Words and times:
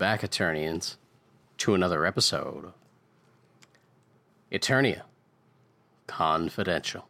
Welcome 0.00 0.18
back, 0.18 0.30
Eternians, 0.30 0.96
to 1.58 1.74
another 1.74 2.06
episode 2.06 2.72
Eternia 4.50 5.02
Confidential. 6.06 7.06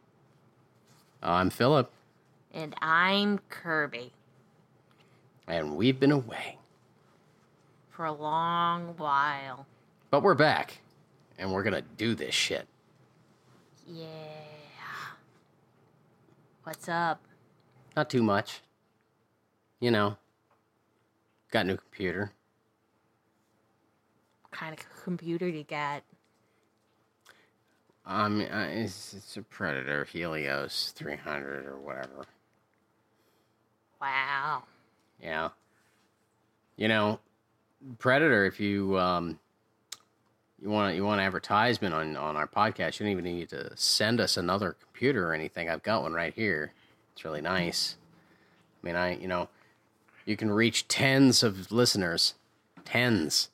I'm 1.23 1.49
Philip, 1.51 1.89
And 2.53 2.75
I'm 2.81 3.39
Kirby 3.47 4.11
and 5.47 5.77
we've 5.77 6.01
been 6.01 6.11
away, 6.11 6.57
for 7.91 8.03
a 8.03 8.11
long 8.11 8.95
while. 8.97 9.65
but 10.09 10.21
we're 10.21 10.35
back, 10.35 10.81
and 11.39 11.53
we're 11.53 11.63
gonna 11.63 11.83
do 11.95 12.13
this 12.13 12.35
shit. 12.35 12.67
Yeah. 13.87 14.05
What's 16.65 16.89
up? 16.89 17.21
Not 17.95 18.09
too 18.09 18.21
much. 18.21 18.59
You 19.79 19.91
know, 19.91 20.17
got 21.51 21.63
a 21.63 21.69
new 21.69 21.77
computer. 21.77 22.33
Kind 24.51 24.73
of 24.73 25.03
computer 25.03 25.47
you 25.47 25.63
got? 25.63 26.03
Um, 28.05 28.41
uh, 28.41 28.65
it's, 28.65 29.13
it's 29.13 29.37
a 29.37 29.41
Predator 29.41 30.05
Helios 30.05 30.93
300 30.95 31.65
or 31.65 31.79
whatever. 31.79 32.25
Wow. 34.01 34.63
Yeah. 35.21 35.49
You 36.75 36.87
know, 36.87 37.19
Predator. 37.99 38.45
If 38.45 38.59
you 38.59 38.97
um, 38.97 39.39
you 40.61 40.69
want 40.69 40.95
you 40.95 41.05
want 41.05 41.21
advertisement 41.21 41.93
on 41.93 42.15
on 42.17 42.35
our 42.35 42.47
podcast, 42.47 42.99
you 42.99 43.05
don't 43.05 43.11
even 43.11 43.23
need 43.25 43.49
to 43.49 43.71
send 43.75 44.19
us 44.19 44.37
another 44.37 44.75
computer 44.81 45.29
or 45.29 45.33
anything. 45.33 45.69
I've 45.69 45.83
got 45.83 46.01
one 46.01 46.13
right 46.13 46.33
here. 46.33 46.73
It's 47.13 47.23
really 47.23 47.41
nice. 47.41 47.97
I 48.81 48.87
mean, 48.87 48.95
I 48.95 49.15
you 49.17 49.27
know, 49.27 49.49
you 50.25 50.35
can 50.35 50.49
reach 50.51 50.87
tens 50.87 51.43
of 51.43 51.71
listeners, 51.71 52.33
tens, 52.83 53.49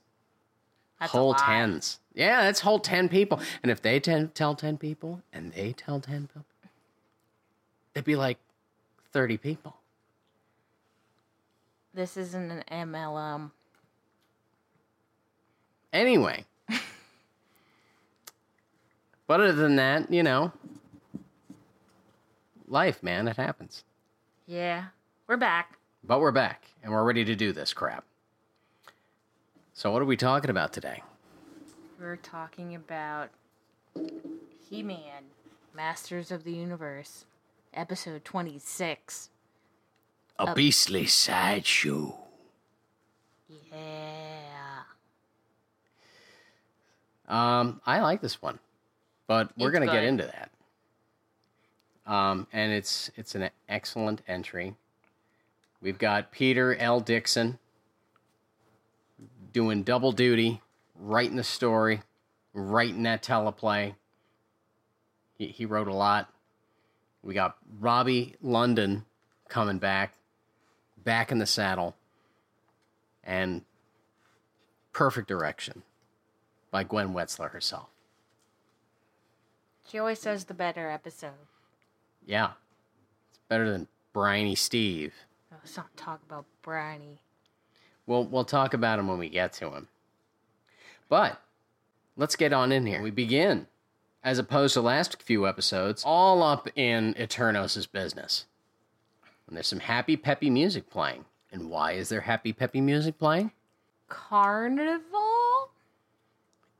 That's 1.00 1.12
whole 1.12 1.34
tens. 1.36 2.00
Yeah, 2.14 2.44
that's 2.44 2.62
whole 2.62 2.80
ten 2.80 3.10
people. 3.10 3.40
And 3.62 3.72
if 3.72 3.82
they 3.82 4.00
ten, 4.00 4.30
tell 4.30 4.56
ten 4.56 4.78
people, 4.78 5.22
and 5.32 5.52
they 5.54 5.74
tell 5.74 6.00
ten 6.00 6.28
people, 6.28 6.46
it'd 7.94 8.06
be 8.06 8.16
like 8.16 8.38
thirty 9.12 9.38
people. 9.38 9.78
This 11.94 12.18
isn't 12.18 12.52
an 12.52 12.64
MLM. 12.72 13.52
Anyway. 15.94 16.46
but 19.28 19.40
other 19.40 19.54
than 19.54 19.78
that, 19.78 20.12
you 20.12 20.22
know, 20.22 20.52
life, 22.68 23.02
man, 23.02 23.28
it 23.28 23.38
happens. 23.38 23.84
Yeah. 24.46 24.86
We're 25.28 25.38
back. 25.38 25.78
But 26.04 26.20
we're 26.20 26.32
back 26.32 26.66
and 26.84 26.92
we're 26.92 27.04
ready 27.04 27.26
to 27.26 27.36
do 27.36 27.52
this 27.52 27.74
crap. 27.74 28.06
So, 29.78 29.92
what 29.92 30.02
are 30.02 30.06
we 30.06 30.18
talking 30.18 30.50
about 30.50 30.74
today? 30.74 31.04
We're 32.00 32.16
talking 32.16 32.74
about 32.74 33.30
He 34.68 34.82
Man, 34.82 35.26
Masters 35.76 36.32
of 36.32 36.44
the 36.44 36.52
Universe, 36.52 37.26
episode 37.76 38.26
26. 38.26 39.30
A 40.40 40.56
beastly 40.56 41.06
sideshow. 41.06 42.18
Yeah. 43.72 44.80
Um, 47.28 47.80
I 47.86 48.02
like 48.02 48.20
this 48.20 48.42
one, 48.42 48.58
but 49.28 49.52
we're 49.60 49.70
gonna 49.70 49.86
get 49.86 50.04
into 50.04 50.24
that. 50.24 50.50
Um, 52.12 52.48
and 52.52 52.72
it's 52.72 53.12
it's 53.16 53.36
an 53.36 53.52
excellent 53.70 54.24
entry. 54.28 54.74
We've 55.84 56.00
got 56.00 56.32
Peter 56.32 56.76
L. 56.78 57.00
Dixon 57.00 57.60
doing 59.58 59.82
double 59.82 60.12
duty, 60.12 60.62
writing 60.94 61.36
the 61.36 61.44
story, 61.44 62.00
writing 62.54 63.02
that 63.02 63.24
teleplay. 63.24 63.96
He 65.34 65.48
he 65.48 65.66
wrote 65.66 65.88
a 65.88 65.94
lot. 65.96 66.32
We 67.24 67.34
got 67.34 67.58
Robby 67.80 68.36
London 68.40 69.04
coming 69.50 69.80
back, 69.80 70.14
back 71.04 71.32
in 71.32 71.40
the 71.40 71.48
saddle, 71.48 71.96
and 73.24 73.64
perfect 74.94 75.28
direction 75.28 75.82
by 76.70 76.84
Gwen 76.84 77.16
Wetzler 77.16 77.50
herself. 77.50 77.88
She 79.90 79.98
always 79.98 80.20
says 80.20 80.46
the 80.46 80.54
better 80.54 80.88
episode. 80.88 81.48
Yeah. 82.28 82.52
It's 83.32 83.40
better 83.50 83.72
than 83.72 83.88
Briny 84.14 84.54
Steve. 84.54 85.16
Oh, 85.52 85.56
let's 85.64 85.76
not 85.76 85.98
talk 85.98 86.22
about 86.30 86.46
Briny. 86.62 87.22
We'll 88.08 88.24
we'll 88.24 88.46
talk 88.46 88.74
about 88.74 88.98
him 88.98 89.08
when 89.08 89.20
we 89.20 89.30
get 89.30 89.54
to 89.54 89.70
him. 89.72 89.88
But 91.10 91.42
let's 92.16 92.36
get 92.36 92.54
on 92.54 92.72
in 92.72 92.86
here. 92.86 93.02
We 93.02 93.12
begin, 93.12 93.68
as 94.24 94.40
opposed 94.40 94.74
to 94.74 94.82
last 94.82 95.22
few 95.22 95.48
episodes, 95.48 96.04
all 96.06 96.42
up 96.42 96.68
in 96.76 97.14
Eternos' 97.14 97.90
business. 97.92 98.46
And 99.48 99.56
there's 99.56 99.68
some 99.68 99.80
happy 99.80 100.18
peppy 100.18 100.50
music 100.50 100.90
playing. 100.90 101.26
And 101.52 101.70
why 101.70 101.94
is 101.94 102.10
there 102.10 102.22
happy 102.22 102.52
peppy 102.52 102.82
music 102.82 103.18
playing? 103.18 103.52
Carnival? 104.10 105.70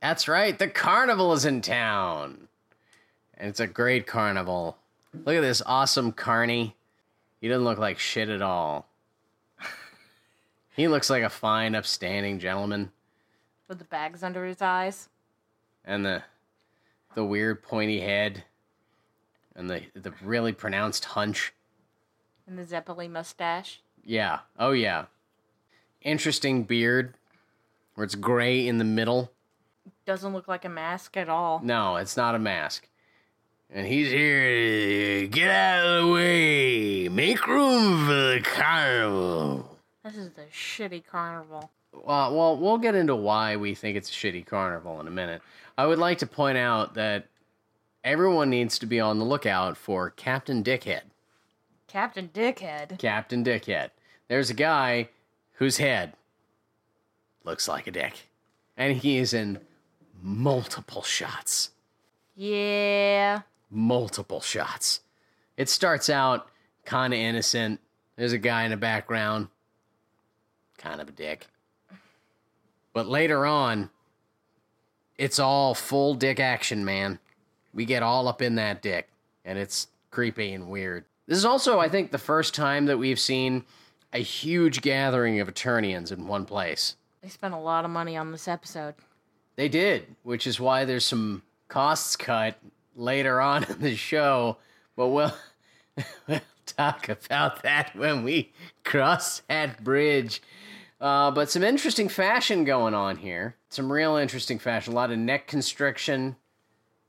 That's 0.00 0.28
right, 0.28 0.58
the 0.58 0.68
carnival 0.68 1.32
is 1.32 1.44
in 1.44 1.60
town. 1.60 2.48
And 3.36 3.48
it's 3.48 3.60
a 3.60 3.66
great 3.66 4.06
carnival. 4.06 4.76
Look 5.24 5.36
at 5.36 5.40
this 5.40 5.62
awesome 5.64 6.12
carny. 6.12 6.74
He 7.40 7.48
doesn't 7.48 7.64
look 7.64 7.78
like 7.78 7.98
shit 7.98 8.28
at 8.28 8.42
all. 8.42 8.87
He 10.78 10.86
looks 10.86 11.10
like 11.10 11.24
a 11.24 11.28
fine, 11.28 11.74
upstanding 11.74 12.38
gentleman. 12.38 12.92
With 13.66 13.80
the 13.80 13.84
bags 13.84 14.22
under 14.22 14.46
his 14.46 14.62
eyes. 14.62 15.08
And 15.84 16.06
the 16.06 16.22
the 17.16 17.24
weird 17.24 17.64
pointy 17.64 18.00
head. 18.00 18.44
And 19.56 19.68
the 19.68 19.82
the 19.94 20.14
really 20.22 20.52
pronounced 20.52 21.04
hunch. 21.04 21.52
And 22.46 22.56
the 22.56 22.62
Zeppeli 22.62 23.10
mustache. 23.10 23.80
Yeah. 24.04 24.38
Oh 24.56 24.70
yeah. 24.70 25.06
Interesting 26.02 26.62
beard. 26.62 27.14
Where 27.96 28.04
it's 28.04 28.14
gray 28.14 28.68
in 28.68 28.78
the 28.78 28.84
middle. 28.84 29.32
Doesn't 30.06 30.32
look 30.32 30.46
like 30.46 30.64
a 30.64 30.68
mask 30.68 31.16
at 31.16 31.28
all. 31.28 31.60
No, 31.60 31.96
it's 31.96 32.16
not 32.16 32.36
a 32.36 32.38
mask. 32.38 32.88
And 33.68 33.84
he's 33.84 34.12
here 34.12 35.22
to 35.22 35.26
get 35.26 35.50
out 35.50 35.84
of 35.84 36.06
the 36.06 36.12
way. 36.12 37.08
Make 37.08 37.44
room 37.48 38.06
for 38.06 38.12
the 38.12 38.40
carnival. 38.44 39.67
This 40.08 40.16
is 40.16 40.30
the 40.30 40.44
shitty 40.50 41.04
carnival. 41.06 41.70
Well, 41.92 42.34
well, 42.34 42.56
we'll 42.56 42.78
get 42.78 42.94
into 42.94 43.14
why 43.14 43.56
we 43.56 43.74
think 43.74 43.94
it's 43.94 44.08
a 44.08 44.12
shitty 44.12 44.46
carnival 44.46 44.98
in 45.00 45.06
a 45.06 45.10
minute. 45.10 45.42
I 45.76 45.84
would 45.84 45.98
like 45.98 46.16
to 46.18 46.26
point 46.26 46.56
out 46.56 46.94
that 46.94 47.26
everyone 48.02 48.48
needs 48.48 48.78
to 48.78 48.86
be 48.86 49.00
on 49.00 49.18
the 49.18 49.26
lookout 49.26 49.76
for 49.76 50.08
Captain 50.08 50.64
Dickhead. 50.64 51.02
Captain 51.88 52.30
Dickhead. 52.32 52.98
Captain 52.98 53.44
Dickhead. 53.44 53.90
There's 54.28 54.48
a 54.48 54.54
guy 54.54 55.10
whose 55.56 55.76
head 55.76 56.14
looks 57.44 57.68
like 57.68 57.86
a 57.86 57.90
dick. 57.90 58.30
And 58.78 58.96
he 58.96 59.18
is 59.18 59.34
in 59.34 59.58
multiple 60.22 61.02
shots. 61.02 61.72
Yeah. 62.34 63.42
multiple 63.70 64.40
shots. 64.40 65.00
It 65.58 65.68
starts 65.68 66.08
out 66.08 66.48
kind 66.86 67.12
of 67.12 67.18
innocent. 67.18 67.80
There's 68.16 68.32
a 68.32 68.38
guy 68.38 68.64
in 68.64 68.70
the 68.70 68.76
background, 68.78 69.48
kind 70.78 71.00
of 71.00 71.08
a 71.08 71.12
dick. 71.12 71.46
But 72.92 73.06
later 73.06 73.44
on, 73.44 73.90
it's 75.18 75.38
all 75.38 75.74
full 75.74 76.14
dick 76.14 76.40
action, 76.40 76.84
man. 76.84 77.18
We 77.74 77.84
get 77.84 78.02
all 78.02 78.28
up 78.28 78.40
in 78.40 78.54
that 78.54 78.80
dick, 78.80 79.08
and 79.44 79.58
it's 79.58 79.88
creepy 80.10 80.52
and 80.52 80.68
weird. 80.68 81.04
This 81.26 81.36
is 81.36 81.44
also, 81.44 81.78
I 81.78 81.88
think, 81.88 82.10
the 82.10 82.18
first 82.18 82.54
time 82.54 82.86
that 82.86 82.98
we've 82.98 83.20
seen 83.20 83.64
a 84.12 84.18
huge 84.18 84.80
gathering 84.80 85.40
of 85.40 85.48
Eternians 85.52 86.10
in 86.10 86.26
one 86.26 86.46
place. 86.46 86.96
They 87.22 87.28
spent 87.28 87.52
a 87.52 87.58
lot 87.58 87.84
of 87.84 87.90
money 87.90 88.16
on 88.16 88.32
this 88.32 88.48
episode. 88.48 88.94
They 89.56 89.68
did, 89.68 90.06
which 90.22 90.46
is 90.46 90.58
why 90.58 90.84
there's 90.84 91.04
some 91.04 91.42
costs 91.68 92.16
cut 92.16 92.58
later 92.96 93.40
on 93.40 93.64
in 93.64 93.80
the 93.80 93.96
show. 93.96 94.56
But 94.96 95.08
we'll, 95.08 95.34
we'll 96.26 96.40
talk 96.64 97.08
about 97.08 97.62
that 97.62 97.94
when 97.94 98.22
we 98.22 98.52
cross 98.84 99.42
that 99.48 99.84
bridge. 99.84 100.40
Uh, 101.00 101.30
but 101.30 101.50
some 101.50 101.62
interesting 101.62 102.08
fashion 102.08 102.64
going 102.64 102.94
on 102.94 103.16
here. 103.16 103.54
Some 103.68 103.92
real 103.92 104.16
interesting 104.16 104.58
fashion. 104.58 104.92
A 104.92 104.96
lot 104.96 105.10
of 105.10 105.18
neck 105.18 105.46
constriction. 105.46 106.36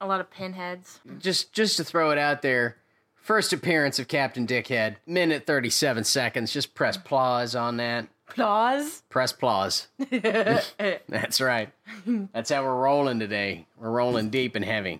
A 0.01 0.07
lot 0.07 0.21
of 0.21 0.29
pinheads. 0.29 0.99
Just 1.19 1.51
just 1.53 1.77
to 1.77 1.83
throw 1.83 2.11
it 2.11 2.17
out 2.17 2.41
there. 2.41 2.77
First 3.15 3.51
appearance 3.53 3.99
of 3.99 4.07
Captain 4.07 4.47
Dickhead, 4.47 4.95
minute 5.05 5.45
37 5.45 6.03
seconds. 6.03 6.51
Just 6.51 6.73
press 6.73 6.97
pause 6.97 7.53
on 7.55 7.77
that. 7.77 8.07
Applause. 8.29 9.03
Press 9.09 9.33
pause. 9.33 9.87
That's 10.09 11.41
right. 11.41 11.69
That's 12.05 12.49
how 12.49 12.63
we're 12.63 12.81
rolling 12.81 13.19
today. 13.19 13.65
We're 13.77 13.91
rolling 13.91 14.29
deep 14.29 14.55
and 14.55 14.63
heavy 14.63 14.99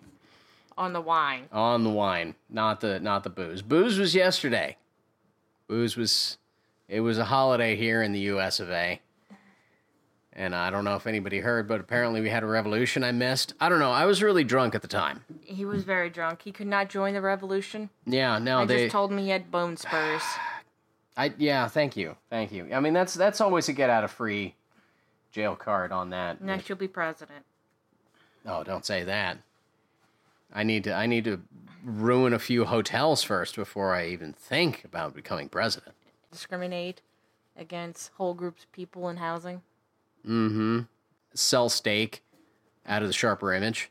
on 0.77 0.93
the 0.93 1.01
wine. 1.01 1.47
on 1.51 1.83
the 1.83 1.89
wine, 1.89 2.35
not 2.49 2.81
the 2.81 2.99
not 2.99 3.23
the 3.23 3.29
booze. 3.29 3.61
Booze 3.61 3.99
was 3.99 4.15
yesterday. 4.15 4.77
Booze 5.67 5.95
was 5.95 6.37
it 6.89 7.01
was 7.01 7.17
a 7.17 7.25
holiday 7.25 7.75
here 7.75 8.01
in 8.01 8.11
the 8.11 8.19
U.S. 8.21 8.59
of 8.59 8.69
A. 8.71 8.99
And 10.33 10.55
I 10.55 10.69
don't 10.69 10.85
know 10.85 10.95
if 10.95 11.05
anybody 11.05 11.39
heard, 11.39 11.67
but 11.67 11.79
apparently 11.79 12.21
we 12.21 12.29
had 12.29 12.43
a 12.43 12.47
revolution 12.47 13.03
I 13.03 13.11
missed. 13.11 13.53
I 13.59 13.67
don't 13.69 13.79
know. 13.79 13.91
I 13.91 14.05
was 14.05 14.23
really 14.23 14.43
drunk 14.43 14.73
at 14.73 14.81
the 14.81 14.87
time. 14.87 15.23
He 15.41 15.65
was 15.65 15.83
very 15.83 16.09
drunk. 16.09 16.41
He 16.43 16.51
could 16.51 16.67
not 16.67 16.89
join 16.89 17.13
the 17.13 17.21
revolution. 17.21 17.89
Yeah, 18.05 18.39
no, 18.39 18.59
I 18.59 18.65
they. 18.65 18.77
just 18.83 18.91
told 18.91 19.11
me 19.11 19.23
he 19.23 19.29
had 19.29 19.51
bone 19.51 19.77
spurs. 19.77 20.21
I 21.17 21.33
yeah, 21.37 21.67
thank 21.67 21.97
you, 21.97 22.15
thank 22.29 22.53
you. 22.53 22.69
I 22.73 22.79
mean, 22.79 22.93
that's 22.93 23.13
that's 23.13 23.41
always 23.41 23.67
a 23.67 23.73
get 23.73 23.89
out 23.89 24.05
of 24.05 24.11
free 24.11 24.55
jail 25.31 25.55
card 25.55 25.91
on 25.91 26.11
that. 26.11 26.41
Next, 26.41 26.69
you'll 26.69 26.77
be 26.77 26.87
president. 26.87 27.43
Oh, 28.45 28.63
don't 28.63 28.85
say 28.85 29.03
that. 29.03 29.39
I 30.53 30.63
need 30.63 30.85
to 30.85 30.93
I 30.93 31.05
need 31.05 31.25
to 31.25 31.41
ruin 31.83 32.33
a 32.33 32.39
few 32.39 32.63
hotels 32.63 33.23
first 33.23 33.57
before 33.57 33.93
I 33.93 34.07
even 34.07 34.31
think 34.31 34.85
about 34.85 35.13
becoming 35.13 35.49
president. 35.49 35.95
Discriminate 36.31 37.01
against 37.57 38.11
whole 38.17 38.33
groups 38.33 38.63
of 38.63 38.71
people 38.71 39.09
in 39.09 39.17
housing. 39.17 39.61
Mm-hmm. 40.27 40.81
Sell 41.33 41.69
steak 41.69 42.21
out 42.85 43.01
of 43.01 43.07
the 43.07 43.13
sharper 43.13 43.53
image. 43.53 43.89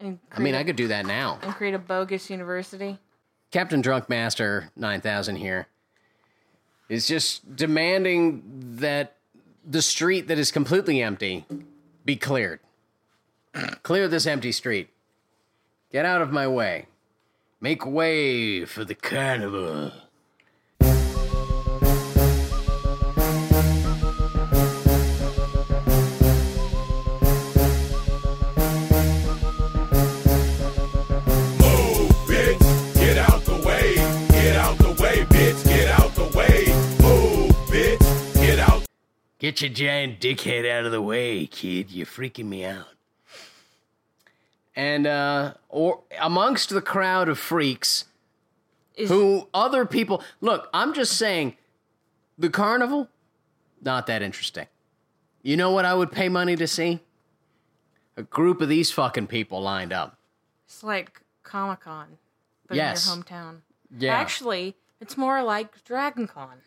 And 0.00 0.18
I 0.32 0.38
mean, 0.38 0.52
create 0.52 0.54
I 0.56 0.60
a- 0.60 0.64
could 0.64 0.76
do 0.76 0.88
that 0.88 1.06
now. 1.06 1.38
and 1.42 1.52
create 1.54 1.74
a 1.74 1.78
bogus 1.78 2.30
university. 2.30 2.98
Captain 3.50 3.80
Drunk 3.80 4.08
Master 4.08 4.70
9000 4.76 5.36
here 5.36 5.66
is 6.88 7.06
just 7.08 7.56
demanding 7.56 8.42
that 8.76 9.14
the 9.66 9.82
street 9.82 10.28
that 10.28 10.38
is 10.38 10.50
completely 10.52 11.02
empty 11.02 11.44
be 12.04 12.16
cleared. 12.16 12.60
Clear 13.82 14.06
this 14.08 14.26
empty 14.26 14.52
street. 14.52 14.90
Get 15.90 16.04
out 16.04 16.20
of 16.22 16.30
my 16.30 16.46
way. 16.46 16.86
Make 17.60 17.84
way 17.84 18.64
for 18.66 18.84
the 18.84 18.94
carnival. 18.94 19.90
Get 39.48 39.62
your 39.62 39.70
giant 39.70 40.20
dickhead 40.20 40.70
out 40.70 40.84
of 40.84 40.92
the 40.92 41.00
way, 41.00 41.46
kid. 41.46 41.90
You're 41.90 42.04
freaking 42.04 42.44
me 42.44 42.66
out. 42.66 42.84
And 44.76 45.06
uh 45.06 45.54
or 45.70 46.02
amongst 46.20 46.68
the 46.68 46.82
crowd 46.82 47.30
of 47.30 47.38
freaks 47.38 48.04
Is 48.94 49.08
who 49.08 49.48
other 49.54 49.86
people 49.86 50.22
look, 50.42 50.68
I'm 50.74 50.92
just 50.92 51.16
saying 51.16 51.56
the 52.36 52.50
carnival 52.50 53.08
not 53.80 54.06
that 54.08 54.20
interesting. 54.20 54.66
You 55.40 55.56
know 55.56 55.70
what 55.70 55.86
I 55.86 55.94
would 55.94 56.12
pay 56.12 56.28
money 56.28 56.54
to 56.54 56.66
see? 56.66 57.00
A 58.18 58.24
group 58.24 58.60
of 58.60 58.68
these 58.68 58.90
fucking 58.90 59.28
people 59.28 59.62
lined 59.62 59.94
up. 59.94 60.18
it's 60.66 60.84
like 60.84 61.22
Comic 61.42 61.80
Con, 61.80 62.18
but 62.66 62.76
Yes. 62.76 63.06
in 63.10 63.14
your 63.16 63.24
hometown. 63.24 63.56
Yeah. 63.96 64.14
Actually, 64.14 64.76
it's 65.00 65.16
more 65.16 65.42
like 65.42 65.82
Dragon 65.84 66.26
Con. 66.26 66.58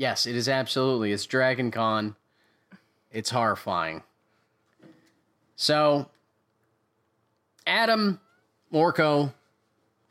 Yes, 0.00 0.24
it 0.24 0.34
is 0.34 0.48
absolutely. 0.48 1.12
It's 1.12 1.26
Dragon 1.26 1.70
Con. 1.70 2.16
It's 3.12 3.28
horrifying. 3.28 4.02
So, 5.56 6.08
Adam, 7.66 8.18
Orko, 8.72 9.34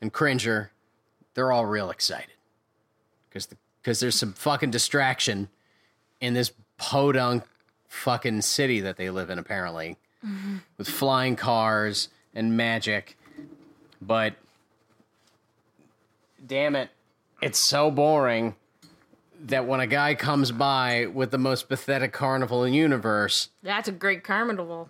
and 0.00 0.12
Cringer, 0.12 0.70
they're 1.34 1.50
all 1.50 1.66
real 1.66 1.90
excited 1.90 2.30
because 3.28 3.48
because 3.82 3.98
there's 3.98 4.14
some 4.14 4.32
fucking 4.32 4.70
distraction 4.70 5.48
in 6.20 6.34
this 6.34 6.52
podunk 6.78 7.42
fucking 7.88 8.42
city 8.42 8.78
that 8.82 8.96
they 8.96 9.10
live 9.10 9.28
in 9.28 9.40
apparently 9.40 9.96
mm-hmm. 10.24 10.58
with 10.78 10.88
flying 10.88 11.34
cars 11.34 12.10
and 12.32 12.56
magic 12.56 13.18
but 14.00 14.34
damn 16.46 16.76
it 16.76 16.90
it's 17.42 17.58
so 17.58 17.90
boring 17.90 18.54
that 19.46 19.66
when 19.66 19.80
a 19.80 19.86
guy 19.86 20.14
comes 20.14 20.52
by 20.52 21.06
with 21.06 21.30
the 21.30 21.38
most 21.38 21.68
pathetic 21.68 22.12
carnival 22.12 22.64
in 22.64 22.74
universe, 22.74 23.48
That's 23.62 23.88
a 23.88 23.92
great 23.92 24.22
carnival. 24.24 24.88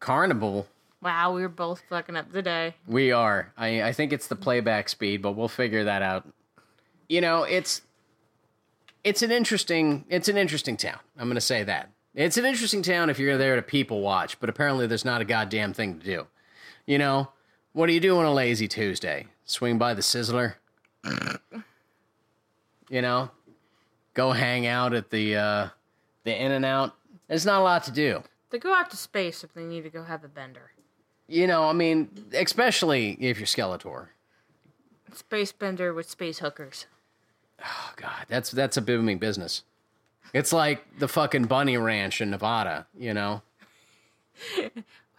carnival, 0.00 0.66
Wow, 1.00 1.32
we 1.34 1.42
were 1.42 1.48
both 1.48 1.82
fucking 1.88 2.14
up 2.16 2.30
today. 2.32 2.76
we 2.86 3.10
are. 3.10 3.52
I, 3.56 3.82
I 3.82 3.92
think 3.92 4.12
it's 4.12 4.28
the 4.28 4.36
playback 4.36 4.88
speed, 4.88 5.20
but 5.20 5.32
we'll 5.32 5.48
figure 5.48 5.82
that 5.84 6.00
out. 6.02 6.28
You 7.08 7.20
know, 7.20 7.42
it's 7.42 7.82
it's 9.02 9.20
an 9.22 9.32
interesting 9.32 10.04
it's 10.08 10.28
an 10.28 10.36
interesting 10.36 10.76
town. 10.76 10.98
I'm 11.18 11.26
gonna 11.28 11.40
say 11.40 11.64
that. 11.64 11.90
It's 12.14 12.36
an 12.36 12.44
interesting 12.44 12.82
town 12.82 13.10
if 13.10 13.18
you're 13.18 13.36
there 13.38 13.56
to 13.56 13.62
people 13.62 14.00
watch, 14.00 14.38
but 14.38 14.48
apparently 14.48 14.86
there's 14.86 15.04
not 15.04 15.20
a 15.20 15.24
goddamn 15.24 15.72
thing 15.72 15.98
to 15.98 16.04
do. 16.04 16.26
You 16.86 16.98
know, 16.98 17.30
what 17.72 17.86
do 17.88 17.94
you 17.94 18.00
do 18.00 18.16
on 18.18 18.24
a 18.24 18.32
lazy 18.32 18.68
Tuesday? 18.68 19.26
Swing 19.44 19.78
by 19.78 19.94
the 19.94 20.02
Sizzler? 20.02 20.54
you 22.88 23.02
know? 23.02 23.30
Go 24.14 24.32
hang 24.32 24.66
out 24.66 24.92
at 24.94 25.10
the 25.10 25.36
uh 25.36 25.68
the 26.24 26.40
In 26.40 26.52
and 26.52 26.64
Out. 26.64 26.94
There's 27.28 27.46
not 27.46 27.60
a 27.60 27.64
lot 27.64 27.84
to 27.84 27.90
do. 27.90 28.22
They 28.50 28.58
go 28.58 28.74
out 28.74 28.90
to 28.90 28.96
space 28.96 29.42
if 29.42 29.54
they 29.54 29.64
need 29.64 29.82
to 29.84 29.90
go 29.90 30.04
have 30.04 30.24
a 30.24 30.28
bender. 30.28 30.72
You 31.28 31.46
know, 31.46 31.64
I 31.64 31.72
mean, 31.72 32.10
especially 32.34 33.16
if 33.20 33.38
you're 33.38 33.46
Skeletor. 33.46 34.08
Space 35.14 35.52
bender 35.52 35.94
with 35.94 36.08
space 36.08 36.40
hookers. 36.40 36.86
Oh 37.64 37.92
God, 37.96 38.26
that's 38.28 38.50
that's 38.50 38.76
a 38.76 38.82
booming 38.82 39.18
business. 39.18 39.62
It's 40.34 40.52
like 40.52 40.98
the 40.98 41.08
fucking 41.08 41.44
bunny 41.44 41.76
ranch 41.76 42.20
in 42.20 42.30
Nevada, 42.30 42.86
you 42.96 43.12
know? 43.12 43.42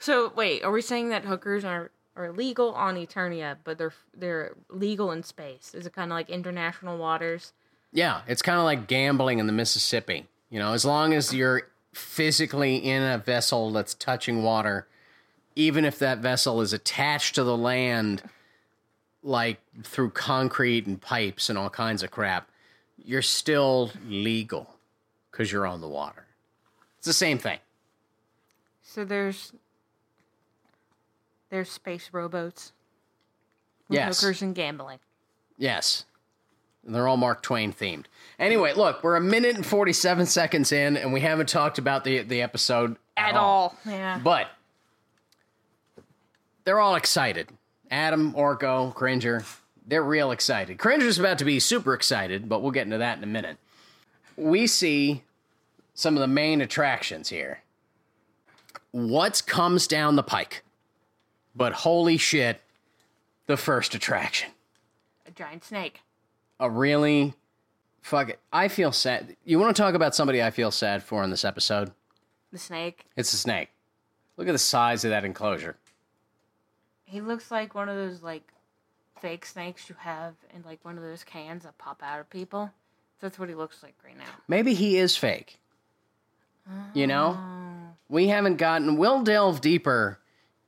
So 0.03 0.33
wait, 0.35 0.65
are 0.65 0.71
we 0.71 0.81
saying 0.81 1.07
that 1.09 1.23
hookers 1.23 1.63
are 1.63 1.89
are 2.17 2.33
legal 2.33 2.73
on 2.73 2.97
Eternia, 2.97 3.55
but 3.63 3.77
they're 3.77 3.93
they're 4.13 4.51
legal 4.69 5.13
in 5.13 5.23
space? 5.23 5.73
Is 5.73 5.85
it 5.85 5.93
kind 5.93 6.11
of 6.11 6.17
like 6.17 6.29
international 6.29 6.97
waters? 6.97 7.53
Yeah, 7.93 8.21
it's 8.27 8.41
kind 8.41 8.57
of 8.57 8.65
like 8.65 8.87
gambling 8.87 9.39
in 9.39 9.47
the 9.47 9.53
Mississippi. 9.53 10.25
You 10.49 10.59
know, 10.59 10.73
as 10.73 10.83
long 10.83 11.13
as 11.13 11.33
you're 11.33 11.63
physically 11.93 12.77
in 12.77 13.01
a 13.03 13.17
vessel 13.19 13.71
that's 13.71 13.93
touching 13.93 14.43
water, 14.43 14.87
even 15.55 15.85
if 15.85 15.99
that 15.99 16.17
vessel 16.19 16.61
is 16.61 16.73
attached 16.73 17.35
to 17.35 17.43
the 17.43 17.55
land, 17.55 18.23
like 19.21 19.59
through 19.83 20.09
concrete 20.09 20.87
and 20.87 20.99
pipes 20.99 21.49
and 21.49 21.57
all 21.57 21.69
kinds 21.69 22.01
of 22.03 22.09
crap, 22.11 22.49
you're 22.97 23.21
still 23.21 23.91
legal 24.07 24.75
because 25.31 25.51
you're 25.51 25.67
on 25.67 25.81
the 25.81 25.87
water. 25.87 26.25
It's 26.97 27.05
the 27.07 27.13
same 27.13 27.37
thing. 27.37 27.59
So 28.81 29.05
there's 29.05 29.53
there's 31.49 31.69
space 31.69 32.09
rowboats, 32.11 32.73
with 33.87 33.97
Yes. 33.97 34.19
hookers 34.21 34.41
and 34.41 34.55
gambling. 34.55 34.97
Yes. 35.57 36.05
And 36.85 36.93
they're 36.93 37.07
all 37.07 37.17
Mark 37.17 37.41
Twain 37.41 37.71
themed. 37.71 38.05
Anyway, 38.39 38.73
look, 38.73 39.03
we're 39.03 39.15
a 39.15 39.21
minute 39.21 39.55
and 39.55 39.65
47 39.65 40.25
seconds 40.25 40.71
in, 40.71 40.97
and 40.97 41.13
we 41.13 41.21
haven't 41.21 41.47
talked 41.47 41.77
about 41.77 42.03
the, 42.03 42.23
the 42.23 42.41
episode 42.41 42.97
At 43.15 43.35
all, 43.35 43.75
yeah. 43.85 44.19
But 44.21 44.47
they're 46.65 46.79
all 46.79 46.95
excited. 46.95 47.49
Adam, 47.89 48.33
Orko, 48.33 48.93
Cringer, 48.93 49.43
they're 49.85 50.03
real 50.03 50.31
excited. 50.31 50.77
Cringer's 50.77 51.19
about 51.19 51.37
to 51.37 51.45
be 51.45 51.59
super 51.59 51.93
excited, 51.93 52.49
but 52.49 52.61
we'll 52.61 52.71
get 52.71 52.85
into 52.85 52.97
that 52.97 53.17
in 53.17 53.23
a 53.23 53.27
minute. 53.27 53.57
We 54.35 54.67
see 54.67 55.23
some 55.93 56.15
of 56.15 56.21
the 56.21 56.27
main 56.27 56.61
attractions 56.61 57.29
here. 57.29 57.61
What 58.91 59.43
comes 59.45 59.87
down 59.87 60.15
the 60.15 60.23
pike? 60.23 60.63
But 61.55 61.73
holy 61.73 62.17
shit, 62.17 62.61
the 63.45 63.57
first 63.57 63.93
attraction. 63.93 64.51
A 65.27 65.31
giant 65.31 65.63
snake. 65.63 66.01
A 66.59 66.69
really 66.69 67.33
fuck 68.01 68.29
it. 68.29 68.39
I 68.51 68.67
feel 68.67 68.91
sad. 68.91 69.35
You 69.43 69.59
want 69.59 69.75
to 69.75 69.81
talk 69.81 69.95
about 69.95 70.15
somebody 70.15 70.41
I 70.41 70.51
feel 70.51 70.71
sad 70.71 71.03
for 71.03 71.23
in 71.23 71.29
this 71.29 71.45
episode? 71.45 71.91
The 72.51 72.57
snake. 72.59 73.05
It's 73.15 73.33
a 73.33 73.37
snake. 73.37 73.69
Look 74.37 74.47
at 74.47 74.51
the 74.51 74.57
size 74.57 75.03
of 75.03 75.11
that 75.11 75.25
enclosure. 75.25 75.77
He 77.05 77.21
looks 77.21 77.51
like 77.51 77.75
one 77.75 77.89
of 77.89 77.95
those 77.95 78.21
like 78.21 78.51
fake 79.21 79.45
snakes 79.45 79.89
you 79.89 79.95
have 79.99 80.35
in 80.53 80.63
like 80.63 80.83
one 80.83 80.97
of 80.97 81.03
those 81.03 81.23
cans 81.23 81.63
that 81.63 81.77
pop 81.77 82.01
out 82.03 82.19
of 82.19 82.29
people. 82.29 82.71
That's 83.19 83.39
what 83.39 83.49
he 83.49 83.55
looks 83.55 83.81
like 83.81 83.95
right 84.03 84.17
now. 84.17 84.25
Maybe 84.47 84.73
he 84.73 84.97
is 84.97 85.15
fake. 85.15 85.59
You 86.93 87.07
know? 87.07 87.37
Oh. 87.39 87.95
We 88.09 88.27
haven't 88.27 88.57
gotten. 88.57 88.97
We'll 88.97 89.21
delve 89.23 89.61
deeper 89.61 90.19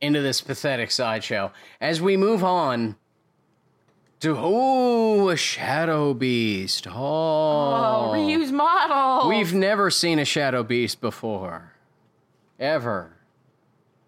into 0.01 0.21
this 0.21 0.41
pathetic 0.41 0.91
sideshow 0.91 1.51
as 1.79 2.01
we 2.01 2.17
move 2.17 2.43
on 2.43 2.95
to. 4.21 4.35
Oh, 4.37 5.29
a 5.29 5.35
shadow 5.37 6.13
beast. 6.13 6.87
Oh, 6.87 6.93
Oh. 6.93 8.11
reuse 8.13 8.51
model. 8.51 9.29
We've 9.29 9.53
never 9.53 9.89
seen 9.91 10.19
a 10.19 10.25
shadow 10.25 10.63
beast 10.63 11.01
before. 11.01 11.73
Ever. 12.59 13.11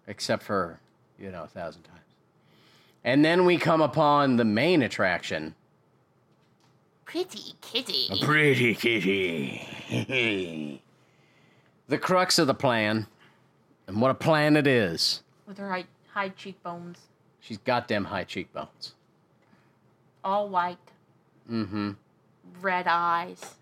Except 0.06 0.42
for, 0.42 0.80
you 1.18 1.30
know, 1.30 1.44
a 1.44 1.48
thousand 1.48 1.82
times. 1.82 1.94
And 3.04 3.24
then 3.24 3.44
we 3.44 3.58
come 3.58 3.80
upon 3.80 4.36
the 4.36 4.44
main 4.44 4.82
attraction. 4.82 5.54
pretty 7.04 7.54
kitty. 7.62 8.08
Pretty 8.22 8.74
kitty. 8.74 9.62
the 11.88 11.96
crux 11.98 12.38
of 12.38 12.46
the 12.46 12.54
plan, 12.54 13.06
and 13.86 14.00
what 14.02 14.10
a 14.10 14.14
plan 14.14 14.56
it 14.56 14.66
is. 14.66 15.22
With 15.46 15.56
her 15.56 15.70
high, 15.70 15.84
high 16.12 16.28
cheekbones, 16.30 16.98
She's 17.40 17.56
got 17.58 17.88
them 17.88 18.04
high 18.04 18.24
cheekbones. 18.24 18.94
All 20.24 20.48
white, 20.48 20.78
Mm-hmm. 21.50 21.92
red 22.60 22.86
eyes. 22.86 23.54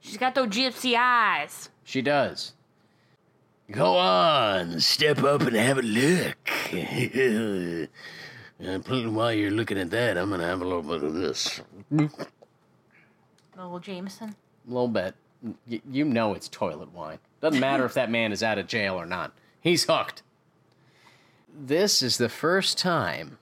She's 0.00 0.18
got 0.18 0.34
those 0.34 0.48
gypsy 0.48 0.94
eyes. 0.96 1.70
She 1.84 2.02
does. 2.02 2.52
Go 3.70 3.96
on, 3.96 4.78
step 4.80 5.22
up 5.24 5.40
and 5.40 5.56
have 5.56 5.78
a 5.78 5.82
look. 5.82 6.36
and 8.60 9.16
while 9.16 9.32
you're 9.32 9.50
looking 9.50 9.78
at 9.78 9.90
that, 9.90 10.16
I'm 10.18 10.30
gonna 10.30 10.46
have 10.46 10.60
a 10.60 10.64
little 10.64 10.82
bit 10.82 11.02
of 11.02 11.14
this. 11.14 11.60
Little 13.56 13.80
Jameson. 13.80 14.30
A 14.30 14.70
little 14.70 14.88
bit. 14.88 15.14
Y- 15.68 15.80
you 15.90 16.04
know 16.04 16.34
it's 16.34 16.48
toilet 16.48 16.92
wine. 16.92 17.18
Doesn't 17.40 17.60
matter 17.60 17.84
if 17.84 17.94
that 17.94 18.10
man 18.10 18.32
is 18.32 18.42
out 18.42 18.58
of 18.58 18.66
jail 18.66 18.94
or 18.94 19.06
not. 19.06 19.32
He's 19.60 19.84
hooked. 19.84 20.22
This 21.58 22.02
is 22.02 22.18
the 22.18 22.28
first 22.28 22.78
time 22.78 23.38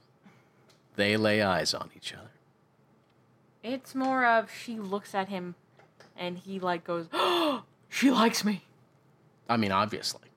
they 0.97 1.17
lay 1.17 1.43
eyes 1.43 1.75
on 1.75 1.91
each 1.97 2.13
other. 2.13 2.31
It's 3.63 3.95
more 3.95 4.25
of 4.25 4.51
she 4.51 4.77
looks 4.77 5.15
at 5.15 5.29
him 5.29 5.55
and 6.17 6.39
he 6.39 6.61
like 6.61 6.85
goes, 6.85 7.07
oh, 7.13 7.63
She 7.89 8.11
likes 8.11 8.45
me. 8.45 8.63
I 9.49 9.57
mean, 9.57 9.73
obviously. 9.73 10.29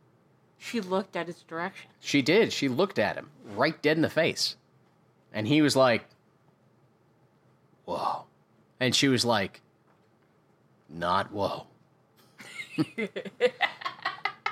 She 0.57 0.81
looked 0.81 1.15
at 1.15 1.27
his 1.27 1.43
direction. 1.43 1.89
She 1.99 2.21
did. 2.21 2.51
She 2.51 2.67
looked 2.67 2.99
at 2.99 3.15
him 3.15 3.29
right 3.55 3.81
dead 3.81 3.97
in 3.97 4.01
the 4.01 4.09
face. 4.09 4.55
And 5.33 5.47
he 5.47 5.61
was 5.61 5.75
like, 5.75 6.05
Whoa. 7.85 8.25
And 8.79 8.95
she 8.95 9.07
was 9.07 9.25
like, 9.25 9.61
Not 10.89 11.31
whoa. 11.31 11.67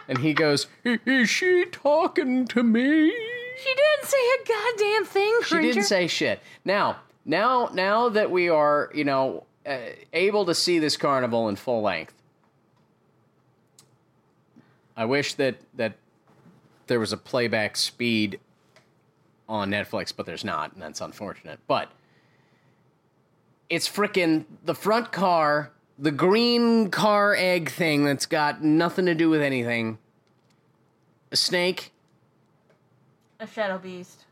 and 0.08 0.18
he 0.20 0.34
goes, 0.34 0.68
Is 0.84 1.30
she 1.30 1.66
talking 1.72 2.46
to 2.48 2.64
me? 2.64 3.14
She 3.58 3.74
didn't 3.74 4.10
say 4.10 4.18
a 4.18 4.48
goddamn 4.48 5.06
thing, 5.06 5.40
She 5.46 5.62
didn't 5.62 5.84
say 5.84 6.08
shit. 6.08 6.42
Now, 6.64 6.98
now, 7.26 7.70
now 7.74 8.10
that 8.10 8.30
we 8.30 8.50
are, 8.50 8.92
you 8.94 9.04
know, 9.04 9.46
uh, 9.66 9.78
able 10.14 10.46
to 10.46 10.54
see 10.54 10.80
this 10.80 10.98
carnival 10.98 11.50
in 11.50 11.56
full 11.56 11.82
length, 11.82 12.14
I 14.98 15.06
wish 15.06 15.34
that 15.36 15.56
that 15.76 15.94
there 16.88 17.00
was 17.00 17.12
a 17.12 17.18
playback 17.18 17.76
speed 17.76 18.40
on 19.50 19.72
Netflix, 19.72 20.14
but 20.16 20.26
there's 20.26 20.44
not, 20.44 20.74
and 20.74 20.82
that's 20.82 21.02
unfortunate. 21.02 21.60
But 21.68 21.92
it's 23.70 23.90
frickin' 23.90 24.46
the 24.64 24.76
front 24.76 25.12
car, 25.12 25.72
the 25.98 26.12
green 26.12 26.90
car 26.90 27.36
egg 27.36 27.70
thing 27.70 28.06
that's 28.06 28.26
got 28.26 28.64
nothing 28.64 29.06
to 29.06 29.16
do 29.16 29.30
with 29.30 29.42
anything. 29.42 29.98
A 31.32 31.36
snake 31.36 31.92
A 33.46 33.48
shadow 33.54 33.78
beast. 33.78 34.26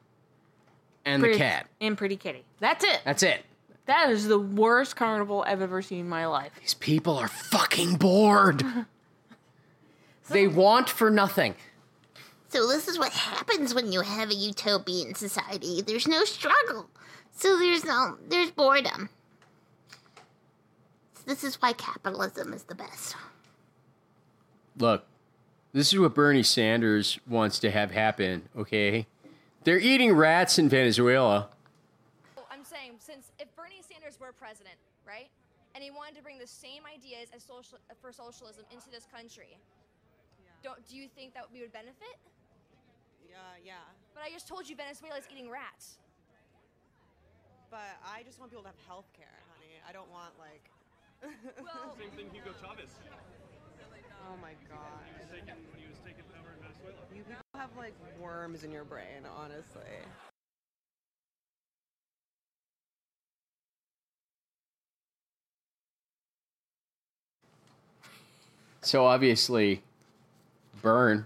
and 1.05 1.22
Pretty, 1.22 1.38
the 1.38 1.43
cat. 1.43 1.67
And 1.79 1.98
Pretty 1.98 2.17
Kitty. 2.17 2.43
That's 2.60 2.84
it. 2.84 3.01
That's 3.05 3.22
it. 3.22 3.46
That 3.86 4.10
is 4.10 4.27
the 4.27 4.39
worst 4.39 4.96
carnival 4.96 5.43
I've 5.46 5.62
ever 5.62 5.82
seen 5.82 6.00
in 6.00 6.10
my 6.10 6.25
life. 6.25 6.51
These 6.60 6.74
people 6.74 7.17
are 7.17 7.27
fucking 7.27 7.98
bored. 7.98 8.65
they 10.29 10.48
want 10.48 10.89
for 10.89 11.12
nothing. 11.12 11.55
So 12.50 12.67
this 12.67 12.88
is 12.88 12.98
what 12.98 13.12
happens 13.12 13.75
when 13.75 13.91
you 13.91 14.01
have 14.01 14.29
a 14.29 14.36
utopian 14.36 15.13
society. 15.15 15.82
There's 15.82 16.08
no 16.08 16.24
struggle. 16.24 16.89
So 17.36 17.58
there's 17.60 17.84
no 17.84 18.17
there's 18.27 18.51
boredom. 18.51 19.10
So 21.15 21.22
this 21.25 21.43
is 21.43 21.62
why 21.62 21.74
capitalism 21.74 22.53
is 22.53 22.63
the 22.63 22.75
best. 22.75 23.15
Look, 24.77 25.05
this 25.74 25.92
is 25.92 26.00
what 26.00 26.13
Bernie 26.13 26.44
Sanders 26.44 27.20
wants 27.27 27.58
to 27.60 27.72
have 27.72 27.92
happen, 27.92 28.48
okay? 28.56 29.08
They're 29.63 29.80
eating 29.80 30.13
rats 30.13 30.60
in 30.60 30.70
Venezuela. 30.70 31.50
I'm 32.51 32.63
saying, 32.63 32.94
since 33.00 33.32
if 33.39 33.53
Bernie 33.56 33.82
Sanders 33.82 34.20
were 34.20 34.32
president, 34.32 34.75
right, 35.06 35.30
and 35.74 35.84
he 35.84 35.89
wanted 35.89 36.15
to 36.15 36.22
bring 36.22 36.38
the 36.38 36.48
same 36.48 36.84
ideas 36.86 37.30
as 37.36 37.42
social 37.42 37.80
for 38.01 38.12
socialism 38.12 38.65
into 38.72 38.89
this 38.92 39.08
country, 39.10 39.58
don't 40.62 40.77
do 40.88 40.96
you 40.96 41.08
think 41.10 41.34
that 41.34 41.50
we 41.51 41.62
would 41.62 41.74
benefit? 41.74 42.22
Yeah, 43.27 43.74
yeah. 43.74 43.86
But 44.13 44.24
I 44.24 44.30
just 44.30 44.48
told 44.48 44.70
you 44.70 44.75
Venezuela's 44.75 45.25
eating 45.34 45.50
rats. 45.50 45.98
But 47.72 47.98
I 48.06 48.22
just 48.22 48.38
want 48.38 48.51
people 48.51 48.62
to 48.62 48.70
have 48.70 48.82
health 48.86 49.10
care, 49.18 49.42
honey. 49.50 49.82
I 49.89 49.92
don't 49.92 50.10
want 50.13 50.38
like 50.38 50.70
Well, 51.58 51.98
Same 52.00 52.13
thing 52.13 52.30
Hugo 52.30 52.53
Chavez 52.62 52.94
Oh 54.30 54.38
my 54.42 54.53
god. 54.70 54.80
was 55.20 55.30
taken 55.32 55.56
when 55.72 55.82
he 55.82 55.88
was 55.88 56.00
taken 56.06 56.24
over 56.39 56.50
in 56.56 56.62
Venezuela. 56.62 57.06
You 57.15 57.24
people 57.24 57.44
have 57.56 57.70
like 57.77 57.94
worms 58.20 58.63
in 58.63 58.72
your 58.72 58.86
brain, 58.86 59.27
honestly. 59.38 59.82
So 68.82 69.06
obviously, 69.06 69.82
burn. 70.82 71.25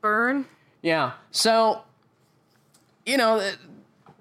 Burn. 0.00 0.46
Yeah. 0.82 1.12
So, 1.32 1.82
you 3.04 3.16
know, 3.16 3.52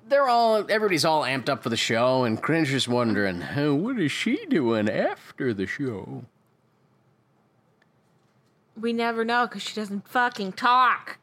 they're 0.08 0.28
all 0.28 0.58
everybody's 0.58 1.06
all 1.06 1.22
amped 1.22 1.48
up 1.48 1.64
for 1.64 1.70
the 1.70 1.78
show, 1.78 2.24
and 2.24 2.42
Cringer's 2.42 2.88
wondering, 2.88 3.42
"Huh, 3.42 3.76
what 3.76 4.00
is 4.00 4.12
she 4.12 4.46
doing 4.48 4.90
after 4.90 5.54
the 5.54 5.68
show? 5.68 6.26
We 8.82 8.94
never 8.94 9.24
know 9.24 9.46
because 9.46 9.62
she 9.62 9.76
doesn't 9.76 10.08
fucking 10.08 10.54
talk. 10.54 11.18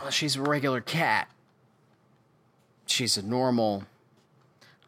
Well, 0.00 0.10
she's 0.10 0.36
a 0.36 0.42
regular 0.42 0.80
cat. 0.80 1.28
She's 2.86 3.16
a 3.18 3.22
normal. 3.22 3.84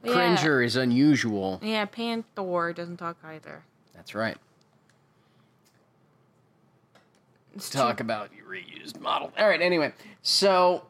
Yeah. 0.02 0.12
Cringer 0.14 0.62
is 0.62 0.74
unusual. 0.74 1.60
Yeah, 1.62 1.84
Panther 1.84 2.72
doesn't 2.72 2.96
talk 2.96 3.18
either. 3.22 3.62
That's 3.94 4.14
right. 4.14 4.36
It's 7.54 7.68
talk 7.68 7.98
too- 7.98 8.02
about 8.02 8.30
your 8.34 8.46
reused 8.46 8.98
model. 8.98 9.30
All 9.38 9.46
right, 9.46 9.60
anyway. 9.60 9.92
So 10.22 10.86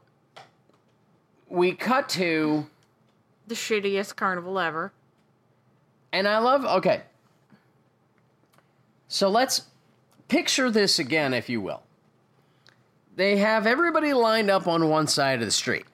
we 1.48 1.72
cut 1.72 2.08
to 2.10 2.66
the 3.48 3.54
shittiest 3.56 4.14
carnival 4.16 4.58
ever. 4.58 4.92
and 6.12 6.28
I 6.28 6.38
love 6.38 6.64
okay. 6.64 7.02
So 9.08 9.28
let's 9.28 9.62
picture 10.32 10.70
this 10.70 10.98
again 10.98 11.34
if 11.34 11.50
you 11.50 11.60
will. 11.60 11.82
They 13.16 13.36
have 13.36 13.66
everybody 13.66 14.14
lined 14.14 14.48
up 14.48 14.66
on 14.66 14.88
one 14.88 15.06
side 15.06 15.40
of 15.40 15.44
the 15.44 15.52
street. 15.52 15.84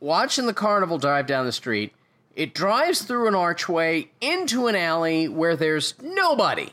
Watching 0.00 0.46
the 0.46 0.52
carnival 0.52 0.98
drive 0.98 1.28
down 1.28 1.46
the 1.46 1.52
street, 1.52 1.94
it 2.34 2.52
drives 2.52 3.02
through 3.02 3.28
an 3.28 3.36
archway 3.36 4.10
into 4.20 4.66
an 4.66 4.74
alley 4.74 5.28
where 5.28 5.54
there's 5.54 5.94
nobody. 6.02 6.70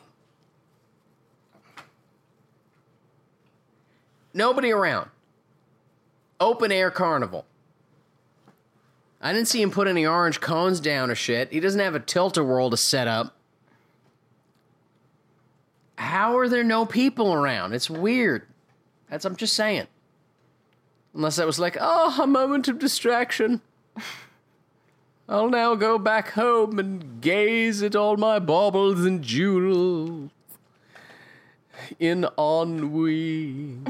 Nobody 4.34 4.72
around. 4.72 5.12
Open 6.40 6.72
air 6.72 6.90
carnival. 6.90 7.46
I 9.22 9.34
didn't 9.34 9.50
see 9.50 9.62
him 9.62 9.70
put 9.70 9.88
any 9.88 10.08
orange 10.08 10.42
cones 10.42 10.80
down 10.80 11.12
or 11.12 11.16
shit. 11.16 11.52
He 11.52 11.60
doesn't 11.60 11.80
have 11.80 11.94
a 11.94 12.00
tilt 12.00 12.38
a 12.38 12.44
whirl 12.44 12.72
to 12.72 12.78
set 12.78 13.08
up. 13.08 13.37
How 15.98 16.38
are 16.38 16.48
there 16.48 16.64
no 16.64 16.86
people 16.86 17.34
around? 17.34 17.74
It's 17.74 17.90
weird. 17.90 18.44
That's 19.10 19.26
I'm 19.26 19.36
just 19.36 19.56
saying. 19.56 19.88
Unless 21.14 21.38
that 21.38 21.48
was 21.48 21.60
like, 21.60 21.78
oh, 21.80 22.22
a 22.22 22.28
moment 22.28 22.68
of 22.68 22.78
distraction. 22.80 23.62
I'll 25.30 25.50
now 25.50 25.76
go 25.76 25.98
back 25.98 26.32
home 26.32 26.80
and 26.80 27.20
gaze 27.20 27.82
at 27.84 27.96
all 27.96 28.16
my 28.16 28.40
baubles 28.40 29.04
and 29.04 29.22
jewels 29.22 30.30
in 32.00 32.26
ennui. 32.38 33.78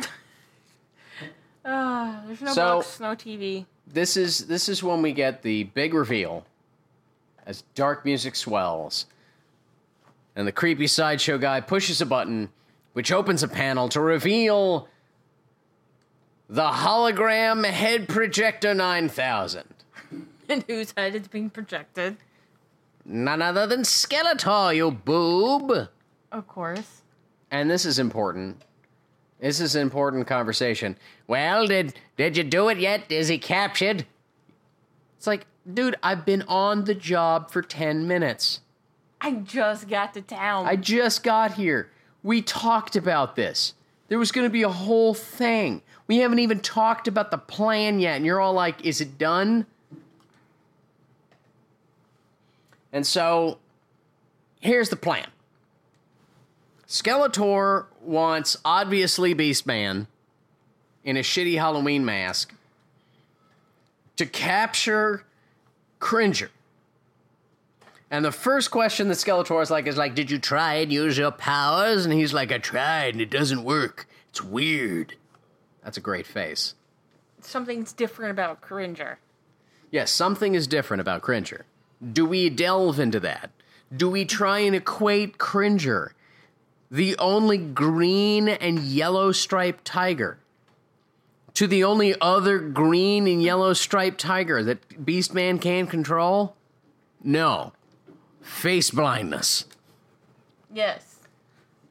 Ah, 1.69 2.21
there's 2.25 2.41
no 2.41 2.53
So- 2.53 2.77
books, 2.77 2.99
no 3.01 3.07
TV. 3.09 3.65
this 3.85 4.15
is 4.15 4.47
this 4.47 4.69
is 4.69 4.81
when 4.81 5.01
we 5.01 5.11
get 5.11 5.41
the 5.41 5.63
big 5.65 5.93
reveal 5.93 6.45
as 7.45 7.63
dark 7.75 8.05
music 8.05 8.37
swells 8.37 9.05
and 10.38 10.48
the 10.48 10.51
creepy 10.53 10.88
sideshow 10.88 11.38
guy 11.38 11.60
pushes 11.60 12.00
a 12.00 12.06
button 12.06 12.50
which 12.94 13.12
opens 13.12 13.44
a 13.44 13.48
panel 13.48 13.89
to 13.89 14.00
reveal 14.00 14.88
the 16.48 16.70
hologram 16.70 17.65
head 17.65 18.08
projector 18.08 18.74
9000 18.74 19.65
And 20.50 20.63
whose 20.70 20.94
head 20.96 21.13
is 21.15 21.27
being 21.27 21.50
projected? 21.50 22.15
none 23.03 23.41
other 23.41 23.65
than 23.67 23.82
skeletor 23.82 24.74
you 24.75 24.91
boob. 24.91 25.89
Of 26.32 26.48
course. 26.48 27.01
and 27.51 27.70
this 27.70 27.86
is 27.86 28.00
important. 28.00 28.63
This 29.39 29.60
is 29.60 29.75
an 29.75 29.82
important 29.82 30.27
conversation. 30.27 30.98
Well 31.27 31.67
did 31.67 31.96
did 32.15 32.38
you 32.38 32.44
do 32.44 32.70
it 32.70 32.77
yet? 32.79 33.12
Is 33.12 33.27
he 33.27 33.38
captured? 33.38 34.06
It's 35.17 35.27
like 35.27 35.46
dude 35.74 35.96
i've 36.01 36.25
been 36.25 36.44
on 36.48 36.86
the 36.86 36.96
job 36.96 37.51
for 37.51 37.62
10 37.62 38.08
minutes 38.08 38.62
I 39.19 39.31
just 39.31 39.89
got 39.89 40.13
to 40.13 40.21
town. 40.21 40.65
I 40.67 40.75
just 40.75 41.24
got 41.24 41.53
here. 41.53 41.89
We 42.24 42.41
talked 42.41 42.95
about 42.95 43.36
this. 43.36 43.74
There 44.07 44.19
was 44.19 44.31
going 44.31 44.45
to 44.45 44.51
be 44.51 44.63
a 44.63 44.69
whole 44.69 45.13
thing. 45.13 45.81
We 46.07 46.17
haven't 46.17 46.39
even 46.39 46.59
talked 46.59 47.07
about 47.07 47.31
the 47.31 47.38
plan 47.38 48.00
yet, 48.00 48.15
and 48.15 48.25
you're 48.25 48.39
all 48.39 48.53
like, 48.53 48.86
is 48.86 49.01
it 49.01 49.17
done? 49.17 49.65
And 52.93 53.05
so, 53.05 53.59
here's 54.62 54.89
the 54.89 54.95
plan 54.95 55.27
Skeletor 56.88 57.88
wants, 58.01 58.57
obviously, 58.63 59.36
Beastman 59.36 60.07
in 61.03 61.17
a 61.17 61.21
shitty 61.21 61.57
Halloween 61.57 62.05
mask 62.05 62.53
to 64.15 64.25
capture 64.25 65.24
Cringer. 66.00 66.50
And 68.09 68.23
the 68.23 68.31
first 68.31 68.71
question 68.71 69.09
that 69.09 69.15
Skeletor 69.15 69.61
is 69.61 69.69
like 69.69 69.85
is 69.87 69.97
like, 69.97 70.15
"Did 70.15 70.31
you 70.31 70.39
try 70.39 70.75
and 70.75 70.91
use 70.91 71.17
your 71.17 71.31
powers?" 71.31 72.05
And 72.05 72.13
he's 72.13 72.33
like, 72.33 72.51
"I 72.51 72.57
tried, 72.57 73.13
and 73.13 73.21
it 73.21 73.29
doesn't 73.29 73.63
work. 73.63 74.07
It's 74.29 74.41
weird." 74.41 75.15
That's 75.83 75.97
a 75.97 76.01
great 76.01 76.25
face. 76.25 76.73
Something's 77.41 77.93
different 77.93 78.31
about 78.31 78.61
Cringer. 78.61 79.19
Yes, 79.91 80.11
something 80.11 80.55
is 80.55 80.67
different 80.67 81.01
about 81.01 81.21
Cringer. 81.21 81.65
Do 82.13 82.25
we 82.25 82.49
delve 82.49 82.99
into 82.99 83.19
that? 83.21 83.51
Do 83.95 84.09
we 84.09 84.25
try 84.25 84.59
and 84.59 84.75
equate 84.75 85.37
Cringer, 85.37 86.13
the 86.91 87.17
only 87.17 87.57
green 87.57 88.49
and 88.49 88.79
yellow 88.79 89.31
striped 89.31 89.85
tiger, 89.85 90.39
to 91.53 91.67
the 91.67 91.83
only 91.83 92.15
other 92.19 92.59
green 92.59 93.27
and 93.27 93.41
yellow 93.41 93.73
striped 93.73 94.19
tiger 94.19 94.61
that 94.63 95.05
Beastman 95.05 95.61
can 95.61 95.87
control? 95.87 96.55
No. 97.23 97.73
Face 98.47 98.89
blindness. 98.89 99.65
Yes. 100.73 101.17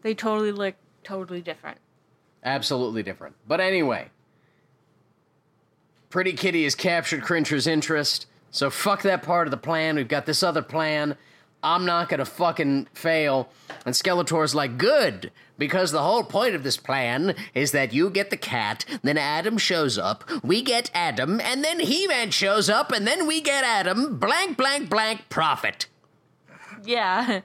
They 0.02 0.14
totally 0.14 0.52
look 0.52 0.74
totally 1.04 1.42
different. 1.42 1.78
Absolutely 2.42 3.02
different. 3.02 3.36
But 3.46 3.60
anyway, 3.60 4.08
Pretty 6.10 6.32
Kitty 6.32 6.64
has 6.64 6.74
captured 6.74 7.22
Cringer's 7.22 7.66
interest, 7.66 8.26
so 8.50 8.70
fuck 8.70 9.02
that 9.02 9.22
part 9.22 9.46
of 9.46 9.50
the 9.50 9.56
plan. 9.58 9.96
We've 9.96 10.08
got 10.08 10.26
this 10.26 10.42
other 10.42 10.62
plan. 10.62 11.16
I'm 11.62 11.84
not 11.84 12.08
gonna 12.08 12.24
fucking 12.24 12.88
fail. 12.94 13.48
And 13.84 13.94
Skeletor's 13.94 14.54
like, 14.54 14.78
good, 14.78 15.30
because 15.58 15.92
the 15.92 16.02
whole 16.02 16.24
point 16.24 16.54
of 16.54 16.62
this 16.62 16.76
plan 16.76 17.34
is 17.54 17.72
that 17.72 17.92
you 17.92 18.08
get 18.10 18.30
the 18.30 18.36
cat, 18.36 18.84
then 19.02 19.18
Adam 19.18 19.58
shows 19.58 19.98
up, 19.98 20.28
we 20.42 20.62
get 20.62 20.90
Adam, 20.94 21.40
and 21.40 21.62
then 21.62 21.80
He 21.80 22.06
Man 22.08 22.30
shows 22.30 22.68
up, 22.70 22.92
and 22.92 23.06
then 23.06 23.26
we 23.26 23.40
get 23.40 23.62
Adam, 23.62 24.16
blank, 24.18 24.56
blank, 24.56 24.88
blank, 24.88 25.28
profit. 25.28 25.86
Yeah. 26.84 27.40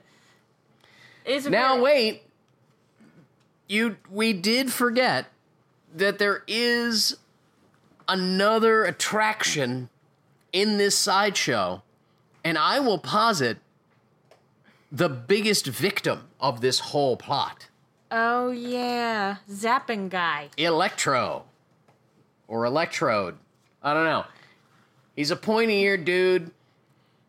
It's 1.24 1.46
Now 1.46 1.72
very- 1.74 1.82
wait. 1.82 2.22
You 3.68 3.96
we 4.10 4.32
did 4.32 4.72
forget 4.72 5.26
that 5.94 6.18
there 6.18 6.42
is 6.46 7.16
another 8.08 8.84
attraction 8.84 9.88
in 10.52 10.76
this 10.78 10.98
sideshow, 10.98 11.82
and 12.44 12.58
I 12.58 12.80
will 12.80 12.98
posit 12.98 13.58
the 14.90 15.08
biggest 15.08 15.66
victim 15.66 16.28
of 16.40 16.60
this 16.60 16.80
whole 16.80 17.16
plot. 17.16 17.68
Oh 18.10 18.50
yeah, 18.50 19.36
zapping 19.50 20.10
guy. 20.10 20.50
Electro. 20.58 21.44
Or 22.48 22.66
Electrode. 22.66 23.38
I 23.82 23.94
don't 23.94 24.04
know. 24.04 24.26
He's 25.16 25.30
a 25.30 25.36
pointy 25.36 25.80
eared 25.80 26.04
dude, 26.04 26.50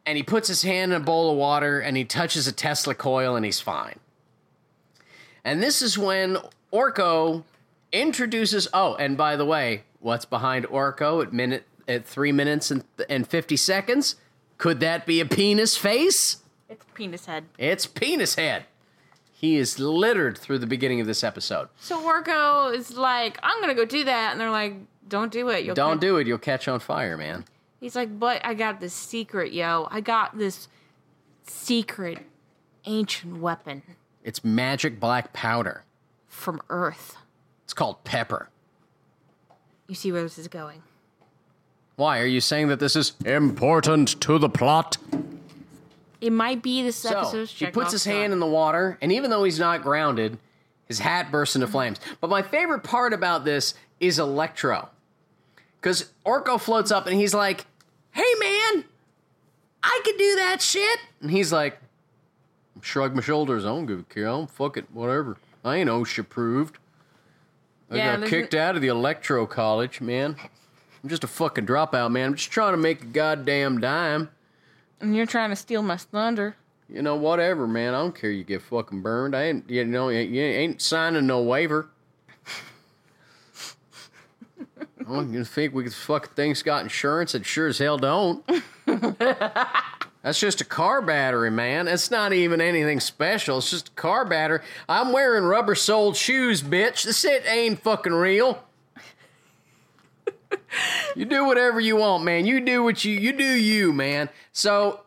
and 0.06 0.18
he 0.18 0.24
puts 0.24 0.48
his 0.48 0.63
hand 0.63 0.92
in 0.92 1.02
a 1.02 1.04
bowl 1.04 1.32
of 1.32 1.38
water 1.38 1.80
and 1.80 1.96
he 1.98 2.04
touches 2.04 2.48
a 2.48 2.52
Tesla 2.52 2.94
coil 2.96 3.36
and 3.36 3.46
he's 3.46 3.60
fine. 3.60 4.00
And 5.44 5.62
this 5.62 5.82
is 5.82 5.98
when 5.98 6.38
Orko 6.72 7.44
introduces. 7.92 8.68
Oh, 8.74 8.96
and 8.96 9.18
by 9.18 9.36
the 9.36 9.46
way, 9.46 9.84
what's 10.00 10.26
behind 10.26 10.66
Orko 10.68 11.22
at 11.24 11.34
minute 11.34 11.66
at 11.88 12.06
three 12.06 12.32
minutes 12.32 12.72
and, 12.72 12.84
and 13.10 13.28
fifty 13.28 13.58
seconds? 13.58 14.16
Could 14.58 14.80
that 14.80 15.06
be 15.06 15.20
a 15.20 15.26
penis 15.26 15.76
face? 15.76 16.38
It's 16.70 16.86
penis 16.94 17.26
head. 17.26 17.46
It's 17.58 17.86
penis 17.86 18.36
head. 18.36 18.66
He 19.32 19.58
is 19.58 19.78
littered 19.78 20.38
through 20.38 20.60
the 20.60 20.68
beginning 20.68 21.02
of 21.02 21.08
this 21.08 21.22
episode. 21.24 21.68
So 21.78 22.02
Orko 22.02 22.74
is 22.74 22.96
like, 22.96 23.38
I'm 23.44 23.60
gonna 23.60 23.76
go 23.76 23.84
do 23.84 24.06
that, 24.06 24.32
and 24.32 24.39
they're 24.39 24.50
like, 24.50 24.76
Don't 25.10 25.32
do 25.32 25.50
it. 25.50 25.66
You'll 25.66 25.76
Don't 25.76 25.96
catch-" 25.96 26.02
do 26.02 26.18
it, 26.18 26.28
you'll 26.28 26.38
catch 26.38 26.68
on 26.70 26.80
fire, 26.80 27.18
man. 27.18 27.44
He's 27.84 27.98
like, 27.98 28.17
But 28.17 28.46
I 28.46 28.54
got 28.54 28.80
this 28.80 28.93
secret, 28.93 29.52
yo. 29.52 29.89
I 29.91 30.00
got 30.00 30.38
this 30.38 30.69
secret 31.46 32.19
ancient 32.86 33.41
weapon 33.41 33.84
It's 34.24 34.41
magic 34.41 35.02
black 35.02 35.34
powder. 35.34 35.84
from 36.30 36.62
Earth. 36.69 37.17
It's 37.65 37.74
called 37.74 38.02
pepper. 38.06 38.48
You 39.89 39.96
see 39.96 40.13
where 40.13 40.24
this 40.24 40.38
is 40.38 40.48
going? 40.48 40.82
Why 41.98 42.22
are 42.22 42.26
you 42.26 42.39
saying 42.39 42.69
that 42.69 42.80
this 42.80 42.96
is 42.96 43.12
important 43.26 44.19
to 44.22 44.39
the 44.39 44.48
plot? 44.48 44.96
It 46.22 46.32
might 46.32 46.63
be 46.63 46.84
this 46.84 46.96
So 46.96 47.10
episode's 47.10 47.52
he 47.52 47.65
puts 47.65 47.91
his 47.91 48.06
hand 48.06 48.32
in 48.32 48.39
the 48.39 48.46
water, 48.46 48.98
and 49.02 49.12
even 49.12 49.30
though 49.30 49.43
he's 49.43 49.60
not 49.60 49.84
grounded, 49.84 50.38
his 50.86 51.00
hat 51.00 51.32
bursts 51.32 51.56
into 51.58 51.67
flames. 51.67 52.00
But 52.22 52.30
my 52.30 52.41
favorite 52.41 52.84
part 52.84 53.12
about 53.12 53.43
this 53.43 53.74
is 54.00 54.19
Electro, 54.19 54.88
because 55.82 56.12
Orko 56.26 56.58
floats 56.60 56.91
up 56.91 57.08
and 57.08 57.17
he's 57.17 57.34
like, 57.34 57.65
"Hey 58.13 58.34
man, 58.39 58.86
I 59.84 60.02
could 60.04 60.17
do 60.17 60.36
that 60.38 60.62
shit," 60.62 60.99
and 61.21 61.30
he's 61.30 61.52
like, 61.52 61.80
shrug 62.82 63.15
my 63.15 63.21
shoulders. 63.21 63.65
I 63.65 63.69
don't 63.69 63.86
give 63.86 63.99
a 63.99 64.04
care. 64.04 64.28
I 64.28 64.32
don't 64.32 64.49
fuck 64.49 64.78
it. 64.78 64.86
Whatever. 64.91 65.38
I 65.63 65.78
ain't 65.78 65.89
OSHA 65.89 66.19
approved. 66.19 66.78
I 67.89 67.97
Yeah, 67.97 68.17
got 68.17 68.28
kicked 68.28 68.54
out 68.54 68.76
of 68.76 68.82
the 68.82 68.88
Electro 68.88 69.45
College, 69.45 70.02
man. 70.02 70.36
I'm 71.04 71.10
just 71.10 71.23
a 71.23 71.28
fucking 71.28 71.65
dropout, 71.65 72.12
man. 72.12 72.30
I'm 72.30 72.36
just 72.36 72.52
trying 72.52 72.73
to 72.73 72.78
make 72.78 73.02
a 73.02 73.06
goddamn 73.06 73.80
dime. 73.80 74.30
And 74.99 75.15
you're 75.15 75.26
trying 75.26 75.49
to 75.49 75.56
steal 75.56 75.82
my 75.82 75.97
thunder. 75.97 76.56
You 76.89 77.02
know, 77.02 77.15
whatever, 77.15 77.67
man. 77.67 77.93
I 77.93 77.99
don't 77.99 78.15
care. 78.15 78.30
You 78.30 78.43
get 78.43 78.62
fucking 78.62 79.02
burned. 79.02 79.36
I 79.36 79.43
ain't, 79.43 79.69
you 79.69 79.84
know, 79.86 80.10
you 80.10 80.41
ain't 80.41 80.82
signing 80.82 81.28
no 81.28 81.41
waiver. 81.41 81.89
Oh, 85.08 85.22
you 85.22 85.44
think 85.44 85.74
we 85.74 85.84
could 85.84 85.94
fuck 85.94 86.36
things 86.36 86.63
got 86.63 86.84
insurance? 86.84 87.36
It 87.36 87.46
sure 87.46 87.68
as 87.68 87.78
hell 87.78 87.98
don't. 87.98 88.44
That's 90.24 90.39
just 90.39 90.62
a 90.62 90.66
car 90.66 91.02
battery, 91.02 91.52
man. 91.52 91.89
It's 91.89 92.10
not 92.10 92.32
even 92.32 92.62
anything 92.62 93.02
special. 93.02 93.58
It's 93.58 93.70
just 93.70 93.89
a 93.89 93.92
car 93.92 94.24
battery. 94.24 94.60
I'm 94.88 95.12
wearing 95.12 95.44
rubber 95.44 95.76
soled 95.76 96.16
shoes, 96.16 96.63
bitch. 96.63 97.04
This 97.04 97.20
shit 97.20 97.44
ain't 97.46 97.82
fucking 97.82 98.13
real. 98.13 98.63
you 101.16 101.26
do 101.26 101.46
whatever 101.46 101.82
you 101.82 101.98
want, 101.98 102.24
man. 102.24 102.46
You 102.46 102.62
do 102.62 102.84
what 102.84 103.04
you 103.04 103.20
you 103.20 103.34
do 103.34 103.44
you, 103.44 103.92
man. 103.92 104.30
So 104.54 105.02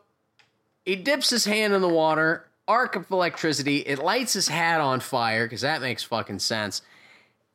he 0.85 0.96
dips 0.96 1.30
his 1.30 1.46
hand 1.46 1.72
in 1.72 1.80
the 1.80 1.88
water, 1.88 2.46
arc 2.68 2.94
of 2.94 3.11
electricity. 3.11 3.78
It 3.78 3.98
lights 3.98 4.35
his 4.35 4.48
hat 4.48 4.82
on 4.82 5.00
fire 5.00 5.46
because 5.46 5.62
that 5.62 5.80
makes 5.80 6.02
fucking 6.02 6.40
sense. 6.40 6.82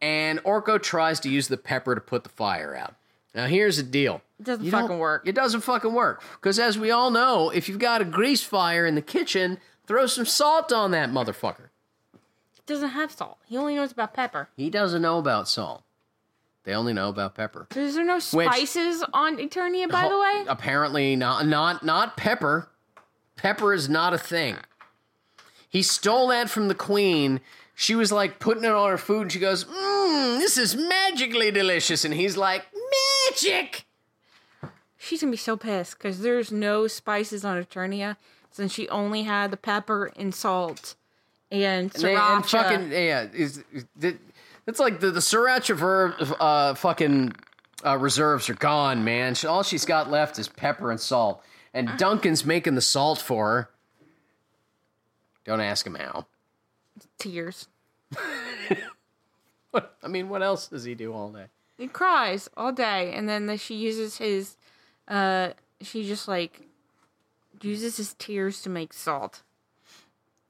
And 0.01 0.39
Orko 0.43 0.81
tries 0.81 1.19
to 1.21 1.29
use 1.29 1.47
the 1.47 1.57
pepper 1.57 1.95
to 1.95 2.01
put 2.01 2.23
the 2.23 2.29
fire 2.29 2.75
out. 2.75 2.95
Now 3.35 3.45
here's 3.45 3.77
the 3.77 3.83
deal. 3.83 4.21
It 4.39 4.45
doesn't 4.45 4.65
You 4.65 4.71
fucking 4.71 4.97
work. 4.97 5.27
It 5.27 5.35
doesn't 5.35 5.61
fucking 5.61 5.93
work 5.93 6.23
because, 6.33 6.59
as 6.59 6.77
we 6.77 6.91
all 6.91 7.11
know, 7.11 7.49
if 7.51 7.69
you've 7.69 7.79
got 7.79 8.01
a 8.01 8.05
grease 8.05 8.43
fire 8.43 8.85
in 8.85 8.95
the 8.95 9.01
kitchen, 9.01 9.59
throw 9.85 10.07
some 10.07 10.25
salt 10.25 10.73
on 10.73 10.91
that 10.91 11.11
motherfucker. 11.11 11.69
He 12.13 12.61
doesn't 12.65 12.89
have 12.89 13.11
salt. 13.11 13.37
He 13.45 13.57
only 13.57 13.75
knows 13.75 13.91
about 13.91 14.13
pepper. 14.13 14.49
He 14.57 14.69
doesn't 14.69 15.01
know 15.01 15.19
about 15.19 15.47
salt. 15.47 15.83
They 16.63 16.73
only 16.73 16.93
know 16.93 17.09
about 17.09 17.35
pepper. 17.35 17.67
Is 17.75 17.95
there 17.95 18.05
no 18.05 18.19
spices 18.19 19.03
on 19.13 19.37
Eternia, 19.37 19.89
by 19.89 20.07
the 20.07 20.17
way? 20.17 20.45
Apparently 20.47 21.15
not 21.15 21.45
not 21.47 21.83
not 21.83 22.17
pepper. 22.17 22.69
Pepper 23.35 23.73
is 23.73 23.89
not 23.89 24.13
a 24.13 24.17
thing. 24.17 24.57
He 25.67 25.81
stole 25.81 26.27
that 26.27 26.49
from 26.49 26.67
the 26.67 26.75
queen. 26.75 27.39
She 27.81 27.95
was 27.95 28.11
like 28.11 28.37
putting 28.37 28.63
it 28.63 28.69
on 28.69 28.91
her 28.91 28.97
food 28.99 29.23
and 29.23 29.31
she 29.31 29.39
goes, 29.39 29.65
Mmm, 29.65 30.37
this 30.37 30.55
is 30.55 30.75
magically 30.75 31.49
delicious. 31.49 32.05
And 32.05 32.13
he's 32.13 32.37
like, 32.37 32.63
Magic! 33.31 33.87
She's 34.99 35.21
gonna 35.21 35.31
be 35.31 35.37
so 35.37 35.57
pissed 35.57 35.97
because 35.97 36.19
there's 36.21 36.51
no 36.51 36.85
spices 36.85 37.43
on 37.43 37.57
Eternia 37.63 38.17
since 38.51 38.71
she 38.71 38.87
only 38.89 39.23
had 39.23 39.49
the 39.49 39.57
pepper 39.57 40.11
and 40.15 40.31
salt 40.35 40.93
and 41.49 41.91
sriracha. 41.91 42.35
and 42.35 42.45
fucking 42.45 42.91
yeah, 42.91 43.25
is, 43.33 43.63
is- 43.73 44.13
it's 44.67 44.79
like 44.79 44.99
the 44.99 45.09
the 45.09 45.19
sriracha 45.19 45.75
verb, 45.75 46.13
uh, 46.39 46.75
fucking 46.75 47.33
uh, 47.83 47.97
reserves 47.97 48.47
are 48.47 48.53
gone, 48.53 49.03
man. 49.03 49.33
She, 49.33 49.47
all 49.47 49.63
she's 49.63 49.85
got 49.85 50.07
left 50.11 50.37
is 50.37 50.47
pepper 50.47 50.91
and 50.91 50.99
salt, 50.99 51.43
and 51.73 51.89
Duncan's 51.97 52.45
making 52.45 52.75
the 52.75 52.81
salt 52.81 53.17
for 53.17 53.47
her. 53.49 53.69
Don't 55.45 55.61
ask 55.61 55.87
him 55.87 55.95
how. 55.95 56.27
tears. 57.17 57.67
What 59.71 59.97
I 60.03 60.07
mean, 60.09 60.27
what 60.27 60.43
else 60.43 60.67
does 60.67 60.83
he 60.83 60.95
do 60.95 61.13
all 61.13 61.29
day? 61.31 61.45
He 61.77 61.87
cries 61.87 62.49
all 62.55 62.71
day, 62.73 63.13
and 63.13 63.27
then 63.27 63.47
the, 63.47 63.57
she 63.57 63.75
uses 63.75 64.17
his. 64.17 64.57
Uh, 65.07 65.51
she 65.81 66.05
just 66.05 66.27
like 66.27 66.61
uses 67.61 67.97
his 67.97 68.13
tears 68.15 68.61
to 68.63 68.69
make 68.69 68.93
salt. 68.93 69.41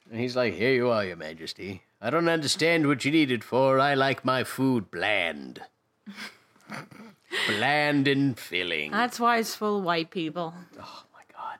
And 0.09 0.19
he's 0.19 0.35
like, 0.35 0.55
Here 0.55 0.73
you 0.73 0.89
are, 0.89 1.05
Your 1.05 1.15
Majesty. 1.15 1.83
I 2.01 2.09
don't 2.09 2.27
understand 2.27 2.87
what 2.87 3.05
you 3.05 3.11
need 3.11 3.31
it 3.31 3.43
for. 3.43 3.79
I 3.79 3.93
like 3.93 4.25
my 4.25 4.43
food 4.43 4.89
bland. 4.89 5.61
bland 7.47 8.07
and 8.07 8.37
filling. 8.37 8.91
That's 8.91 9.19
why 9.19 9.37
it's 9.37 9.53
full 9.53 9.77
of 9.77 9.83
white 9.83 10.09
people. 10.09 10.53
oh 10.79 11.03
my 11.13 11.21
god. 11.31 11.59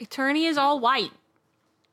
Eternia 0.00 0.48
is 0.48 0.56
all 0.56 0.78
white. 0.78 1.10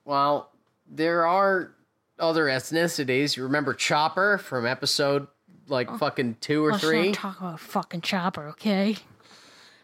Well, 0.05 0.51
there 0.87 1.25
are 1.25 1.73
other 2.19 2.45
ethnicities. 2.45 3.35
You 3.37 3.43
remember 3.43 3.73
Chopper 3.73 4.37
from 4.37 4.65
episode 4.65 5.27
like 5.67 5.89
oh. 5.89 5.97
fucking 5.97 6.37
two 6.41 6.65
or 6.65 6.71
Let's 6.71 6.83
three? 6.83 7.07
not 7.07 7.15
talk 7.15 7.39
about 7.39 7.59
fucking 7.59 8.01
Chopper, 8.01 8.47
okay? 8.49 8.97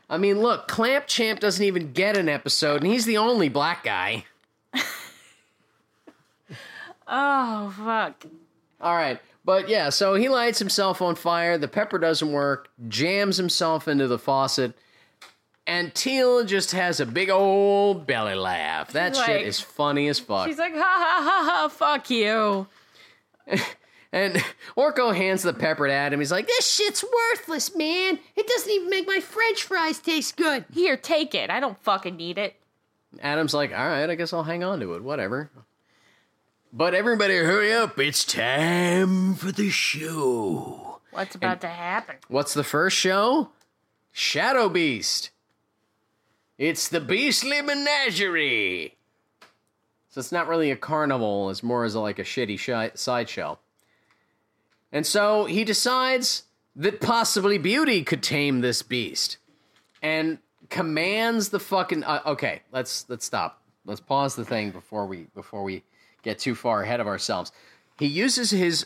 I 0.09 0.17
mean, 0.17 0.39
look, 0.39 0.67
Clamp 0.67 1.07
Champ 1.07 1.39
doesn't 1.39 1.63
even 1.63 1.91
get 1.91 2.15
an 2.17 2.29
episode, 2.29 2.83
and 2.83 2.91
he's 2.91 3.05
the 3.05 3.17
only 3.17 3.49
black 3.49 3.83
guy. 3.83 4.25
Oh 7.07 7.73
fuck. 7.77 8.25
All 8.81 8.95
right. 8.95 9.19
But 9.43 9.69
yeah, 9.69 9.89
so 9.89 10.15
he 10.15 10.27
lights 10.27 10.57
himself 10.57 11.01
on 11.01 11.15
fire. 11.15 11.57
The 11.57 11.67
pepper 11.67 11.99
doesn't 11.99 12.31
work, 12.31 12.69
jams 12.87 13.37
himself 13.37 13.87
into 13.87 14.07
the 14.07 14.17
faucet, 14.17 14.73
and 15.67 15.93
Teal 15.93 16.43
just 16.45 16.71
has 16.71 16.99
a 16.99 17.05
big 17.05 17.29
old 17.29 18.05
belly 18.07 18.35
laugh. 18.35 18.91
That 18.91 19.15
She's 19.15 19.25
shit 19.25 19.47
is 19.47 19.59
funny 19.59 20.07
as 20.07 20.19
fuck. 20.19 20.47
She's 20.47 20.57
like, 20.57 20.73
ha 20.73 20.79
ha 20.81 21.21
ha 21.23 21.51
ha, 21.51 21.67
fuck 21.67 22.09
you. 22.09 22.67
And 24.15 24.41
Orko 24.77 25.13
hands 25.13 25.43
the 25.43 25.51
pepper 25.51 25.87
to 25.87 25.93
Adam. 25.93 26.21
He's 26.21 26.31
like, 26.31 26.47
This 26.47 26.71
shit's 26.71 27.03
worthless, 27.03 27.75
man. 27.75 28.17
It 28.37 28.47
doesn't 28.47 28.71
even 28.71 28.89
make 28.89 29.05
my 29.05 29.19
french 29.19 29.63
fries 29.63 29.99
taste 29.99 30.37
good. 30.37 30.63
Here, 30.73 30.95
take 30.95 31.35
it. 31.35 31.49
I 31.49 31.59
don't 31.59 31.77
fucking 31.83 32.15
need 32.15 32.37
it. 32.37 32.55
Adam's 33.21 33.53
like, 33.53 33.71
All 33.71 33.85
right, 33.85 34.09
I 34.09 34.15
guess 34.15 34.31
I'll 34.31 34.43
hang 34.43 34.63
on 34.63 34.79
to 34.79 34.93
it. 34.93 35.03
Whatever. 35.03 35.51
But 36.71 36.95
everybody, 36.95 37.35
hurry 37.35 37.73
up. 37.73 37.99
It's 37.99 38.23
time 38.23 39.35
for 39.35 39.51
the 39.51 39.69
show. 39.69 41.01
What's 41.11 41.35
about 41.35 41.59
to 41.61 41.67
happen? 41.67 42.15
What's 42.29 42.53
the 42.53 42.63
first 42.63 42.95
show? 42.95 43.49
Shadow 44.13 44.69
Beast. 44.69 45.31
It's 46.57 46.87
the 46.87 47.01
Beastly 47.01 47.61
Menagerie. 47.61 48.95
So 50.09 50.19
it's 50.19 50.31
not 50.31 50.47
really 50.47 50.71
a 50.71 50.77
carnival, 50.77 51.49
it's 51.49 51.61
more 51.61 51.83
as 51.83 51.95
a, 51.95 51.99
like 51.99 52.19
a 52.19 52.23
shitty 52.23 52.57
shi 52.57 52.91
sideshow. 52.95 53.59
And 54.91 55.05
so 55.05 55.43
he 55.43 55.65
decides 55.65 56.43
that 56.77 57.01
possibly 57.01 57.57
Beauty 57.57 58.03
could 58.03 58.23
tame 58.23 58.61
this 58.61 58.81
beast 58.81 59.37
and 60.01 60.37
commands 60.69 61.49
the 61.49 61.59
fucking 61.59 62.05
uh, 62.05 62.21
okay, 62.25 62.61
let's 62.71 63.05
let's 63.09 63.25
stop. 63.25 63.61
Let's 63.85 63.99
pause 63.99 64.35
the 64.35 64.45
thing 64.45 64.71
before 64.71 65.05
we 65.05 65.27
before 65.35 65.63
we 65.63 65.83
get 66.23 66.39
too 66.39 66.55
far 66.55 66.83
ahead 66.83 67.01
of 67.01 67.07
ourselves. 67.07 67.51
He 67.99 68.07
uses 68.07 68.51
his 68.51 68.85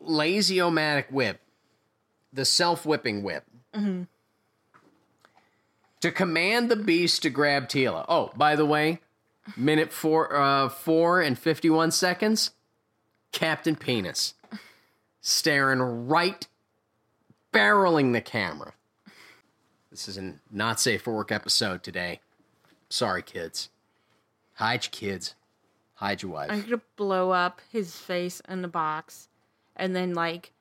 lazy-o-matic 0.00 1.10
whip, 1.12 1.40
the 2.32 2.44
self-whipping 2.44 3.22
whip, 3.22 3.44
to 6.04 6.12
command 6.12 6.70
the 6.70 6.76
beast 6.76 7.22
to 7.22 7.30
grab 7.30 7.66
Teela. 7.66 8.04
Oh, 8.10 8.30
by 8.36 8.56
the 8.56 8.66
way, 8.66 9.00
minute 9.56 9.90
four, 9.90 10.36
uh, 10.36 10.68
four 10.68 11.22
and 11.22 11.38
fifty-one 11.38 11.92
seconds. 11.92 12.50
Captain 13.32 13.74
Penis 13.74 14.34
staring 15.22 15.80
right, 15.80 16.46
barreling 17.54 18.12
the 18.12 18.20
camera. 18.20 18.74
This 19.90 20.06
is 20.06 20.18
a 20.18 20.34
not 20.50 20.78
safe 20.78 21.00
for 21.00 21.14
work 21.14 21.32
episode 21.32 21.82
today. 21.82 22.20
Sorry, 22.90 23.22
kids. 23.22 23.70
Hide 24.56 24.84
your 24.84 24.90
kids. 24.90 25.34
Hide 25.94 26.20
your 26.20 26.32
wife. 26.32 26.50
I'm 26.50 26.60
gonna 26.60 26.82
blow 26.96 27.30
up 27.30 27.62
his 27.72 27.96
face 27.96 28.42
in 28.46 28.60
the 28.60 28.68
box, 28.68 29.30
and 29.74 29.96
then 29.96 30.12
like, 30.12 30.52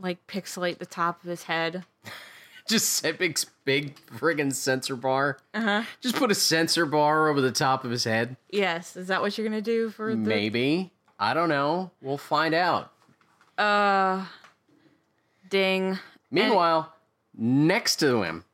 like 0.00 0.26
pixelate 0.26 0.78
the 0.78 0.86
top 0.86 1.22
of 1.22 1.28
his 1.28 1.42
head. 1.42 1.84
Just 2.68 2.88
say 2.90 3.12
big, 3.12 3.38
big 3.64 3.96
friggin' 4.06 4.52
censor 4.52 4.96
bar. 4.96 5.38
Uh 5.52 5.60
huh. 5.60 5.82
Just 6.00 6.16
put 6.16 6.30
a 6.30 6.34
censor 6.34 6.86
bar 6.86 7.28
over 7.28 7.40
the 7.40 7.52
top 7.52 7.84
of 7.84 7.90
his 7.90 8.04
head. 8.04 8.36
Yes, 8.50 8.96
is 8.96 9.08
that 9.08 9.20
what 9.20 9.36
you're 9.36 9.46
gonna 9.46 9.60
do 9.60 9.90
for 9.90 10.10
the? 10.10 10.16
Maybe. 10.16 10.92
I 11.18 11.34
don't 11.34 11.48
know. 11.48 11.90
We'll 12.00 12.18
find 12.18 12.54
out. 12.54 12.92
Uh, 13.58 14.24
ding. 15.50 15.98
Meanwhile, 16.30 16.92
next 17.36 17.96
to 17.96 18.22
him, 18.22 18.44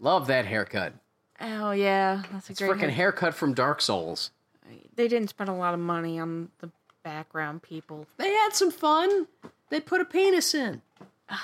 love 0.00 0.26
that 0.26 0.46
haircut. 0.46 0.94
Oh 1.40 1.70
yeah, 1.72 2.22
that's 2.32 2.48
a 2.48 2.52
It's 2.52 2.60
great. 2.60 2.70
freaking 2.72 2.80
hair- 2.80 2.90
haircut 2.90 3.34
from 3.34 3.54
Dark 3.54 3.80
Souls. 3.80 4.30
They 4.94 5.08
didn't 5.08 5.28
spend 5.28 5.48
a 5.50 5.54
lot 5.54 5.74
of 5.74 5.80
money 5.80 6.18
on 6.18 6.50
the 6.58 6.70
background 7.02 7.62
people. 7.62 8.06
They 8.18 8.30
had 8.32 8.50
some 8.54 8.70
fun. 8.70 9.26
They 9.70 9.80
put 9.80 10.00
a 10.00 10.04
penis 10.04 10.54
in. 10.54 10.82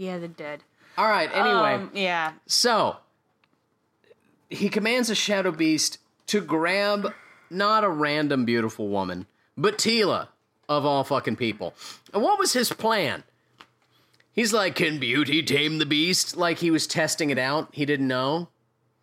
Yeah, 0.00 0.18
they 0.18 0.28
did. 0.28 0.62
All 0.98 1.08
right. 1.08 1.30
Anyway, 1.32 1.74
Um, 1.74 1.90
yeah. 1.94 2.32
so 2.46 2.96
he 4.50 4.68
commands 4.68 5.08
a 5.08 5.14
shadow 5.14 5.52
beast 5.52 5.98
to 6.26 6.40
grab 6.40 7.14
not 7.50 7.84
a 7.84 7.88
random 7.88 8.44
beautiful 8.44 8.88
woman, 8.88 9.26
but 9.56 9.78
Teela 9.78 10.28
of 10.68 10.84
all 10.84 11.04
fucking 11.04 11.36
people. 11.36 11.72
And 12.12 12.22
what 12.22 12.38
was 12.38 12.52
his 12.52 12.70
plan? 12.72 13.22
He's 14.32 14.52
like, 14.52 14.74
"Can 14.74 14.98
beauty 14.98 15.42
tame 15.42 15.78
the 15.78 15.86
beast?" 15.86 16.36
Like 16.36 16.58
he 16.58 16.70
was 16.70 16.86
testing 16.86 17.30
it 17.30 17.38
out. 17.38 17.68
He 17.72 17.84
didn't 17.86 18.08
know, 18.08 18.48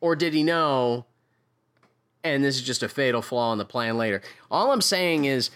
or 0.01 0.15
did 0.15 0.33
he 0.33 0.43
know? 0.43 1.05
And 2.23 2.43
this 2.43 2.55
is 2.57 2.61
just 2.63 2.83
a 2.83 2.89
fatal 2.89 3.21
flaw 3.21 3.51
in 3.53 3.57
the 3.57 3.65
plan 3.65 3.97
later. 3.97 4.21
All 4.51 4.71
I'm 4.71 4.81
saying 4.81 5.25
is, 5.25 5.49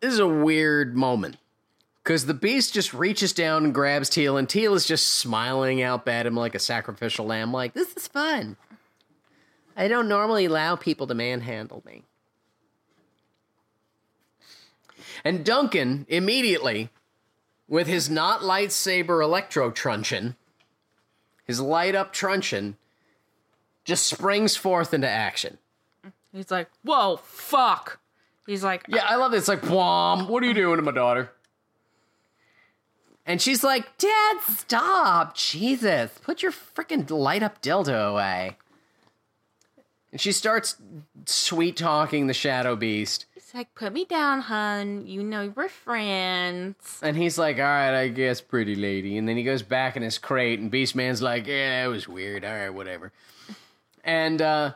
this 0.00 0.12
is 0.12 0.18
a 0.18 0.26
weird 0.28 0.96
moment. 0.96 1.36
Because 2.06 2.26
the 2.26 2.34
beast 2.34 2.72
just 2.72 2.94
reaches 2.94 3.32
down 3.32 3.64
and 3.64 3.74
grabs 3.74 4.08
Teal, 4.08 4.36
and 4.36 4.48
Teal 4.48 4.74
is 4.74 4.86
just 4.86 5.14
smiling 5.14 5.82
out 5.82 6.06
at 6.06 6.24
him 6.24 6.36
like 6.36 6.54
a 6.54 6.60
sacrificial 6.60 7.26
lamb, 7.26 7.52
like, 7.52 7.74
this 7.74 7.96
is 7.96 8.06
fun. 8.06 8.56
I 9.76 9.88
don't 9.88 10.06
normally 10.06 10.44
allow 10.44 10.76
people 10.76 11.08
to 11.08 11.14
manhandle 11.16 11.82
me. 11.84 12.04
And 15.24 15.44
Duncan 15.44 16.06
immediately, 16.08 16.90
with 17.66 17.88
his 17.88 18.08
not 18.08 18.38
lightsaber 18.42 19.20
electro 19.20 19.72
truncheon, 19.72 20.36
his 21.44 21.60
light 21.60 21.96
up 21.96 22.12
truncheon, 22.12 22.76
just 23.84 24.06
springs 24.06 24.54
forth 24.54 24.94
into 24.94 25.08
action. 25.08 25.58
He's 26.32 26.52
like, 26.52 26.68
whoa, 26.84 27.16
fuck. 27.16 27.98
He's 28.46 28.62
like, 28.62 28.84
Yeah, 28.86 29.04
I 29.04 29.16
love 29.16 29.34
it. 29.34 29.38
It's 29.38 29.48
like, 29.48 29.62
Blom, 29.62 30.28
what 30.28 30.44
are 30.44 30.46
you 30.46 30.54
doing 30.54 30.76
to 30.76 30.82
my 30.82 30.92
daughter? 30.92 31.32
And 33.26 33.42
she's 33.42 33.64
like, 33.64 33.98
Dad, 33.98 34.36
stop. 34.48 35.34
Jesus, 35.34 36.12
put 36.22 36.42
your 36.42 36.52
freaking 36.52 37.10
light 37.10 37.42
up 37.42 37.60
dildo 37.60 38.12
away. 38.12 38.56
And 40.12 40.20
she 40.20 40.30
starts 40.30 40.76
sweet 41.26 41.76
talking 41.76 42.28
the 42.28 42.32
Shadow 42.32 42.76
Beast. 42.76 43.26
he's 43.34 43.52
like, 43.52 43.74
put 43.74 43.92
me 43.92 44.04
down, 44.04 44.42
hun. 44.42 45.06
You 45.06 45.24
know 45.24 45.52
we're 45.54 45.68
friends. 45.68 47.00
And 47.02 47.16
he's 47.16 47.36
like, 47.36 47.56
all 47.56 47.64
right, 47.64 47.92
I 47.94 48.08
guess, 48.08 48.40
pretty 48.40 48.76
lady. 48.76 49.18
And 49.18 49.28
then 49.28 49.36
he 49.36 49.42
goes 49.42 49.62
back 49.62 49.96
in 49.96 50.02
his 50.02 50.18
crate, 50.18 50.60
and 50.60 50.72
Beastman's 50.72 51.20
like, 51.20 51.48
yeah, 51.48 51.82
that 51.82 51.88
was 51.88 52.06
weird. 52.06 52.44
All 52.44 52.52
right, 52.52 52.70
whatever. 52.70 53.12
And 54.04 54.40
uh, 54.40 54.74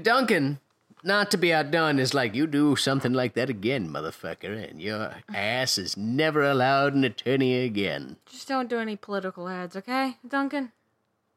Duncan, 0.00 0.58
not 1.02 1.30
to 1.30 1.36
be 1.36 1.52
outdone, 1.52 1.98
is 1.98 2.14
like, 2.14 2.34
you 2.34 2.46
do 2.46 2.76
something 2.76 3.12
like 3.12 3.34
that 3.34 3.48
again, 3.50 3.88
motherfucker, 3.88 4.68
and 4.70 4.80
your 4.80 5.14
ass 5.32 5.78
is 5.78 5.96
never 5.96 6.42
allowed 6.42 6.94
an 6.94 7.04
attorney 7.04 7.64
again. 7.64 8.16
Just 8.26 8.48
don't 8.48 8.68
do 8.68 8.78
any 8.78 8.96
political 8.96 9.48
ads, 9.48 9.76
okay, 9.76 10.16
Duncan? 10.26 10.72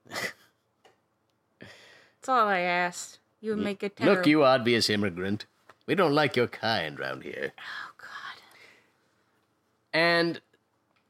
That's 0.10 0.34
all 2.28 2.48
I 2.48 2.60
asked. 2.60 3.20
You 3.42 3.56
would 3.56 3.64
make 3.64 3.84
a. 3.84 3.92
Look, 4.02 4.28
you 4.28 4.44
obvious 4.44 4.90
immigrant. 4.90 5.46
We 5.86 5.96
don't 5.96 6.14
like 6.14 6.36
your 6.36 6.48
kind 6.48 7.00
round 7.00 7.24
here. 7.24 7.54
Oh 7.58 7.92
God. 7.98 8.42
And 9.94 10.42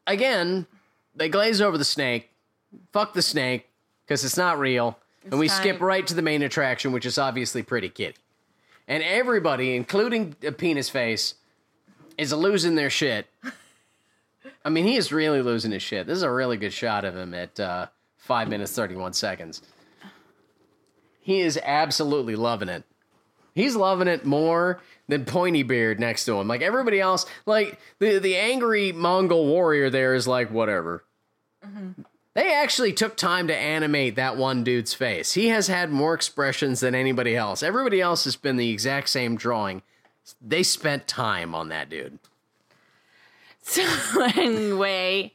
again, 0.05 0.67
they 1.15 1.27
glaze 1.27 1.61
over 1.61 1.77
the 1.77 1.83
snake. 1.85 2.29
Fuck 2.93 3.13
the 3.13 3.21
snake, 3.21 3.67
because 4.05 4.23
it's 4.23 4.37
not 4.37 4.59
real. 4.59 4.99
and 5.23 5.39
we 5.39 5.47
time. 5.47 5.57
skip 5.57 5.81
right 5.81 6.05
to 6.05 6.13
the 6.13 6.21
main 6.21 6.43
attraction, 6.43 6.91
which 6.91 7.05
is 7.05 7.17
obviously 7.17 7.63
Pretty 7.63 7.89
Kitty. 7.89 8.17
And 8.89 9.03
everybody, 9.03 9.75
including 9.75 10.33
penis 10.33 10.89
face, 10.89 11.35
is 12.17 12.33
losing 12.33 12.75
their 12.75 12.89
shit. 12.89 13.27
I 14.65 14.69
mean, 14.69 14.85
he 14.85 14.97
is 14.97 15.13
really 15.13 15.41
losing 15.41 15.71
his 15.71 15.83
shit. 15.83 16.07
This 16.07 16.17
is 16.17 16.23
a 16.23 16.31
really 16.31 16.57
good 16.57 16.73
shot 16.73 17.05
of 17.05 17.15
him 17.15 17.33
at 17.33 17.57
uh, 17.59 17.87
5 18.17 18.49
minutes 18.49 18.73
31 18.73 19.13
seconds. 19.13 19.61
He 21.21 21.39
is 21.41 21.59
absolutely 21.63 22.35
loving 22.35 22.67
it. 22.67 22.83
He's 23.53 23.75
loving 23.75 24.07
it 24.07 24.25
more 24.25 24.81
than 25.07 25.25
Pointy 25.25 25.63
Beard 25.63 25.99
next 25.99 26.25
to 26.25 26.39
him. 26.39 26.47
Like 26.47 26.61
everybody 26.61 26.99
else, 26.99 27.25
like 27.45 27.79
the 27.99 28.19
the 28.19 28.37
angry 28.37 28.91
Mongol 28.91 29.45
warrior 29.45 29.89
there 29.89 30.15
is 30.15 30.27
like 30.27 30.49
whatever. 30.49 31.03
They 32.35 32.53
actually 32.53 32.93
took 32.93 33.17
time 33.17 33.47
to 33.47 33.55
animate 33.55 34.15
that 34.15 34.37
one 34.37 34.63
dude's 34.63 34.93
face. 34.93 35.33
He 35.33 35.47
has 35.47 35.67
had 35.67 35.89
more 35.91 36.13
expressions 36.13 36.79
than 36.79 36.93
anybody 36.95 37.35
else. 37.35 37.63
Everybody 37.63 37.99
else 38.01 38.23
has 38.25 38.35
been 38.35 38.57
the 38.57 38.69
exact 38.69 39.09
same 39.09 39.35
drawing. 39.35 39.81
They 40.39 40.61
spent 40.63 41.07
time 41.07 41.55
on 41.55 41.69
that 41.69 41.89
dude. 41.89 42.19
So 43.61 43.83
anyway, 44.35 45.33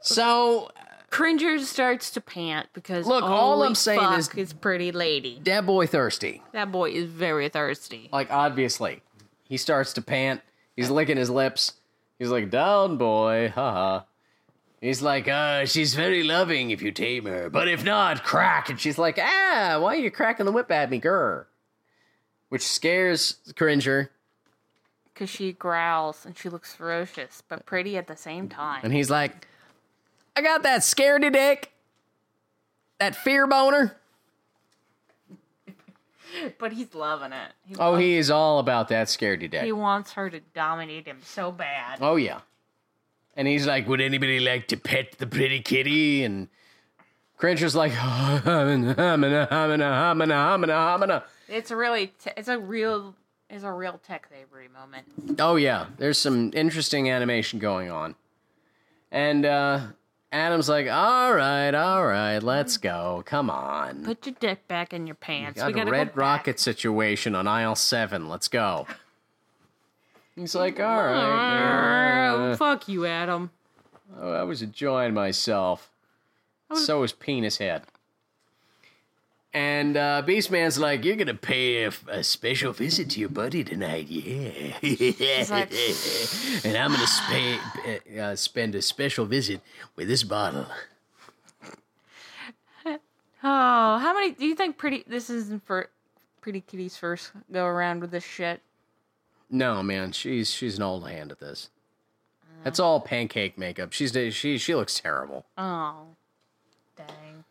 So, 0.00 0.70
Cringer 1.10 1.58
starts 1.60 2.10
to 2.12 2.20
pant 2.20 2.68
because 2.72 3.06
Look, 3.06 3.24
all 3.24 3.62
I'm 3.62 3.74
saying 3.74 4.12
is- 4.18 4.28
it's 4.36 4.52
pretty 4.52 4.92
lady. 4.92 5.40
that 5.44 5.64
boy 5.66 5.86
thirsty. 5.86 6.42
That 6.52 6.70
boy 6.72 6.90
is 6.90 7.06
very 7.06 7.48
thirsty. 7.48 8.08
Like, 8.12 8.30
obviously. 8.30 9.02
He 9.44 9.56
starts 9.56 9.92
to 9.94 10.02
pant. 10.02 10.40
He's 10.74 10.90
licking 10.90 11.16
his 11.16 11.30
lips. 11.30 11.74
He's 12.18 12.28
like, 12.30 12.50
down, 12.50 12.96
boy. 12.96 13.52
Haha. 13.54 14.02
He's 14.80 15.00
like, 15.02 15.26
uh, 15.26 15.64
she's 15.64 15.94
very 15.94 16.22
loving 16.22 16.70
if 16.70 16.82
you 16.82 16.92
tame 16.92 17.24
her, 17.24 17.48
but 17.48 17.66
if 17.66 17.82
not, 17.82 18.22
crack. 18.24 18.68
And 18.68 18.78
she's 18.78 18.98
like, 18.98 19.18
ah, 19.18 19.78
why 19.80 19.94
are 19.94 19.98
you 19.98 20.10
cracking 20.10 20.44
the 20.46 20.52
whip 20.52 20.70
at 20.70 20.90
me, 20.90 21.00
grr? 21.00 21.46
Which 22.50 22.66
scares 22.66 23.36
Cringer. 23.56 24.10
Because 25.12 25.30
she 25.30 25.52
growls 25.52 26.26
and 26.26 26.36
she 26.36 26.50
looks 26.50 26.74
ferocious, 26.74 27.42
but 27.48 27.64
pretty 27.64 27.96
at 27.96 28.06
the 28.06 28.16
same 28.16 28.48
time. 28.50 28.80
And 28.84 28.92
he's 28.92 29.08
like, 29.10 29.48
I 30.36 30.42
got 30.42 30.62
that 30.62 30.82
scaredy 30.82 31.32
dick. 31.32 31.72
That 32.98 33.16
fear 33.16 33.46
boner. 33.46 33.96
But 36.58 36.72
he's 36.72 36.94
loving 36.94 37.32
it. 37.32 37.52
He 37.64 37.76
Oh, 37.78 37.96
he 37.96 38.16
is 38.16 38.30
all 38.30 38.58
about 38.58 38.88
that 38.88 39.06
scaredy 39.06 39.50
dick. 39.50 39.62
he 39.64 39.72
wants 39.72 40.12
her 40.12 40.28
to 40.28 40.40
dominate 40.54 41.06
him 41.06 41.20
so 41.22 41.50
bad. 41.50 41.98
Oh, 42.02 42.16
yeah. 42.16 42.40
And 43.36 43.46
he's 43.46 43.66
like, 43.66 43.86
Would 43.86 44.00
anybody 44.00 44.40
like 44.40 44.68
to 44.68 44.76
pet 44.76 45.12
the 45.18 45.26
pretty 45.26 45.60
kitty? 45.60 46.24
And 46.24 46.48
Cringer's 47.38 47.76
like, 47.76 47.92
hamina, 47.92 48.94
hamina, 48.94 49.48
hamina, 49.48 49.90
hamina, 49.90 50.34
hamina, 50.34 50.68
hamina. 50.68 51.22
It's 51.48 51.70
a 51.70 51.76
really, 51.76 52.12
it's 52.36 52.48
a 52.48 52.58
real, 52.58 53.14
it's 53.50 53.62
a 53.62 53.72
real 53.72 54.00
Tex 54.04 54.30
Avery 54.32 54.68
moment. 54.68 55.06
Oh, 55.38 55.56
yeah. 55.56 55.86
There's 55.98 56.18
some 56.18 56.50
interesting 56.54 57.10
animation 57.10 57.58
going 57.58 57.90
on. 57.90 58.14
And 59.12 59.44
uh, 59.44 59.80
Adam's 60.32 60.68
like, 60.68 60.88
All 60.88 61.34
right, 61.34 61.74
all 61.74 62.06
right, 62.06 62.38
let's 62.38 62.78
go. 62.78 63.22
Come 63.26 63.50
on. 63.50 64.04
Put 64.04 64.26
your 64.26 64.34
dick 64.40 64.66
back 64.66 64.92
in 64.92 65.06
your 65.06 65.14
pants. 65.14 65.60
Got 65.60 65.66
we 65.66 65.72
a 65.72 65.76
gotta 65.76 65.90
red 65.90 66.14
go 66.14 66.20
rocket 66.20 66.58
situation 66.58 67.34
on 67.34 67.46
aisle 67.46 67.74
seven. 67.76 68.28
Let's 68.28 68.48
go. 68.48 68.86
He's 70.36 70.54
like, 70.54 70.78
all 70.78 71.02
right. 71.02 72.28
Oh, 72.30 72.50
uh, 72.52 72.56
fuck 72.56 72.88
you, 72.88 73.06
Adam. 73.06 73.50
oh, 74.20 74.32
I 74.32 74.42
was 74.42 74.62
enjoying 74.62 75.14
myself. 75.14 75.90
So 76.74 77.00
was 77.00 77.12
Penis 77.12 77.58
Head. 77.58 77.82
And 79.54 79.96
uh, 79.96 80.22
Beastman's 80.26 80.78
like, 80.78 81.02
you're 81.04 81.16
gonna 81.16 81.32
pay 81.32 81.84
a, 81.84 81.92
a 82.08 82.22
special 82.22 82.72
visit 82.74 83.08
to 83.10 83.20
your 83.20 83.30
buddy 83.30 83.64
tonight, 83.64 84.06
yeah. 84.08 84.74
like- 85.48 85.72
and 86.64 86.76
I'm 86.76 86.90
gonna 86.92 87.06
spa- 87.06 88.20
uh, 88.20 88.36
spend 88.36 88.74
a 88.74 88.82
special 88.82 89.24
visit 89.24 89.62
with 89.94 90.08
this 90.08 90.24
bottle. 90.24 90.66
Oh, 92.84 93.98
how 93.98 94.12
many 94.14 94.32
do 94.32 94.44
you 94.44 94.54
think 94.54 94.76
pretty? 94.76 95.04
This 95.06 95.30
isn't 95.30 95.64
for 95.64 95.88
Pretty 96.40 96.60
Kitty's 96.60 96.96
first 96.96 97.30
go 97.52 97.64
around 97.64 98.00
with 98.00 98.10
this 98.10 98.24
shit. 98.24 98.60
No, 99.50 99.82
man, 99.82 100.12
she's 100.12 100.50
she's 100.50 100.76
an 100.76 100.82
old 100.82 101.08
hand 101.08 101.30
at 101.30 101.38
this. 101.40 101.70
That's 102.64 102.80
all 102.80 103.00
pancake 103.00 103.56
makeup. 103.56 103.92
She's 103.92 104.12
she 104.34 104.58
she 104.58 104.74
looks 104.74 104.98
terrible. 104.98 105.46
Oh, 105.56 106.16
dang. 106.96 107.44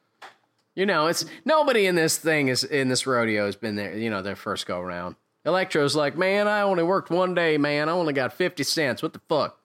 You 0.76 0.86
know, 0.86 1.08
it's 1.08 1.26
nobody 1.46 1.86
in 1.86 1.96
this 1.96 2.18
thing 2.18 2.50
is 2.50 2.64
in 2.66 2.90
this 2.90 3.08
rodeo 3.08 3.46
has 3.46 3.56
been 3.56 3.76
there. 3.76 3.96
You 3.98 4.10
know, 4.10 4.22
their 4.22 4.36
first 4.36 4.66
go 4.66 4.82
round. 4.82 5.16
Electro's 5.46 5.96
like, 5.96 6.18
man, 6.18 6.48
I 6.48 6.62
only 6.62 6.84
worked 6.84 7.10
one 7.12 7.34
day, 7.34 7.58
man. 7.58 7.88
I 7.88 7.94
only 7.94 8.12
got 8.14 8.34
fifty 8.34 8.64
cents. 8.64 9.02
What 9.02 9.14
the 9.14 9.22
fuck? 9.30 9.58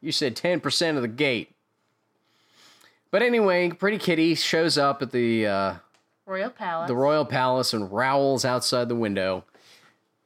You 0.00 0.12
said 0.12 0.36
ten 0.36 0.60
percent 0.60 0.96
of 0.96 1.02
the 1.02 1.08
gate. 1.08 1.52
But 3.10 3.22
anyway, 3.22 3.70
Pretty 3.70 3.98
Kitty 3.98 4.36
shows 4.36 4.78
up 4.78 5.02
at 5.02 5.10
the 5.10 5.46
uh, 5.46 5.74
Royal 6.24 6.48
Palace. 6.50 6.88
the 6.88 6.94
royal 6.94 7.24
palace 7.24 7.72
and 7.74 7.90
rowls 7.90 8.44
outside 8.44 8.88
the 8.88 8.94
window. 8.94 9.44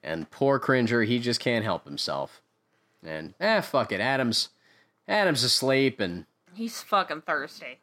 And 0.05 0.31
poor 0.31 0.59
Cringer, 0.59 1.03
he 1.03 1.19
just 1.19 1.41
can't 1.41 1.65
help 1.65 1.87
himself. 1.87 2.43
And 3.03 3.35
eh, 3.41 3.63
fuck 3.63 3.91
it, 3.91 4.01
Adam's 4.01 4.51
Adam's 5.09 5.43
asleep, 5.43 5.99
and 5.99 6.27
He's 6.53 6.83
fucking 6.83 7.23
thirsty. 7.23 7.81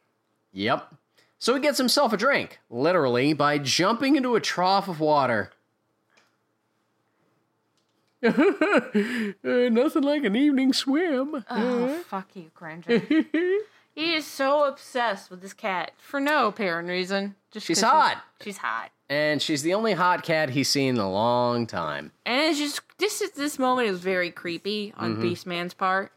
Yep. 0.52 0.94
So 1.38 1.54
he 1.54 1.60
gets 1.60 1.78
himself 1.78 2.12
a 2.12 2.16
drink, 2.16 2.60
literally, 2.70 3.32
by 3.32 3.58
jumping 3.58 4.16
into 4.16 4.36
a 4.36 4.40
trough 4.40 4.88
of 4.88 5.00
water. 5.00 5.50
Uh, 8.22 8.30
nothing 9.42 10.02
like 10.02 10.24
an 10.24 10.36
evening 10.36 10.72
swim. 10.72 11.44
Oh, 11.50 12.04
fuck 12.08 12.28
you, 12.34 12.50
Cringer. 12.54 12.84
he 13.94 14.14
is 14.14 14.24
so 14.26 14.64
obsessed 14.68 15.30
with 15.30 15.42
this 15.42 15.52
cat 15.52 15.92
for 15.98 16.20
no 16.20 16.46
apparent 16.46 16.88
reason. 16.88 17.34
Just 17.50 17.66
she's 17.66 17.80
hot. 17.80 18.22
She's 18.40 18.58
hot. 18.58 18.92
And 19.12 19.42
she's 19.42 19.62
the 19.62 19.74
only 19.74 19.92
hot 19.92 20.22
cat 20.22 20.48
he's 20.50 20.70
seen 20.70 20.94
in 20.94 21.00
a 21.00 21.10
long 21.10 21.66
time. 21.66 22.12
And 22.24 22.40
it's 22.50 22.58
just 22.58 22.80
this 22.98 23.20
is 23.20 23.32
this 23.32 23.58
moment 23.58 23.88
is 23.88 23.98
very 24.00 24.30
creepy 24.30 24.94
on 24.96 25.16
Mm-hmm. 25.16 25.22
Beastman's 25.24 25.74
part. 25.74 26.12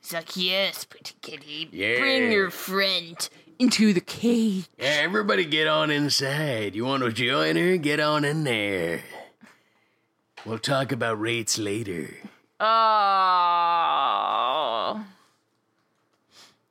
He's 0.00 0.14
like, 0.14 0.34
"Yes, 0.36 0.84
pretty 0.86 1.12
kitty, 1.20 1.68
Yeah. 1.70 1.98
bring 1.98 2.32
your 2.32 2.50
friend 2.50 3.28
into 3.58 3.92
the 3.92 4.00
cage." 4.00 4.64
Yeah, 4.78 5.00
everybody 5.02 5.44
get 5.44 5.66
on 5.66 5.90
inside. 5.90 6.74
You 6.74 6.86
want 6.86 7.02
to 7.02 7.12
join 7.12 7.56
her? 7.56 7.76
Get 7.76 8.00
on 8.00 8.24
in 8.24 8.44
there. 8.44 9.02
We'll 10.46 10.58
talk 10.58 10.92
about 10.92 11.20
rates 11.20 11.58
later. 11.58 12.14
Oh, 12.60 12.64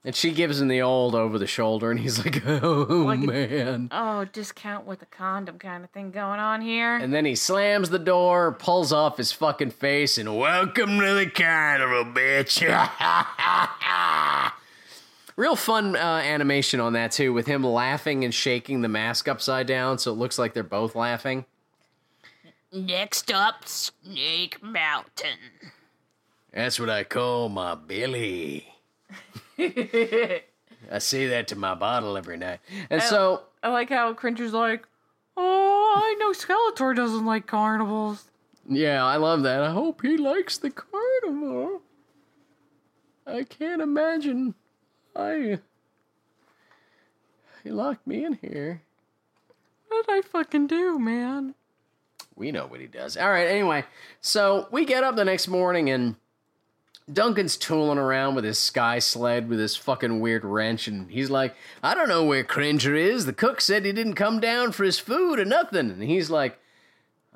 And 0.05 0.15
she 0.15 0.31
gives 0.31 0.61
him 0.61 0.69
the 0.69 0.81
old 0.81 1.13
over 1.13 1.37
the 1.37 1.45
shoulder, 1.45 1.91
and 1.91 1.99
he's 1.99 2.23
like, 2.23 2.41
oh, 2.47 3.03
Like 3.05 3.19
a- 3.19 3.25
man. 3.27 3.89
oh, 3.91 4.23
discount 4.25 4.85
with 4.85 5.01
a 5.01 5.05
condom 5.05 5.59
kind 5.59 5.83
of 5.83 5.89
thing 5.89 6.11
going 6.11 6.39
on 6.39 6.61
here. 6.61 6.95
And 6.95 7.13
then 7.13 7.25
he 7.25 7.35
slams 7.35 7.89
the 7.89 7.99
door, 7.99 8.53
pulls 8.53 8.93
off 8.93 9.17
his 9.17 9.33
fucking 9.33 9.71
face, 9.71 10.17
and 10.17 10.37
welcome 10.37 10.99
to 10.99 11.13
the 11.15 11.29
carnival, 11.29 12.05
bitch. 12.13 12.61
Real 15.35 15.55
fun 15.57 15.95
uh, 15.97 15.99
animation 15.99 16.79
on 16.79 16.93
that, 16.93 17.11
too, 17.11 17.33
with 17.33 17.47
him 17.47 17.63
laughing 17.65 18.23
and 18.23 18.33
shaking 18.33 18.81
the 18.81 18.89
mask 18.89 19.27
upside 19.27 19.67
down 19.67 19.97
so 19.97 20.11
it 20.11 20.15
looks 20.15 20.39
like 20.39 20.53
they're 20.53 20.63
both 20.63 20.95
laughing. 20.95 21.45
Next 22.71 23.31
up, 23.31 23.65
Snake 23.67 24.61
Mountain. 24.63 25.39
That's 26.53 26.79
what 26.79 26.89
I 26.89 27.03
call 27.03 27.49
my 27.49 27.75
belly. 27.75 28.67
I 30.91 30.99
say 30.99 31.27
that 31.27 31.47
to 31.49 31.55
my 31.55 31.75
bottle 31.75 32.15
every 32.15 32.37
night. 32.37 32.59
And 32.89 33.01
so, 33.01 33.43
I 33.61 33.69
like 33.69 33.89
how 33.89 34.13
Cringer's 34.13 34.53
like, 34.53 34.87
"Oh, 35.35 35.93
I 35.97 36.15
know 36.19 36.31
Skeletor 36.31 36.95
doesn't 36.95 37.25
like 37.25 37.45
carnivals." 37.45 38.29
yeah, 38.67 39.03
I 39.03 39.17
love 39.17 39.43
that. 39.43 39.61
I 39.61 39.71
hope 39.71 40.01
he 40.01 40.15
likes 40.15 40.57
the 40.57 40.69
carnival. 40.69 41.81
I 43.27 43.43
can't 43.43 43.81
imagine. 43.81 44.55
I. 45.15 45.59
He 47.63 47.71
locked 47.71 48.07
me 48.07 48.23
in 48.23 48.33
here. 48.33 48.81
What 49.89 50.07
did 50.07 50.13
I 50.17 50.21
fucking 50.21 50.67
do, 50.67 50.97
man? 50.97 51.55
We 52.35 52.51
know 52.51 52.67
what 52.67 52.79
he 52.79 52.87
does. 52.87 53.17
All 53.17 53.29
right, 53.29 53.47
anyway, 53.47 53.83
so 54.21 54.67
we 54.71 54.85
get 54.85 55.03
up 55.03 55.17
the 55.17 55.25
next 55.25 55.49
morning 55.49 55.89
and 55.89 56.15
Duncan's 57.11 57.57
tooling 57.57 57.97
around 57.97 58.35
with 58.35 58.43
his 58.43 58.59
sky 58.59 58.99
sled 58.99 59.49
with 59.49 59.59
his 59.59 59.75
fucking 59.75 60.19
weird 60.19 60.45
wrench, 60.45 60.87
and 60.87 61.09
he's 61.09 61.29
like, 61.29 61.55
I 61.81 61.95
don't 61.95 62.09
know 62.09 62.23
where 62.23 62.43
Cringer 62.43 62.95
is. 62.95 63.25
The 63.25 63.33
cook 63.33 63.61
said 63.61 63.85
he 63.85 63.91
didn't 63.91 64.13
come 64.15 64.39
down 64.39 64.71
for 64.71 64.83
his 64.83 64.99
food 64.99 65.39
or 65.39 65.45
nothing. 65.45 65.89
And 65.91 66.03
he's 66.03 66.29
like, 66.29 66.59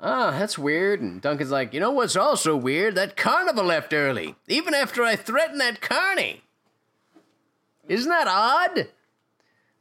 Ah, 0.00 0.32
that's 0.32 0.58
weird. 0.58 1.00
And 1.00 1.20
Duncan's 1.22 1.50
like, 1.50 1.72
You 1.72 1.80
know 1.80 1.90
what's 1.90 2.16
also 2.16 2.56
weird? 2.56 2.94
That 2.94 3.16
carnival 3.16 3.64
left 3.64 3.92
early, 3.92 4.34
even 4.48 4.74
after 4.74 5.02
I 5.02 5.16
threatened 5.16 5.60
that 5.60 5.80
carny. 5.80 6.42
Isn't 7.88 8.10
that 8.10 8.26
odd? 8.28 8.88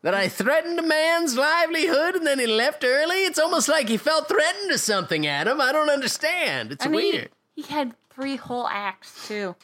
That 0.01 0.13
I 0.13 0.27
threatened 0.27 0.77
a 0.79 0.83
man's 0.83 1.37
livelihood 1.37 2.15
and 2.15 2.27
then 2.27 2.37
he 2.39 2.45
left 2.47 2.83
early? 2.83 3.23
It's 3.25 3.39
almost 3.39 3.69
like 3.69 3.87
he 3.87 3.95
felt 3.97 4.27
threatened 4.27 4.71
or 4.71 4.77
something, 4.77 5.25
Adam. 5.25 5.61
I 5.61 5.71
don't 5.71 5.89
understand. 5.89 6.71
It's 6.73 6.85
I 6.85 6.89
mean, 6.89 7.13
weird. 7.13 7.29
he 7.55 7.61
had 7.61 7.93
three 8.09 8.35
whole 8.35 8.67
acts 8.67 9.27
too. 9.27 9.55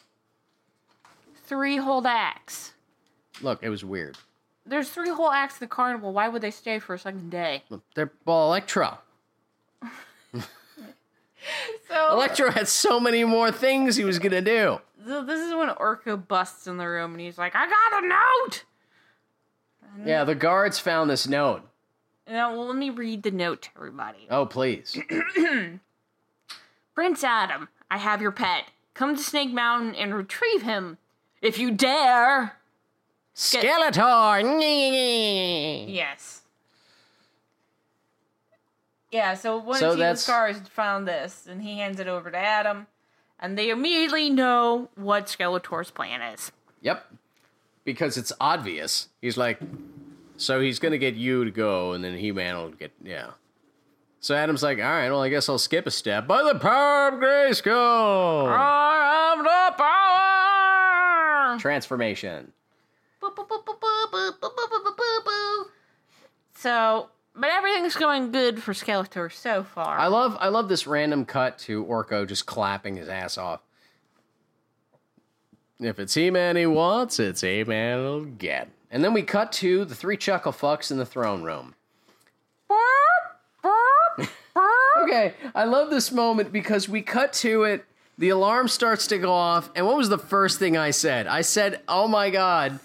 Three 1.50 1.78
whole 1.78 2.06
acts. 2.06 2.74
Look, 3.42 3.58
it 3.64 3.70
was 3.70 3.84
weird. 3.84 4.16
There's 4.64 4.88
three 4.88 5.10
whole 5.10 5.32
acts 5.32 5.54
of 5.54 5.60
the 5.60 5.66
carnival. 5.66 6.12
Why 6.12 6.28
would 6.28 6.42
they 6.42 6.52
stay 6.52 6.78
for 6.78 6.94
a 6.94 6.98
second 6.98 7.28
day? 7.28 7.64
Look, 7.70 7.82
they're 7.96 8.12
well, 8.24 8.46
Electro. 8.46 8.98
So, 11.88 12.12
Electro 12.12 12.50
had 12.52 12.68
so 12.68 13.00
many 13.00 13.24
more 13.24 13.50
things 13.50 13.96
he 13.96 14.04
was 14.04 14.20
gonna 14.20 14.42
do. 14.42 14.80
so 15.04 15.24
this 15.24 15.40
is 15.40 15.54
when 15.54 15.70
Orko 15.70 16.28
busts 16.28 16.68
in 16.68 16.76
the 16.76 16.86
room 16.86 17.12
and 17.12 17.20
he's 17.20 17.38
like, 17.38 17.56
"I 17.56 17.66
got 17.66 18.04
a 18.04 18.06
note. 18.06 18.64
Yeah, 20.06 20.22
the 20.22 20.36
guards 20.36 20.78
found 20.78 21.10
this 21.10 21.26
note. 21.26 21.62
Now, 22.28 22.52
well, 22.52 22.66
let 22.66 22.76
me 22.76 22.90
read 22.90 23.24
the 23.24 23.32
note 23.32 23.62
to 23.62 23.70
everybody. 23.74 24.28
Oh, 24.30 24.46
please. 24.46 24.96
Prince 26.94 27.24
Adam, 27.24 27.68
I 27.90 27.96
have 27.98 28.22
your 28.22 28.30
pet. 28.30 28.66
Come 28.94 29.16
to 29.16 29.22
Snake 29.22 29.50
Mountain 29.52 29.96
and 29.96 30.14
retrieve 30.14 30.62
him. 30.62 30.98
If 31.42 31.58
you 31.58 31.70
dare. 31.70 32.56
Skeletor! 33.34 34.42
Yes. 35.88 36.42
Yeah, 39.10 39.34
so 39.34 39.56
once 39.56 39.80
So 39.80 39.92
he 39.92 39.98
that's- 39.98 40.22
scars 40.22 40.58
found 40.70 41.08
this, 41.08 41.46
and 41.48 41.62
he 41.62 41.78
hands 41.78 41.98
it 42.00 42.06
over 42.06 42.30
to 42.30 42.36
Adam, 42.36 42.86
and 43.40 43.56
they 43.58 43.70
immediately 43.70 44.30
know 44.30 44.88
what 44.94 45.26
Skeletor's 45.26 45.90
plan 45.90 46.20
is. 46.22 46.52
Yep. 46.82 47.06
Because 47.84 48.16
it's 48.16 48.32
obvious. 48.40 49.08
He's 49.20 49.36
like, 49.36 49.58
so 50.36 50.60
he's 50.60 50.78
going 50.78 50.92
to 50.92 50.98
get 50.98 51.14
you 51.14 51.44
to 51.44 51.50
go, 51.50 51.92
and 51.92 52.04
then 52.04 52.16
He 52.18 52.30
Man 52.30 52.56
will 52.56 52.70
get, 52.70 52.92
yeah. 53.02 53.30
So 54.20 54.34
Adam's 54.34 54.62
like, 54.62 54.78
all 54.78 54.84
right, 54.84 55.08
well, 55.10 55.22
I 55.22 55.30
guess 55.30 55.48
I'll 55.48 55.58
skip 55.58 55.86
a 55.86 55.90
step. 55.90 56.26
By 56.26 56.42
the 56.42 56.58
power 56.58 57.08
of 57.08 57.14
Grayskull! 57.14 58.48
I 58.48 59.34
have 59.34 59.38
the 59.44 59.82
power! 59.82 60.59
transformation. 61.58 62.52
So, 66.54 67.08
but 67.34 67.50
everything's 67.50 67.96
going 67.96 68.32
good 68.32 68.62
for 68.62 68.72
Skeletor 68.72 69.32
so 69.32 69.62
far. 69.62 69.98
I 69.98 70.08
love 70.08 70.36
I 70.40 70.48
love 70.48 70.68
this 70.68 70.86
random 70.86 71.24
cut 71.24 71.58
to 71.60 71.84
Orko 71.84 72.26
just 72.28 72.46
clapping 72.46 72.96
his 72.96 73.08
ass 73.08 73.38
off. 73.38 73.60
If 75.78 75.98
it's 75.98 76.12
He-Man 76.12 76.56
he 76.56 76.66
wants, 76.66 77.18
it's 77.18 77.40
He-Man 77.40 77.98
he'll 77.98 78.24
get. 78.24 78.68
And 78.90 79.02
then 79.02 79.14
we 79.14 79.22
cut 79.22 79.52
to 79.52 79.84
the 79.84 79.94
three 79.94 80.16
chuckle 80.16 80.52
fucks 80.52 80.90
in 80.90 80.98
the 80.98 81.06
throne 81.06 81.42
room. 81.42 81.74
okay, 85.02 85.34
I 85.54 85.64
love 85.64 85.90
this 85.90 86.12
moment 86.12 86.52
because 86.52 86.88
we 86.88 87.02
cut 87.02 87.32
to 87.34 87.62
it 87.62 87.84
the 88.20 88.28
alarm 88.28 88.68
starts 88.68 89.06
to 89.06 89.18
go 89.18 89.32
off, 89.32 89.70
and 89.74 89.86
what 89.86 89.96
was 89.96 90.10
the 90.10 90.18
first 90.18 90.58
thing 90.58 90.76
I 90.76 90.90
said? 90.90 91.26
I 91.26 91.40
said, 91.40 91.80
"Oh 91.88 92.06
my 92.06 92.28
god, 92.28 92.78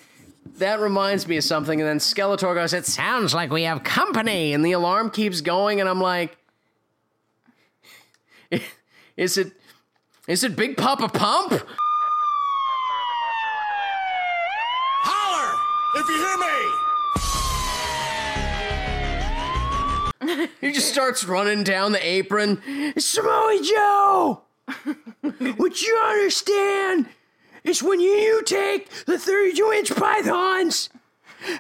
that 0.60 0.80
reminds 0.80 1.28
me 1.28 1.36
of 1.36 1.44
something." 1.44 1.82
And 1.82 1.88
then 1.88 2.00
Skeletor 2.00 2.56
goes, 2.56 2.72
"It 2.72 2.86
sounds 2.86 3.34
like 3.34 3.52
we 3.52 3.64
have 3.64 3.84
company." 3.84 4.54
And 4.54 4.64
the 4.66 4.72
alarm 4.72 5.10
keeps 5.10 5.42
going, 5.42 5.82
and 5.82 5.90
I'm 5.90 6.00
like, 6.00 6.38
"Is 9.18 9.38
it 9.38 9.52
is 10.26 10.46
it 10.46 10.56
Big 10.56 10.78
Poppa 10.78 11.10
Pump?" 11.10 11.52
Holler 15.04 15.60
if 15.96 16.08
you 16.08 16.16
hear 16.16 16.38
me. 20.38 20.48
He 20.62 20.72
just 20.72 20.88
starts 20.88 21.26
running 21.26 21.66
down 21.66 21.92
the 21.92 22.08
apron. 22.08 22.62
Samoa 22.98 23.60
Joe! 23.62 24.42
what 25.58 25.82
you 25.82 25.98
understand 25.98 27.08
is 27.64 27.82
when 27.84 28.00
you 28.00 28.44
take 28.46 28.90
the 29.06 29.18
32 29.18 29.72
inch 29.76 29.96
pythons 29.96 30.90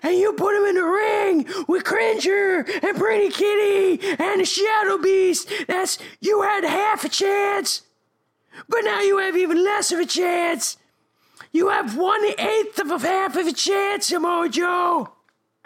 and 0.03 0.15
you 0.15 0.33
put 0.33 0.53
them 0.53 0.65
in 0.65 0.75
the 0.75 0.83
ring 0.83 1.45
with 1.67 1.83
Cringer 1.83 2.65
and 2.83 2.97
Pretty 2.97 3.29
Kitty 3.29 3.99
and 4.19 4.39
the 4.39 4.45
Shadow 4.45 4.97
Beast, 4.97 5.51
that's 5.67 5.97
you 6.21 6.41
had 6.43 6.63
half 6.63 7.03
a 7.03 7.09
chance. 7.09 7.81
But 8.69 8.81
now 8.81 9.01
you 9.01 9.17
have 9.17 9.35
even 9.35 9.63
less 9.63 9.91
of 9.91 9.99
a 9.99 10.05
chance. 10.05 10.77
You 11.51 11.69
have 11.69 11.97
one 11.97 12.23
eighth 12.37 12.79
of 12.79 12.91
a 12.91 12.99
half 12.99 13.35
of 13.35 13.47
a 13.47 13.53
chance, 13.53 14.07
Samoa 14.07 14.49
Joe. 14.49 15.09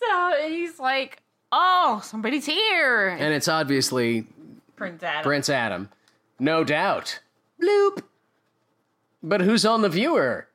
so 0.00 0.34
he's 0.46 0.78
like, 0.78 1.22
oh, 1.52 2.00
somebody's 2.04 2.46
here. 2.46 3.08
And 3.08 3.32
it's 3.32 3.48
obviously 3.48 4.26
Prince 4.76 5.02
Adam. 5.02 5.22
Prince 5.22 5.48
Adam. 5.48 5.88
No 6.38 6.64
doubt. 6.64 7.20
Bloop. 7.60 8.02
But 9.22 9.40
who's 9.40 9.64
on 9.64 9.82
the 9.82 9.88
viewer? 9.88 10.48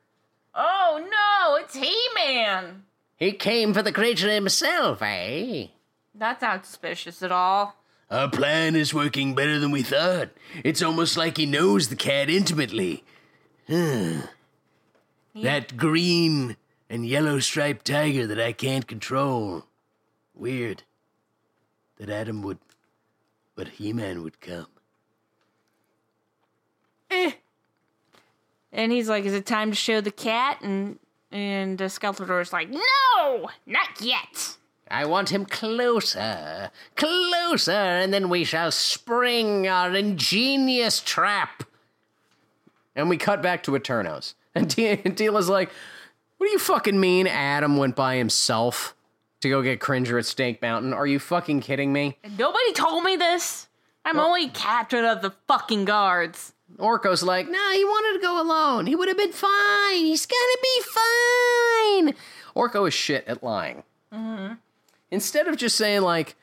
Oh 0.54 1.04
no, 1.10 1.56
it's 1.56 1.74
He-Man. 1.76 2.84
He 3.16 3.32
came 3.32 3.74
for 3.74 3.82
the 3.82 3.92
creature 3.92 4.30
himself, 4.30 5.02
eh? 5.02 5.66
That's 6.14 6.42
not 6.42 6.66
suspicious 6.66 7.22
at 7.22 7.32
all. 7.32 7.76
Our 8.10 8.28
plan 8.28 8.74
is 8.74 8.92
working 8.92 9.34
better 9.34 9.58
than 9.58 9.70
we 9.70 9.82
thought. 9.82 10.30
It's 10.64 10.82
almost 10.82 11.16
like 11.16 11.36
he 11.36 11.46
knows 11.46 11.88
the 11.88 11.96
cat 11.96 12.28
intimately. 12.30 13.04
Huh. 13.68 15.42
That 15.44 15.76
green 15.76 16.56
and 16.88 17.06
yellow 17.06 17.38
striped 17.38 17.86
tiger 17.86 18.26
that 18.26 18.40
I 18.40 18.52
can't 18.52 18.88
control. 18.88 19.64
Weird. 20.34 20.82
That 21.98 22.10
Adam 22.10 22.42
would. 22.42 22.58
But 23.54 23.68
He 23.68 23.92
Man 23.92 24.22
would 24.22 24.40
come. 24.40 24.66
Eh. 27.10 27.32
And 28.72 28.92
he's 28.92 29.08
like, 29.08 29.24
"Is 29.24 29.34
it 29.34 29.46
time 29.46 29.70
to 29.70 29.76
show 29.76 30.00
the 30.00 30.12
cat?" 30.12 30.60
And 30.62 30.98
and 31.32 31.80
uh, 31.80 31.86
Skeletor's 31.86 32.52
like, 32.52 32.70
"No, 32.70 33.50
not 33.66 34.00
yet." 34.00 34.56
I 34.90 35.04
want 35.04 35.28
him 35.28 35.46
closer, 35.46 36.70
closer, 36.96 37.70
and 37.70 38.12
then 38.12 38.28
we 38.28 38.42
shall 38.42 38.72
spring 38.72 39.68
our 39.68 39.94
ingenious 39.94 41.00
trap. 41.00 41.62
And 42.96 43.08
we 43.08 43.16
cut 43.16 43.40
back 43.40 43.62
to 43.64 43.72
Eternos. 43.72 44.34
And 44.52 44.64
and 44.78 45.16
Teela's 45.16 45.48
like, 45.48 45.70
What 46.38 46.46
do 46.46 46.52
you 46.52 46.58
fucking 46.58 46.98
mean 46.98 47.28
Adam 47.28 47.76
went 47.76 47.94
by 47.94 48.16
himself 48.16 48.96
to 49.40 49.48
go 49.48 49.62
get 49.62 49.80
Cringer 49.80 50.18
at 50.18 50.26
Snake 50.26 50.60
Mountain? 50.62 50.92
Are 50.92 51.06
you 51.06 51.18
fucking 51.18 51.60
kidding 51.60 51.92
me? 51.92 52.18
Nobody 52.38 52.72
told 52.72 53.04
me 53.04 53.16
this. 53.16 53.68
I'm 54.04 54.18
only 54.18 54.48
captain 54.48 55.04
of 55.04 55.22
the 55.22 55.32
fucking 55.46 55.84
guards. 55.84 56.52
Orko's 56.78 57.22
like, 57.22 57.48
Nah, 57.50 57.70
he 57.72 57.84
wanted 57.84 58.18
to 58.18 58.22
go 58.22 58.40
alone. 58.40 58.86
He 58.86 58.96
would 58.96 59.08
have 59.08 59.16
been 59.18 59.32
fine. 59.32 59.96
He's 60.04 60.26
gonna 60.26 60.58
be 60.62 62.14
fine. 62.14 62.14
Orko 62.56 62.88
is 62.88 62.94
shit 62.94 63.26
at 63.26 63.42
lying. 63.42 63.82
Mm-hmm. 64.12 64.54
Instead 65.10 65.48
of 65.48 65.56
just 65.56 65.76
saying, 65.76 66.02
like, 66.02 66.36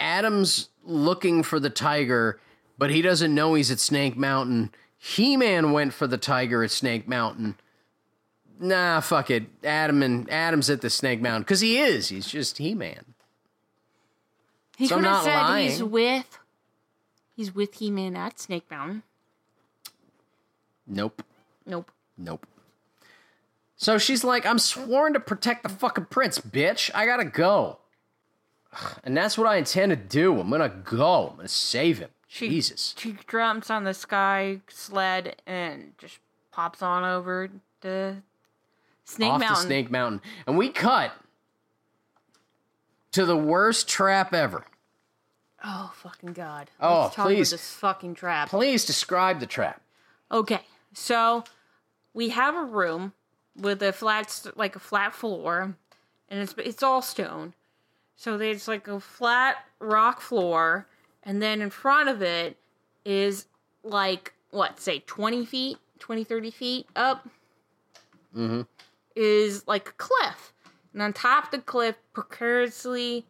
Adam's 0.00 0.68
looking 0.84 1.42
for 1.42 1.60
the 1.60 1.70
tiger, 1.70 2.40
but 2.78 2.90
he 2.90 3.02
doesn't 3.02 3.34
know 3.34 3.54
he's 3.54 3.70
at 3.70 3.80
Snake 3.80 4.16
Mountain. 4.16 4.70
He 4.96 5.36
Man 5.36 5.72
went 5.72 5.92
for 5.92 6.06
the 6.06 6.18
tiger 6.18 6.64
at 6.64 6.70
Snake 6.70 7.06
Mountain. 7.06 7.56
Nah, 8.60 9.00
fuck 9.00 9.30
it. 9.30 9.44
Adam 9.64 10.02
and 10.02 10.28
Adam's 10.30 10.68
at 10.68 10.80
the 10.80 10.90
Snake 10.90 11.20
Mountain 11.20 11.42
because 11.42 11.60
he 11.60 11.78
is. 11.78 12.08
He's 12.08 12.26
just 12.26 12.58
He 12.58 12.74
Man. 12.74 13.14
He 14.78 14.86
So 14.86 14.94
could 14.94 15.04
have 15.06 15.24
said 15.24 15.58
he's 15.58 15.82
with 15.82 16.38
he's 17.34 17.52
with 17.52 17.74
He-Man 17.74 18.14
at 18.14 18.38
Snake 18.38 18.70
Mountain. 18.70 19.02
Nope. 20.86 21.24
Nope. 21.66 21.90
Nope. 22.16 22.46
So 23.76 23.98
she's 23.98 24.22
like, 24.22 24.46
I'm 24.46 24.60
sworn 24.60 25.14
to 25.14 25.20
protect 25.20 25.64
the 25.64 25.68
fucking 25.68 26.06
prince, 26.06 26.38
bitch. 26.38 26.92
I 26.94 27.06
gotta 27.06 27.24
go. 27.24 27.78
And 29.02 29.16
that's 29.16 29.36
what 29.36 29.48
I 29.48 29.56
intend 29.56 29.90
to 29.90 29.96
do. 29.96 30.38
I'm 30.38 30.48
gonna 30.48 30.68
go. 30.68 31.30
I'm 31.30 31.36
gonna 31.36 31.48
save 31.48 31.98
him. 31.98 32.10
She, 32.28 32.48
Jesus. 32.48 32.94
She 32.98 33.16
jumps 33.28 33.70
on 33.70 33.82
the 33.82 33.94
sky 33.94 34.60
sled 34.68 35.42
and 35.44 35.94
just 35.98 36.20
pops 36.52 36.82
on 36.82 37.02
over 37.02 37.50
to 37.80 38.22
Snake 39.08 39.32
Off 39.32 39.40
Mountain. 39.40 39.56
to 39.56 39.62
Snake 39.62 39.90
Mountain. 39.90 40.20
And 40.46 40.58
we 40.58 40.68
cut 40.68 41.12
to 43.12 43.24
the 43.24 43.36
worst 43.36 43.88
trap 43.88 44.34
ever. 44.34 44.64
Oh 45.64 45.90
fucking 45.96 46.34
god! 46.34 46.70
Oh, 46.80 47.02
Let's 47.04 47.16
talk 47.16 47.26
please. 47.26 47.52
About 47.52 47.58
this 47.58 47.74
fucking 47.74 48.14
trap. 48.14 48.48
Please 48.48 48.84
describe 48.84 49.40
the 49.40 49.46
trap. 49.46 49.80
Okay, 50.30 50.60
so 50.92 51.42
we 52.14 52.28
have 52.28 52.54
a 52.54 52.62
room 52.62 53.12
with 53.56 53.82
a 53.82 53.92
flat, 53.92 54.46
like 54.54 54.76
a 54.76 54.78
flat 54.78 55.14
floor, 55.14 55.74
and 56.28 56.40
it's 56.40 56.54
it's 56.58 56.82
all 56.82 57.02
stone. 57.02 57.54
So 58.14 58.38
there's 58.38 58.68
like 58.68 58.86
a 58.86 59.00
flat 59.00 59.56
rock 59.80 60.20
floor, 60.20 60.86
and 61.24 61.42
then 61.42 61.60
in 61.60 61.70
front 61.70 62.08
of 62.08 62.22
it 62.22 62.56
is 63.04 63.46
like 63.82 64.34
what, 64.50 64.78
say 64.78 65.00
twenty 65.06 65.44
feet, 65.44 65.78
20, 65.98 66.22
30 66.22 66.50
feet 66.52 66.86
up. 66.94 67.26
Mhm. 68.36 68.66
Is 69.20 69.66
like 69.66 69.88
a 69.88 69.92
cliff, 69.94 70.52
and 70.92 71.02
on 71.02 71.12
top 71.12 71.46
of 71.46 71.50
the 71.50 71.58
cliff, 71.58 71.96
precariously 72.12 73.26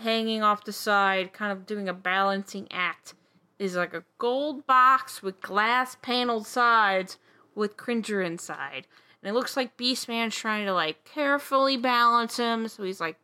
hanging 0.00 0.40
off 0.40 0.62
the 0.62 0.72
side, 0.72 1.32
kind 1.32 1.50
of 1.50 1.66
doing 1.66 1.88
a 1.88 1.92
balancing 1.92 2.68
act, 2.70 3.14
is 3.58 3.74
like 3.74 3.92
a 3.92 4.04
gold 4.18 4.68
box 4.68 5.20
with 5.20 5.40
glass 5.40 5.96
paneled 6.00 6.46
sides 6.46 7.18
with 7.56 7.76
Cringer 7.76 8.22
inside. 8.22 8.86
And 9.20 9.28
it 9.28 9.34
looks 9.34 9.56
like 9.56 9.76
Beastman's 9.76 10.36
trying 10.36 10.64
to 10.66 10.72
like 10.72 11.04
carefully 11.04 11.76
balance 11.76 12.36
him, 12.36 12.68
so 12.68 12.84
he's 12.84 13.00
like 13.00 13.16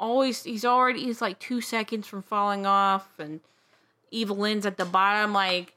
always 0.00 0.42
he's 0.42 0.64
already 0.64 1.04
he's 1.04 1.22
like 1.22 1.38
two 1.38 1.60
seconds 1.60 2.08
from 2.08 2.22
falling 2.22 2.66
off. 2.66 3.08
And 3.20 3.38
Evil-Lyn's 4.10 4.66
at 4.66 4.76
the 4.76 4.84
bottom 4.84 5.32
like 5.32 5.74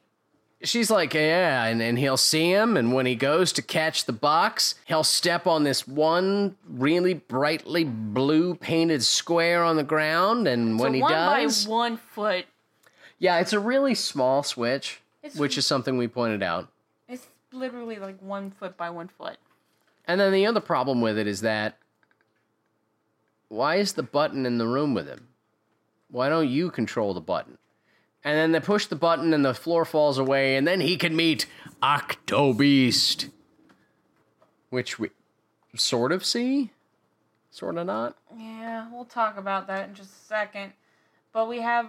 she's 0.64 0.89
like, 0.89 1.14
yeah, 1.14 1.66
and, 1.66 1.82
and 1.82 1.97
he'll 1.99 2.18
see 2.18 2.49
him, 2.51 2.78
and 2.78 2.93
when 2.93 3.06
he 3.06 3.16
goes 3.16 3.51
to 3.53 3.62
catch 3.62 4.06
the 4.06 4.14
box, 4.14 4.76
he'll 4.86 5.03
step 5.03 5.45
on 5.47 5.64
this 5.64 5.88
one 5.88 6.56
really 6.68 7.14
brightly 7.14 7.84
blue 7.84 8.56
painted 8.56 9.03
square 9.03 9.64
on 9.64 9.76
the 9.76 9.84
ground, 9.84 10.47
and 10.47 10.80
when 10.80 10.93
he 10.93 11.01
one 11.01 11.12
does, 11.12 11.66
by 11.66 11.72
one 11.72 11.97
foot. 11.97 12.45
yeah, 13.20 13.39
it's 13.39 13.53
a 13.53 13.60
really 13.60 13.95
small 13.95 14.43
switch, 14.43 15.01
It's- 15.24 15.39
which 15.39 15.58
is 15.58 15.66
something 15.68 15.97
we 15.97 16.08
pointed 16.08 16.41
out. 16.43 16.70
It's 17.08 17.28
literally 17.51 17.97
like 17.97 18.20
one 18.22 18.51
foot 18.51 18.76
by 18.78 18.89
one 18.89 19.08
foot. 19.08 19.38
And 20.08 20.20
then 20.20 20.32
the 20.32 20.45
other 20.45 20.60
problem 20.62 21.01
with 21.01 21.18
it 21.18 21.26
is 21.28 21.41
that 21.41 21.78
why 23.47 23.76
is 23.76 23.93
the 23.93 24.03
button 24.03 24.45
in 24.45 24.58
the 24.58 24.68
room 24.68 24.93
with 24.93 25.08
him? 25.08 25.28
Why 26.12 26.30
don't 26.30 26.47
you 26.49 26.70
control 26.72 27.14
the 27.14 27.22
button? 27.22 27.58
And 28.26 28.36
then 28.36 28.51
they 28.53 28.59
push 28.59 28.88
the 28.88 28.95
button 28.95 29.36
and 29.36 29.45
the 29.45 29.53
floor 29.53 29.86
falls 29.86 30.17
away, 30.17 30.55
and 30.57 30.67
then 30.67 30.82
he 30.82 30.97
can 30.97 31.15
meet 31.15 31.45
Octobeast. 31.84 33.30
Which 34.71 34.97
we 34.97 35.11
sort 35.76 36.11
of 36.11 36.26
see, 36.26 36.71
sort 37.51 37.78
of 37.78 37.86
not. 37.86 38.17
Yeah, 38.36 38.88
we'll 38.91 39.05
talk 39.05 39.38
about 39.38 39.67
that 39.67 39.88
in 39.88 39.95
just 39.95 40.09
a 40.09 40.26
second. 40.26 40.73
But 41.32 41.47
we 41.47 41.61
have 41.61 41.88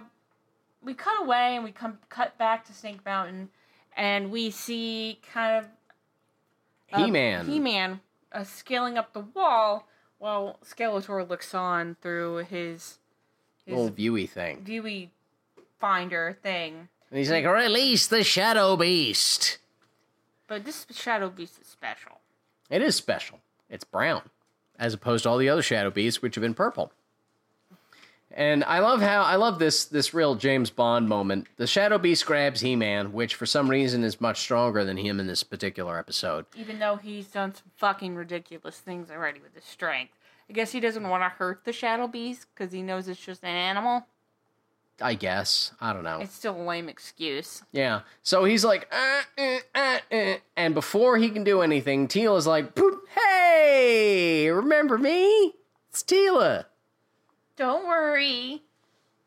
we 0.83 0.93
cut 0.93 1.19
away 1.19 1.55
and 1.55 1.63
we 1.63 1.71
come 1.71 1.97
cut 2.07 2.37
back 2.37 2.65
to 2.67 2.73
Snake 2.73 3.03
Mountain, 3.03 3.49
and 3.95 4.31
we 4.31 4.51
see 4.51 5.19
kind 5.33 5.65
of 5.65 6.99
He 6.99 7.09
Man. 7.09 7.47
He 7.47 7.59
Man 7.59 7.99
uh, 8.31 8.43
scaling 8.43 8.95
up 8.95 9.13
the 9.13 9.21
wall 9.21 9.87
while 10.19 10.59
Skeletor 10.63 11.27
looks 11.27 11.55
on 11.55 11.97
through 11.99 12.37
his 12.37 12.99
his 13.65 13.75
Little 13.75 13.89
viewy 13.89 14.29
thing. 14.29 14.61
Dewey 14.63 15.09
finder 15.79 16.37
thing. 16.41 16.89
And 17.09 17.17
he's 17.17 17.31
like, 17.31 17.45
release 17.45 18.07
the 18.07 18.23
Shadow 18.23 18.75
Beast. 18.75 19.57
But 20.47 20.65
this 20.65 20.85
Shadow 20.91 21.29
Beast 21.29 21.59
is 21.61 21.67
special. 21.67 22.19
It 22.69 22.81
is 22.81 22.95
special. 22.95 23.39
It's 23.69 23.83
brown, 23.83 24.23
as 24.77 24.93
opposed 24.93 25.23
to 25.23 25.29
all 25.29 25.37
the 25.37 25.49
other 25.49 25.61
Shadow 25.61 25.91
Beasts, 25.91 26.21
which 26.21 26.35
have 26.35 26.41
been 26.41 26.53
purple. 26.53 26.91
And 28.31 28.63
I 28.65 28.79
love 28.79 29.01
how 29.01 29.23
I 29.23 29.35
love 29.35 29.57
this 29.57 29.85
this 29.85 30.13
real 30.13 30.35
James 30.35 30.69
Bond 30.69 31.09
moment. 31.09 31.47
The 31.55 31.65
Shadow 31.65 31.97
Beast 31.97 32.25
grabs 32.25 32.61
He 32.61 32.75
Man, 32.75 33.13
which 33.13 33.35
for 33.35 33.45
some 33.45 33.69
reason 33.69 34.03
is 34.03 34.21
much 34.21 34.39
stronger 34.39 34.83
than 34.83 34.97
him 34.97 35.19
in 35.19 35.27
this 35.27 35.43
particular 35.43 35.97
episode. 35.97 36.45
Even 36.55 36.77
though 36.77 36.97
he's 36.97 37.27
done 37.27 37.55
some 37.55 37.71
fucking 37.77 38.15
ridiculous 38.15 38.77
things 38.77 39.09
already 39.09 39.39
with 39.39 39.55
his 39.55 39.63
strength. 39.63 40.13
I 40.49 40.53
guess 40.53 40.71
he 40.71 40.79
doesn't 40.79 41.09
want 41.09 41.23
to 41.23 41.29
hurt 41.29 41.65
the 41.65 41.73
Shadow 41.73 42.07
Beast 42.07 42.47
because 42.53 42.71
he 42.71 42.81
knows 42.81 43.07
it's 43.07 43.19
just 43.19 43.43
an 43.43 43.49
animal. 43.49 44.05
I 45.01 45.13
guess 45.13 45.71
I 45.79 45.93
don't 45.93 46.03
know. 46.03 46.19
It's 46.19 46.33
still 46.33 46.59
a 46.59 46.63
lame 46.63 46.89
excuse. 46.89 47.63
Yeah. 47.71 48.01
So 48.23 48.45
he's 48.45 48.65
like, 48.65 48.91
uh, 48.91 49.21
uh, 49.41 49.57
uh, 49.75 49.99
uh," 50.11 50.33
and 50.55 50.73
before 50.73 51.17
he 51.17 51.29
can 51.29 51.43
do 51.43 51.61
anything, 51.61 52.07
Teela's 52.07 52.47
like, 52.47 52.73
"Poop, 52.75 53.07
"Hey, 53.09 54.49
remember 54.49 54.97
me? 54.97 55.53
It's 55.89 56.03
Teela." 56.03 56.65
Don't 57.55 57.87
worry. 57.87 58.63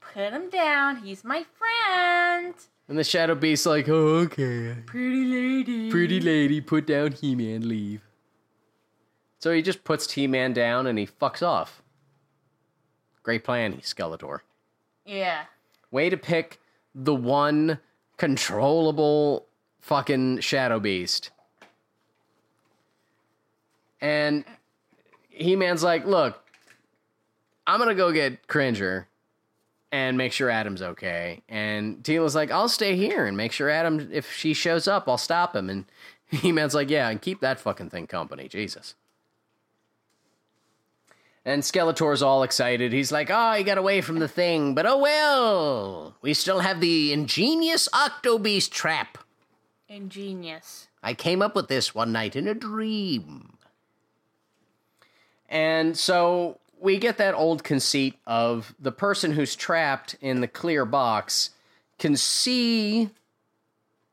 Put 0.01 0.33
him 0.33 0.51
down. 0.51 1.03
He's 1.05 1.23
my 1.25 1.45
friend. 1.59 2.55
And 2.89 2.99
the 2.99 3.05
Shadow 3.05 3.37
Beast's 3.37 3.67
like, 3.67 3.89
oh, 3.89 4.19
"Okay, 4.25 4.75
Pretty 4.87 5.25
lady. 5.25 5.91
Pretty 5.91 6.21
lady, 6.21 6.61
put 6.61 6.87
down 6.87 7.13
He 7.13 7.37
Man, 7.37 7.69
leave. 7.69 8.03
So 9.39 9.53
he 9.53 9.63
just 9.63 9.85
puts 9.85 10.11
He 10.13 10.27
Man 10.27 10.53
down 10.53 10.89
and 10.89 10.99
he 10.99 11.07
fucks 11.07 11.43
off. 11.47 11.83
Great 13.23 13.45
plan, 13.45 13.75
Skeletor. 13.79 14.41
Yeah. 15.05 15.45
Way 15.91 16.11
to 16.11 16.17
pick 16.17 16.61
the 16.95 17.15
one 17.15 17.79
controllable 18.17 19.47
fucking 19.81 20.41
Shadow 20.41 20.79
Beast. 20.79 21.31
And 24.01 24.45
He 25.29 25.57
Man's 25.57 25.83
like, 25.83 26.07
look, 26.07 26.43
I'm 27.67 27.79
gonna 27.79 27.95
go 27.95 28.13
get 28.13 28.47
Cringer 28.47 29.09
and 29.93 30.17
make 30.17 30.33
sure 30.33 30.49
Adam's 30.51 30.83
okay. 30.83 31.43
And 31.49 32.03
Teela's 32.03 32.35
like, 32.35 32.51
I'll 32.51 32.69
stay 32.69 32.97
here 32.97 33.27
and 33.27 33.37
make 33.37 33.53
sure 33.53 33.69
Adam, 33.69 34.09
if 34.13 34.33
she 34.33 34.55
shows 34.55 34.87
up, 34.87 35.09
I'll 35.09 35.19
stop 35.19 35.55
him. 35.57 35.69
And 35.69 35.85
He 36.31 36.53
Man's 36.53 36.75
like, 36.75 36.91
yeah, 36.91 37.09
and 37.09 37.21
keep 37.21 37.41
that 37.41 37.59
fucking 37.59 37.91
thing 37.91 38.07
company, 38.07 38.49
Jesus. 38.49 38.95
And 41.51 41.65
Skeletor's 41.65 42.23
all 42.23 42.45
excited. 42.45 42.93
He's 42.93 43.11
like, 43.11 43.29
oh, 43.29 43.55
he 43.55 43.65
got 43.65 43.77
away 43.77 44.03
from 44.03 44.21
the 44.21 44.29
thing, 44.29 44.73
but 44.73 44.87
oh 44.87 44.99
well. 44.99 46.15
We 46.23 46.33
still 46.33 46.61
have 46.61 46.81
the 46.81 47.13
ingenious 47.13 47.89
Octobeast 47.89 48.71
trap. 48.71 49.19
Ingenious. 49.89 50.87
I 51.03 51.13
came 51.13 51.43
up 51.43 51.57
with 51.57 51.67
this 51.67 51.93
one 51.93 52.13
night 52.13 52.37
in 52.37 52.47
a 52.47 52.55
dream. 52.55 53.59
And 55.49 55.99
so 55.99 56.61
we 56.81 56.99
get 56.99 57.19
that 57.19 57.35
old 57.35 57.65
conceit 57.65 58.15
of 58.29 58.73
the 58.79 58.93
person 58.93 59.33
who's 59.33 59.57
trapped 59.57 60.15
in 60.21 60.43
the 60.43 60.47
clear 60.47 60.85
box 60.85 61.51
can 61.99 62.17
see 62.17 63.11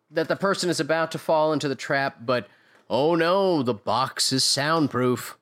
that 0.09 0.27
the 0.27 0.35
person 0.35 0.71
is 0.71 0.79
about 0.79 1.11
to 1.11 1.19
fall 1.19 1.53
into 1.53 1.67
the 1.67 1.75
trap, 1.75 2.17
but 2.25 2.47
oh 2.89 3.13
no, 3.13 3.61
the 3.61 3.75
box 3.75 4.33
is 4.33 4.43
soundproof 4.43 5.36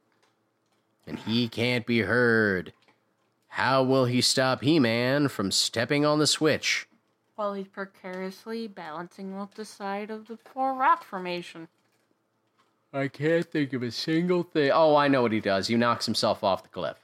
and 1.08 1.20
he 1.20 1.48
can't 1.48 1.86
be 1.86 2.02
heard. 2.02 2.74
How 3.50 3.84
will 3.84 4.06
he 4.06 4.22
stop 4.22 4.64
He 4.64 4.80
Man 4.80 5.28
from 5.28 5.52
stepping 5.52 6.06
on 6.06 6.20
the 6.20 6.28
switch? 6.28 6.88
While 7.36 7.54
he's 7.54 7.68
precariously 7.68 8.68
balancing 8.68 9.34
off 9.34 9.56
the 9.56 9.66
side 9.66 10.10
of 10.10 10.28
the 10.28 10.38
poor 10.38 10.74
rock 10.74 11.04
formation. 11.04 11.68
I 12.94 13.08
can't 13.08 13.46
think 13.46 13.74
of 13.74 13.84
a 13.84 13.92
single 13.92 14.44
thing. 14.44 14.72
Oh, 14.74 14.96
I 14.96 15.08
know 15.08 15.22
what 15.22 15.32
he 15.32 15.42
does. 15.42 15.68
He 15.68 15.76
knocks 15.76 16.06
himself 16.06 16.44
off 16.44 16.64
the 16.64 16.70
cliff. 16.70 16.98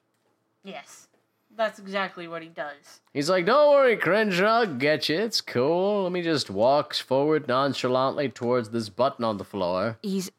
Yes. 0.63 1.07
That's 1.55 1.79
exactly 1.79 2.27
what 2.27 2.41
he 2.41 2.47
does. 2.47 3.01
He's 3.13 3.29
like, 3.29 3.45
Don't 3.45 3.73
worry, 3.73 3.97
Cringer, 3.97 4.45
I'll 4.45 4.65
get 4.65 5.09
you. 5.09 5.19
It's 5.19 5.41
cool. 5.41 6.03
Let 6.03 6.11
me 6.11 6.21
just 6.21 6.49
walk 6.49 6.93
forward 6.93 7.47
nonchalantly 7.47 8.29
towards 8.29 8.69
this 8.69 8.89
button 8.89 9.25
on 9.25 9.37
the 9.37 9.43
floor. 9.43 9.97
He's 10.01 10.31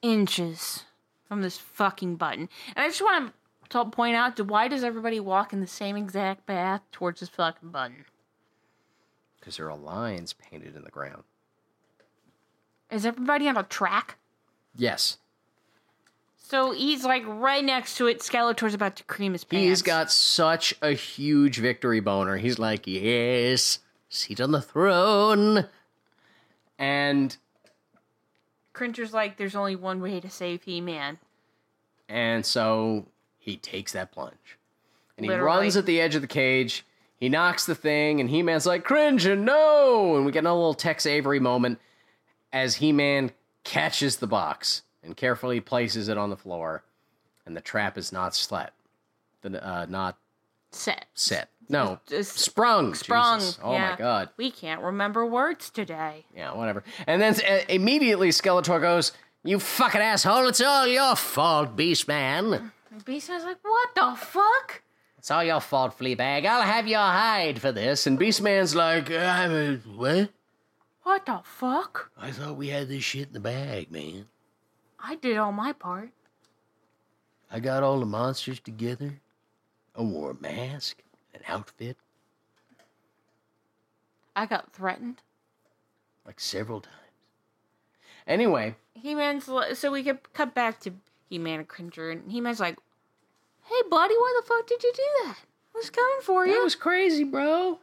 inches 0.00 0.84
from 1.32 1.40
this 1.40 1.56
fucking 1.56 2.16
button. 2.16 2.46
And 2.76 2.84
I 2.84 2.88
just 2.88 3.00
want 3.00 3.32
to 3.70 3.86
point 3.86 4.16
out 4.16 4.38
why 4.38 4.68
does 4.68 4.84
everybody 4.84 5.18
walk 5.18 5.54
in 5.54 5.60
the 5.60 5.66
same 5.66 5.96
exact 5.96 6.46
path 6.46 6.82
towards 6.92 7.20
this 7.20 7.30
fucking 7.30 7.70
button? 7.70 8.04
Because 9.40 9.56
there 9.56 9.70
are 9.70 9.76
lines 9.76 10.34
painted 10.34 10.76
in 10.76 10.84
the 10.84 10.90
ground. 10.90 11.22
Is 12.90 13.06
everybody 13.06 13.48
on 13.48 13.56
a 13.56 13.62
track? 13.62 14.18
Yes. 14.76 15.16
So 16.36 16.72
he's 16.72 17.02
like 17.02 17.22
right 17.26 17.64
next 17.64 17.96
to 17.96 18.08
it. 18.08 18.18
Skeletor's 18.18 18.74
about 18.74 18.96
to 18.96 19.04
cream 19.04 19.32
his 19.32 19.42
pants. 19.42 19.64
He's 19.64 19.80
got 19.80 20.12
such 20.12 20.74
a 20.82 20.90
huge 20.90 21.56
victory 21.56 22.00
boner. 22.00 22.36
He's 22.36 22.58
like, 22.58 22.86
Yes, 22.86 23.78
seat 24.10 24.38
on 24.38 24.50
the 24.50 24.60
throne. 24.60 25.66
And 26.78 27.34
Cringer's 28.72 29.12
like, 29.12 29.36
there's 29.36 29.54
only 29.54 29.76
one 29.76 30.00
way 30.00 30.20
to 30.20 30.30
save 30.30 30.62
He 30.62 30.80
Man. 30.80 31.18
And 32.08 32.44
so 32.44 33.06
he 33.38 33.56
takes 33.56 33.92
that 33.92 34.12
plunge. 34.12 34.58
And 35.16 35.24
he 35.24 35.30
Literally. 35.30 35.46
runs 35.46 35.76
at 35.76 35.86
the 35.86 36.00
edge 36.00 36.14
of 36.14 36.22
the 36.22 36.28
cage. 36.28 36.84
He 37.16 37.28
knocks 37.28 37.66
the 37.66 37.74
thing, 37.76 38.20
and 38.20 38.28
He 38.28 38.42
Man's 38.42 38.66
like, 38.66 38.82
Cringer, 38.82 39.36
no! 39.36 40.16
And 40.16 40.26
we 40.26 40.32
get 40.32 40.44
a 40.44 40.52
little 40.52 40.74
Tex 40.74 41.06
Avery 41.06 41.38
moment 41.38 41.78
as 42.52 42.76
He 42.76 42.90
Man 42.90 43.30
catches 43.62 44.16
the 44.16 44.26
box 44.26 44.82
and 45.04 45.16
carefully 45.16 45.60
places 45.60 46.08
it 46.08 46.18
on 46.18 46.30
the 46.30 46.36
floor. 46.36 46.82
And 47.46 47.56
the 47.56 47.60
trap 47.60 47.96
is 47.96 48.10
not 48.10 48.34
slet. 48.34 48.72
The, 49.42 49.64
uh, 49.64 49.86
not 49.88 50.18
Set. 50.72 51.06
set. 51.14 51.48
No, 51.68 52.00
Just 52.06 52.38
sprung. 52.38 52.94
sprung. 52.94 53.38
Jesus. 53.40 53.58
Oh 53.62 53.72
yeah. 53.72 53.90
my 53.90 53.96
god. 53.96 54.28
We 54.36 54.50
can't 54.50 54.82
remember 54.82 55.24
words 55.24 55.70
today. 55.70 56.26
Yeah, 56.36 56.54
whatever. 56.54 56.82
And 57.06 57.22
then 57.22 57.34
uh, 57.48 57.60
immediately 57.68 58.28
Skeletor 58.30 58.80
goes, 58.80 59.12
You 59.44 59.58
fucking 59.58 60.00
asshole, 60.00 60.48
it's 60.48 60.60
all 60.60 60.86
your 60.86 61.16
fault, 61.16 61.76
Beast 61.76 62.08
Man. 62.08 62.72
And 62.90 63.04
Beastman's 63.06 63.44
like, 63.44 63.58
what 63.62 63.94
the 63.94 64.14
fuck? 64.18 64.82
It's 65.16 65.30
all 65.30 65.44
your 65.44 65.60
fault, 65.60 65.96
Fleabag. 65.98 66.44
I'll 66.44 66.62
have 66.62 66.86
your 66.88 66.98
hide 66.98 67.60
for 67.60 67.72
this. 67.72 68.06
And 68.06 68.18
Beastman's 68.18 68.74
like, 68.74 69.10
uh, 69.10 69.76
What? 69.96 70.30
What 71.04 71.26
the 71.26 71.40
fuck? 71.44 72.10
I 72.18 72.32
thought 72.32 72.56
we 72.56 72.68
had 72.68 72.88
this 72.88 73.02
shit 73.04 73.28
in 73.28 73.32
the 73.32 73.40
bag, 73.40 73.90
man. 73.90 74.26
I 75.02 75.14
did 75.16 75.36
all 75.36 75.52
my 75.52 75.72
part. 75.72 76.10
I 77.50 77.60
got 77.60 77.82
all 77.82 77.98
the 78.00 78.06
monsters 78.06 78.60
together. 78.60 79.20
I 79.96 80.02
wore 80.02 80.30
a 80.30 80.42
mask, 80.42 81.02
an 81.34 81.40
outfit, 81.46 81.96
I 84.34 84.46
got 84.46 84.72
threatened. 84.72 85.20
like 86.26 86.40
several 86.40 86.80
times. 86.80 86.96
Anyway, 88.26 88.76
He 88.94 89.14
Man's 89.14 89.48
so 89.74 89.90
we 89.90 90.02
could 90.02 90.32
cut 90.32 90.54
back 90.54 90.80
to 90.80 90.92
He 91.28 91.38
Man 91.38 91.58
and 91.60 91.68
Cringer, 91.68 92.10
and 92.10 92.30
He 92.30 92.40
Man's 92.40 92.60
like, 92.60 92.78
"Hey, 93.64 93.82
buddy, 93.90 94.14
why 94.14 94.40
the 94.40 94.46
fuck 94.46 94.66
did 94.66 94.82
you 94.82 94.92
do 94.94 95.02
that? 95.24 95.36
I 95.74 95.78
was 95.78 95.90
coming 95.90 96.20
for 96.22 96.46
you. 96.46 96.52
that 96.52 96.58
you." 96.58 96.64
was 96.64 96.74
crazy, 96.74 97.24
bro. 97.24 97.80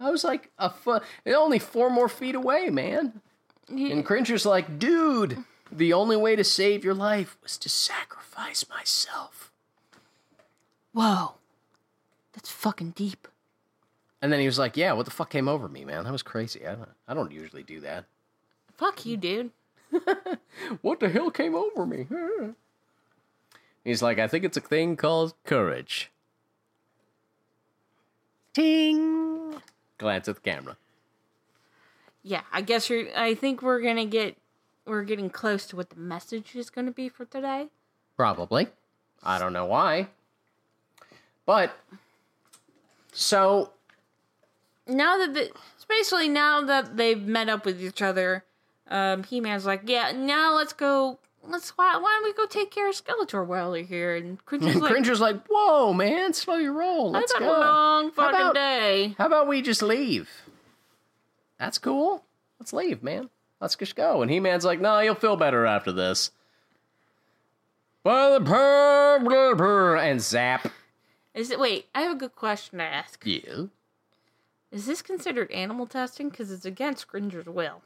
I 0.00 0.10
was 0.10 0.24
like 0.24 0.50
a 0.58 0.70
foot, 0.70 1.02
only 1.26 1.58
four 1.58 1.90
more 1.90 2.08
feet 2.08 2.34
away, 2.34 2.70
man. 2.70 3.20
And 3.68 4.04
Cringer's 4.04 4.46
like, 4.46 4.78
dude, 4.78 5.44
the 5.70 5.92
only 5.92 6.16
way 6.16 6.34
to 6.34 6.42
save 6.42 6.84
your 6.84 6.94
life 6.94 7.36
was 7.42 7.56
to 7.58 7.68
sacrifice 7.68 8.64
myself. 8.68 9.49
Whoa. 10.92 11.34
That's 12.32 12.50
fucking 12.50 12.90
deep. 12.90 13.28
And 14.22 14.32
then 14.32 14.40
he 14.40 14.46
was 14.46 14.58
like, 14.58 14.76
yeah, 14.76 14.92
what 14.92 15.06
the 15.06 15.10
fuck 15.10 15.30
came 15.30 15.48
over 15.48 15.68
me, 15.68 15.84
man? 15.84 16.04
That 16.04 16.12
was 16.12 16.22
crazy. 16.22 16.66
I 16.66 16.74
don't, 16.74 16.88
I 17.08 17.14
don't 17.14 17.32
usually 17.32 17.62
do 17.62 17.80
that. 17.80 18.04
Fuck 18.76 19.06
you, 19.06 19.16
dude. 19.16 19.50
What 20.82 21.00
the 21.00 21.08
hell 21.08 21.30
came 21.30 21.54
over 21.54 21.84
me? 21.86 22.06
He's 23.84 24.02
like, 24.02 24.18
I 24.18 24.28
think 24.28 24.44
it's 24.44 24.56
a 24.56 24.60
thing 24.60 24.96
called 24.96 25.34
courage. 25.44 26.10
Ting. 28.52 29.54
Glance 29.98 30.28
at 30.28 30.36
the 30.36 30.40
camera. 30.40 30.76
Yeah, 32.22 32.42
I 32.52 32.60
guess 32.60 32.90
you're. 32.90 33.06
I 33.16 33.34
think 33.34 33.62
we're 33.62 33.80
gonna 33.80 34.04
get. 34.04 34.36
We're 34.86 35.04
getting 35.04 35.30
close 35.30 35.66
to 35.68 35.76
what 35.76 35.90
the 35.90 35.96
message 35.96 36.54
is 36.54 36.68
gonna 36.68 36.90
be 36.90 37.08
for 37.08 37.24
today. 37.24 37.68
Probably. 38.16 38.68
I 39.22 39.38
don't 39.38 39.52
know 39.52 39.66
why. 39.66 40.08
But 41.50 41.76
so 43.12 43.70
Now 44.86 45.18
that 45.18 45.34
the, 45.34 45.50
basically 45.88 46.28
now 46.28 46.60
that 46.60 46.96
they've 46.96 47.20
met 47.20 47.48
up 47.48 47.64
with 47.64 47.82
each 47.82 48.00
other, 48.02 48.44
um, 48.88 49.24
He 49.24 49.40
Man's 49.40 49.66
like, 49.66 49.82
yeah, 49.86 50.12
now 50.12 50.54
let's 50.54 50.72
go. 50.72 51.18
Let's 51.44 51.70
why, 51.70 51.96
why 51.96 52.08
don't 52.08 52.22
we 52.22 52.32
go 52.34 52.46
take 52.46 52.70
care 52.70 52.88
of 52.88 52.94
Skeletor 52.94 53.44
while 53.44 53.76
you're 53.76 53.84
here? 53.84 54.14
And 54.14 54.38
Cringer's 54.46 54.74
and 54.74 54.80
like, 54.82 54.92
Cringer's 54.92 55.20
like, 55.20 55.44
"Whoa, 55.48 55.92
man, 55.92 56.34
slow 56.34 56.54
your 56.54 56.72
roll. 56.72 57.10
Let's 57.10 57.32
go. 57.32 57.44
a 57.44 57.58
long 57.58 58.04
How 58.10 58.10
fucking 58.10 58.40
about- 58.40 58.54
day. 58.54 59.16
How 59.18 59.26
about 59.26 59.48
we 59.48 59.60
just 59.60 59.82
leave? 59.82 60.30
That's 61.58 61.78
cool. 61.78 62.22
Let's 62.60 62.72
leave, 62.72 63.02
man. 63.02 63.28
Let's 63.60 63.74
just 63.74 63.96
go." 63.96 64.22
And 64.22 64.30
He-Man's 64.30 64.64
like, 64.64 64.80
"No, 64.80 65.00
you'll 65.00 65.16
feel 65.16 65.34
better 65.34 65.66
after 65.66 65.90
this." 65.90 66.30
By 68.04 68.38
the 68.38 68.40
purr, 68.44 69.96
and 69.96 70.20
zap. 70.20 70.70
Is 71.34 71.50
it? 71.50 71.60
Wait, 71.60 71.88
I 71.94 72.02
have 72.02 72.12
a 72.12 72.18
good 72.18 72.34
question 72.34 72.78
to 72.78 72.84
ask. 72.84 73.24
Yeah. 73.24 73.66
Is 74.70 74.86
this 74.86 75.02
considered 75.02 75.50
animal 75.50 75.86
testing? 75.86 76.28
Because 76.28 76.50
it's 76.50 76.64
against 76.64 77.08
Cringer's 77.08 77.46
will. 77.46 77.82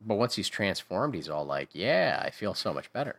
But 0.00 0.16
once 0.16 0.36
he's 0.36 0.48
transformed, 0.48 1.14
he's 1.14 1.28
all 1.28 1.44
like, 1.44 1.70
"Yeah, 1.72 2.20
I 2.22 2.30
feel 2.30 2.54
so 2.54 2.72
much 2.72 2.92
better." 2.92 3.16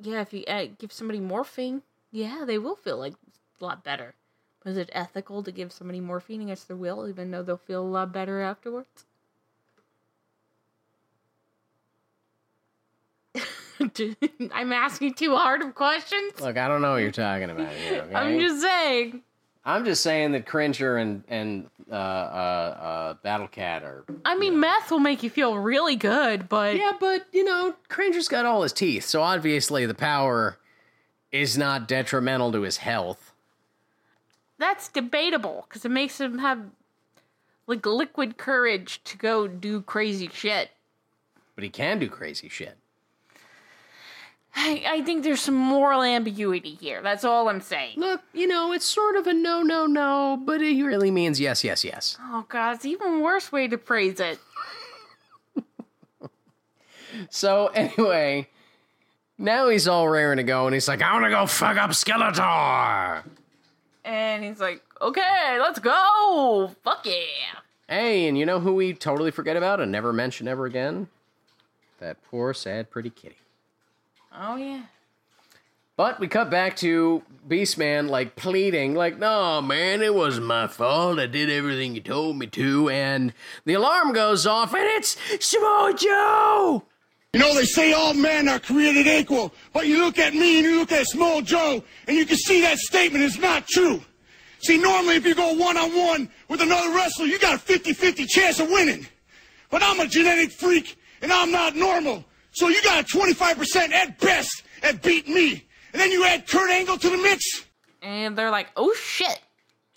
Yeah, 0.00 0.20
if 0.20 0.32
you 0.32 0.44
uh, 0.46 0.66
give 0.78 0.92
somebody 0.92 1.20
morphine, 1.20 1.82
yeah, 2.10 2.44
they 2.46 2.58
will 2.58 2.76
feel 2.76 2.98
like 2.98 3.14
a 3.60 3.64
lot 3.64 3.84
better. 3.84 4.14
But 4.62 4.70
is 4.70 4.76
it 4.76 4.90
ethical 4.92 5.42
to 5.42 5.52
give 5.52 5.72
somebody 5.72 6.00
morphine 6.00 6.42
against 6.42 6.68
their 6.68 6.76
will, 6.76 7.08
even 7.08 7.30
though 7.30 7.42
they'll 7.42 7.56
feel 7.56 7.82
a 7.82 7.88
lot 7.88 8.12
better 8.12 8.40
afterwards? 8.40 9.06
I'm 14.52 14.72
asking 14.72 15.14
too 15.14 15.36
hard 15.36 15.62
of 15.62 15.74
questions. 15.74 16.40
Look, 16.40 16.56
I 16.56 16.68
don't 16.68 16.82
know 16.82 16.92
what 16.92 17.02
you're 17.02 17.10
talking 17.10 17.50
about 17.50 17.72
here. 17.72 18.02
Okay? 18.06 18.14
I'm 18.14 18.38
just 18.40 18.60
saying. 18.62 19.22
I'm 19.64 19.84
just 19.84 20.02
saying 20.02 20.32
that 20.32 20.44
Cringer 20.46 20.96
and 20.96 21.22
and 21.28 21.68
uh, 21.90 21.94
uh, 21.94 21.96
uh, 21.96 23.14
Battle 23.22 23.46
Cat 23.48 23.82
are. 23.84 24.04
I 24.24 24.36
mean, 24.36 24.58
meth 24.58 24.90
will 24.90 24.98
make 24.98 25.22
you 25.22 25.30
feel 25.30 25.56
really 25.56 25.94
good, 25.96 26.48
but 26.48 26.76
Yeah, 26.76 26.92
but 26.98 27.26
you 27.32 27.44
know, 27.44 27.74
Cringer's 27.88 28.28
got 28.28 28.44
all 28.44 28.62
his 28.62 28.72
teeth, 28.72 29.04
so 29.04 29.22
obviously 29.22 29.86
the 29.86 29.94
power 29.94 30.58
is 31.30 31.56
not 31.56 31.86
detrimental 31.88 32.50
to 32.52 32.62
his 32.62 32.78
health. 32.78 33.32
that's 34.58 34.88
debatable 34.88 35.64
because 35.68 35.84
it 35.84 35.90
makes 35.90 36.20
him 36.20 36.38
have 36.38 36.60
like 37.66 37.86
liquid 37.86 38.36
courage 38.36 39.00
to 39.04 39.16
go 39.16 39.46
do 39.46 39.80
crazy 39.82 40.28
shit. 40.32 40.70
But 41.54 41.64
he 41.64 41.70
can 41.70 41.98
do 41.98 42.08
crazy 42.08 42.48
shit. 42.48 42.76
I, 44.54 44.84
I 44.86 45.02
think 45.02 45.24
there's 45.24 45.40
some 45.40 45.54
moral 45.54 46.02
ambiguity 46.02 46.74
here. 46.74 47.00
That's 47.02 47.24
all 47.24 47.48
I'm 47.48 47.60
saying. 47.60 47.98
Look, 47.98 48.20
you 48.34 48.46
know, 48.46 48.72
it's 48.72 48.84
sort 48.84 49.16
of 49.16 49.26
a 49.26 49.32
no, 49.32 49.62
no, 49.62 49.86
no, 49.86 50.40
but 50.44 50.60
it 50.60 50.82
really 50.82 51.10
means 51.10 51.40
yes, 51.40 51.64
yes, 51.64 51.84
yes. 51.84 52.18
Oh 52.20 52.44
god, 52.48 52.76
it's 52.76 52.84
even 52.84 53.22
worse 53.22 53.50
way 53.50 53.68
to 53.68 53.78
phrase 53.78 54.20
it. 54.20 54.38
So 57.30 57.66
anyway, 57.74 58.48
now 59.38 59.68
he's 59.68 59.88
all 59.88 60.08
raring 60.08 60.36
to 60.36 60.42
go, 60.42 60.66
and 60.66 60.74
he's 60.74 60.88
like, 60.88 61.02
"I 61.02 61.12
want 61.12 61.24
to 61.24 61.30
go 61.30 61.46
fuck 61.46 61.76
up 61.76 61.90
Skeletor." 61.90 63.22
And 64.04 64.42
he's 64.42 64.60
like, 64.60 64.82
okay, 65.00 65.58
let's 65.60 65.78
go. 65.78 66.70
Fuck 66.82 67.06
yeah. 67.06 67.60
Hey, 67.88 68.26
and 68.26 68.38
you 68.38 68.46
know 68.46 68.60
who 68.60 68.74
we 68.74 68.94
totally 68.94 69.30
forget 69.30 69.56
about 69.56 69.80
and 69.80 69.92
never 69.92 70.12
mention 70.12 70.48
ever 70.48 70.66
again? 70.66 71.08
That 72.00 72.22
poor, 72.24 72.54
sad, 72.54 72.90
pretty 72.90 73.10
kitty. 73.10 73.36
Oh 74.34 74.56
yeah. 74.56 74.82
But 75.96 76.18
we 76.18 76.26
cut 76.26 76.50
back 76.50 76.76
to 76.76 77.22
Beastman, 77.46 78.08
like 78.08 78.34
pleading, 78.34 78.94
like, 78.94 79.18
no, 79.18 79.60
man, 79.60 80.00
it 80.00 80.14
wasn't 80.14 80.46
my 80.46 80.66
fault. 80.66 81.18
I 81.18 81.26
did 81.26 81.50
everything 81.50 81.94
you 81.94 82.00
told 82.00 82.38
me 82.38 82.46
to. 82.48 82.88
And 82.88 83.34
the 83.66 83.74
alarm 83.74 84.14
goes 84.14 84.46
off, 84.46 84.74
and 84.74 84.84
it's 84.84 85.18
Samoa 85.38 85.94
Joe! 85.94 86.82
You 87.34 87.40
know, 87.40 87.54
they 87.54 87.64
say 87.64 87.92
all 87.92 88.14
men 88.14 88.48
are 88.48 88.58
created 88.58 89.06
equal, 89.06 89.52
but 89.72 89.86
you 89.86 90.04
look 90.04 90.18
at 90.18 90.34
me 90.34 90.58
and 90.58 90.66
you 90.66 90.78
look 90.80 90.92
at 90.92 91.06
Samoa 91.06 91.42
Joe, 91.42 91.84
and 92.06 92.16
you 92.16 92.24
can 92.24 92.36
see 92.36 92.62
that 92.62 92.78
statement 92.78 93.24
is 93.24 93.38
not 93.38 93.66
true. 93.66 94.02
See, 94.60 94.78
normally 94.78 95.16
if 95.16 95.26
you 95.26 95.34
go 95.34 95.52
one 95.54 95.76
on 95.76 95.96
one 95.96 96.30
with 96.48 96.62
another 96.62 96.94
wrestler, 96.94 97.26
you 97.26 97.38
got 97.38 97.54
a 97.54 97.58
50 97.58 97.92
50 97.92 98.26
chance 98.26 98.60
of 98.60 98.70
winning. 98.70 99.06
But 99.70 99.82
I'm 99.82 100.00
a 100.00 100.06
genetic 100.06 100.52
freak, 100.52 100.96
and 101.20 101.32
I'm 101.32 101.50
not 101.50 101.76
normal. 101.76 102.24
So 102.52 102.68
you 102.68 102.82
got 102.82 103.02
a 103.02 103.16
25% 103.16 103.92
at 103.92 104.18
best 104.18 104.62
at 104.82 105.02
beating 105.02 105.34
me. 105.34 105.64
And 105.92 106.00
then 106.00 106.10
you 106.10 106.24
add 106.24 106.46
Kurt 106.46 106.70
Angle 106.70 106.98
to 106.98 107.10
the 107.10 107.16
mix. 107.18 107.64
And 108.02 108.36
they're 108.36 108.50
like, 108.50 108.68
oh 108.76 108.94
shit. 108.94 109.40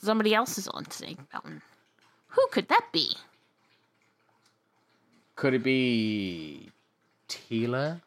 Somebody 0.02 0.34
else 0.36 0.58
is 0.58 0.68
on 0.68 0.90
Snake 0.92 1.18
Mountain. 1.34 1.62
Who 2.30 2.48
could 2.52 2.68
that 2.68 2.88
be? 2.92 3.16
Could 5.36 5.54
it 5.54 5.64
be 5.64 6.70
Teela? 7.28 8.02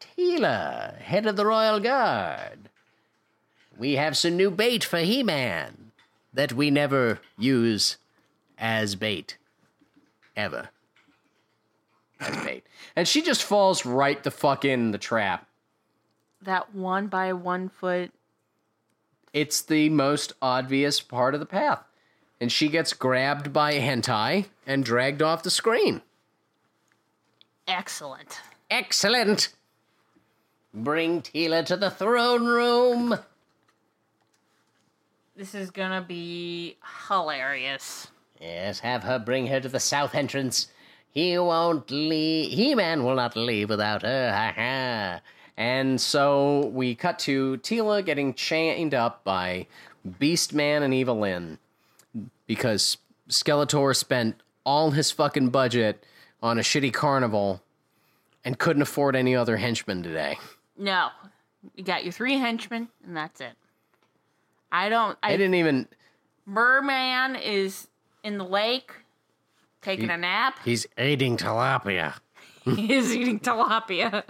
Teela, 0.00 0.98
head 0.98 1.26
of 1.26 1.36
the 1.36 1.46
Royal 1.46 1.80
Guard. 1.80 2.68
We 3.78 3.94
have 3.94 4.16
some 4.16 4.36
new 4.36 4.50
bait 4.50 4.84
for 4.84 4.98
He 4.98 5.22
Man 5.22 5.92
that 6.34 6.52
we 6.52 6.70
never 6.70 7.20
use 7.38 7.96
as 8.58 8.94
bait. 8.96 9.36
Ever. 10.36 10.70
And 12.96 13.08
she 13.08 13.22
just 13.22 13.42
falls 13.42 13.86
right 13.86 14.22
the 14.22 14.30
fuck 14.30 14.64
in 14.64 14.90
the 14.90 14.98
trap. 14.98 15.46
That 16.42 16.74
one 16.74 17.06
by 17.06 17.32
one 17.32 17.68
foot. 17.68 18.12
It's 19.32 19.62
the 19.62 19.88
most 19.88 20.32
obvious 20.42 21.00
part 21.00 21.34
of 21.34 21.40
the 21.40 21.46
path. 21.46 21.82
And 22.40 22.50
she 22.50 22.68
gets 22.68 22.92
grabbed 22.92 23.52
by 23.52 23.74
hentai 23.74 24.46
and 24.66 24.84
dragged 24.84 25.22
off 25.22 25.42
the 25.42 25.50
screen. 25.50 26.02
Excellent. 27.68 28.40
Excellent. 28.70 29.50
Bring 30.72 31.22
Teela 31.22 31.64
to 31.66 31.76
the 31.76 31.90
throne 31.90 32.46
room. 32.46 33.18
This 35.36 35.54
is 35.54 35.70
gonna 35.70 36.02
be 36.02 36.76
hilarious. 37.08 38.08
Yes, 38.40 38.80
have 38.80 39.02
her 39.04 39.18
bring 39.18 39.46
her 39.48 39.60
to 39.60 39.68
the 39.68 39.80
south 39.80 40.14
entrance. 40.14 40.68
He 41.12 41.36
won't 41.38 41.90
leave. 41.90 42.52
He 42.52 42.74
Man 42.74 43.04
will 43.04 43.16
not 43.16 43.36
leave 43.36 43.68
without 43.68 44.02
her. 44.02 44.30
Ha 44.30 44.52
ha. 44.54 45.20
And 45.56 46.00
so 46.00 46.66
we 46.72 46.94
cut 46.94 47.18
to 47.20 47.58
Teela 47.58 48.04
getting 48.04 48.32
chained 48.32 48.94
up 48.94 49.24
by 49.24 49.66
Beast 50.18 50.54
Man 50.54 50.82
and 50.82 50.94
Evil-Lyn 50.94 51.58
because 52.46 52.96
Skeletor 53.28 53.94
spent 53.94 54.40
all 54.64 54.92
his 54.92 55.10
fucking 55.10 55.50
budget 55.50 56.04
on 56.42 56.58
a 56.58 56.62
shitty 56.62 56.92
carnival 56.92 57.62
and 58.44 58.58
couldn't 58.58 58.82
afford 58.82 59.14
any 59.14 59.36
other 59.36 59.56
henchmen 59.58 60.02
today. 60.02 60.38
No. 60.78 61.08
You 61.74 61.84
got 61.84 62.04
your 62.04 62.12
three 62.12 62.38
henchmen, 62.38 62.88
and 63.04 63.16
that's 63.16 63.40
it. 63.40 63.52
I 64.72 64.88
don't. 64.88 65.18
I 65.22 65.34
I, 65.34 65.36
didn't 65.36 65.56
even. 65.56 65.88
Merman 66.46 67.36
is 67.36 67.88
in 68.24 68.38
the 68.38 68.44
lake 68.44 68.92
taking 69.82 70.08
He- 70.08 70.14
a 70.14 70.16
nap. 70.16 70.58
He's 70.64 70.86
eating 70.98 71.36
tilapia. 71.36 72.14
He 72.64 72.92
is 72.92 73.16
eating 73.16 73.40
tilapia. 73.40 74.22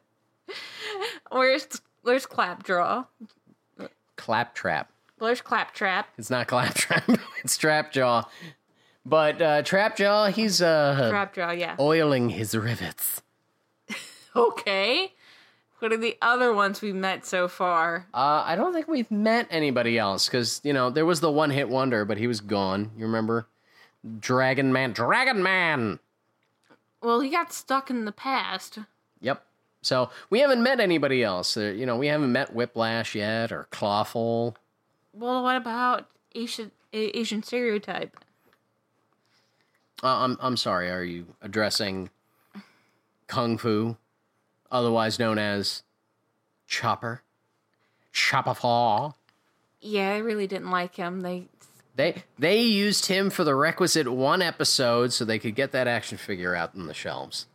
where's 1.30 1.66
where's 2.02 2.24
Clapjaw? 2.24 3.04
Claptrap. 4.16 4.90
Where's 5.18 5.40
Claptrap? 5.40 6.08
It's 6.18 6.30
not 6.30 6.46
Claptrap. 6.46 7.08
it's 7.44 7.58
Trapjaw. 7.58 8.26
But 9.04 9.42
uh, 9.42 9.62
Trapjaw, 9.62 10.30
he's 10.32 10.62
uh, 10.62 11.08
Clapjaw, 11.10 11.50
yeah. 11.52 11.76
oiling 11.78 12.30
his 12.30 12.56
rivets. 12.56 13.22
Okay. 14.34 15.12
What 15.78 15.92
are 15.92 15.96
the 15.96 16.16
other 16.22 16.52
ones 16.52 16.80
we've 16.80 16.94
met 16.94 17.26
so 17.26 17.48
far? 17.48 18.06
Uh, 18.14 18.42
I 18.46 18.56
don't 18.56 18.72
think 18.72 18.88
we've 18.88 19.10
met 19.10 19.46
anybody 19.50 19.98
else 19.98 20.26
because 20.26 20.60
you 20.64 20.72
know 20.72 20.90
there 20.90 21.06
was 21.06 21.20
the 21.20 21.30
one 21.30 21.50
hit 21.50 21.68
wonder, 21.68 22.04
but 22.04 22.18
he 22.18 22.26
was 22.26 22.40
gone. 22.40 22.90
You 22.96 23.06
remember? 23.06 23.46
Dragon 24.20 24.72
Man, 24.72 24.92
Dragon 24.92 25.42
Man. 25.42 25.98
Well, 27.02 27.20
he 27.20 27.30
got 27.30 27.52
stuck 27.52 27.90
in 27.90 28.04
the 28.04 28.12
past. 28.12 28.78
Yep. 29.20 29.44
So 29.82 30.10
we 30.30 30.40
haven't 30.40 30.62
met 30.62 30.80
anybody 30.80 31.22
else. 31.22 31.56
Uh, 31.56 31.72
you 31.76 31.86
know, 31.86 31.96
we 31.96 32.08
haven't 32.08 32.32
met 32.32 32.54
Whiplash 32.54 33.14
yet 33.14 33.52
or 33.52 33.68
Clawful. 33.70 34.56
Well, 35.12 35.42
what 35.42 35.56
about 35.56 36.08
Asian 36.34 36.72
A- 36.92 37.18
Asian 37.18 37.42
stereotype? 37.42 38.16
Uh, 40.02 40.08
I'm 40.08 40.36
I'm 40.40 40.56
sorry. 40.56 40.90
Are 40.90 41.02
you 41.04 41.26
addressing 41.40 42.10
Kung 43.28 43.56
Fu, 43.56 43.96
otherwise 44.70 45.18
known 45.18 45.38
as 45.38 45.82
Chopper? 46.66 47.22
Paw. 48.12 49.12
Yeah, 49.80 50.14
I 50.14 50.18
really 50.18 50.46
didn't 50.46 50.70
like 50.70 50.96
him. 50.96 51.20
They 51.20 51.48
They 51.96 52.22
they 52.38 52.60
used 52.60 53.06
him 53.06 53.30
for 53.30 53.42
the 53.42 53.54
requisite 53.54 54.06
one 54.12 54.42
episode 54.42 55.12
so 55.12 55.24
they 55.24 55.38
could 55.38 55.54
get 55.54 55.72
that 55.72 55.88
action 55.88 56.18
figure 56.18 56.54
out 56.54 56.74
in 56.74 56.86
the 56.86 56.94
shelves. 56.94 57.46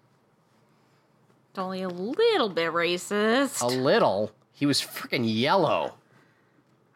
it's 1.52 1.60
only 1.60 1.84
a 1.84 1.90
little 1.90 2.50
bit 2.50 2.72
racist. 2.72 3.62
A 3.62 3.68
little. 3.68 4.32
He 4.52 4.66
was 4.66 4.82
freaking 4.82 5.24
yellow. 5.26 5.96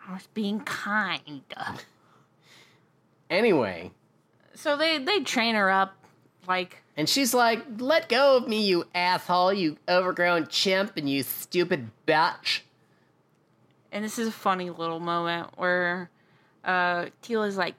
I 0.08 0.14
was 0.14 0.28
being 0.34 0.60
kind. 0.62 1.42
Anyway, 3.28 3.92
So 4.54 4.78
they 4.78 5.00
they 5.00 5.22
train 5.22 5.56
her 5.56 5.70
up 5.72 5.96
like 6.48 6.84
and 6.96 7.10
she's 7.10 7.34
like, 7.34 7.64
"Let 7.80 8.08
go 8.08 8.38
of 8.38 8.48
me, 8.48 8.64
you 8.66 8.86
asshole, 8.94 9.52
you 9.52 9.78
overgrown 9.90 10.48
chimp, 10.48 10.96
and 10.96 11.10
you 11.10 11.24
stupid 11.24 11.90
bitch." 12.08 12.62
and 13.92 14.04
this 14.06 14.20
is 14.20 14.28
a 14.28 14.32
funny 14.32 14.70
little 14.70 15.00
moment 15.00 15.50
where 15.58 16.10
uh 16.66 17.06
Teela's 17.22 17.58
like, 17.58 17.76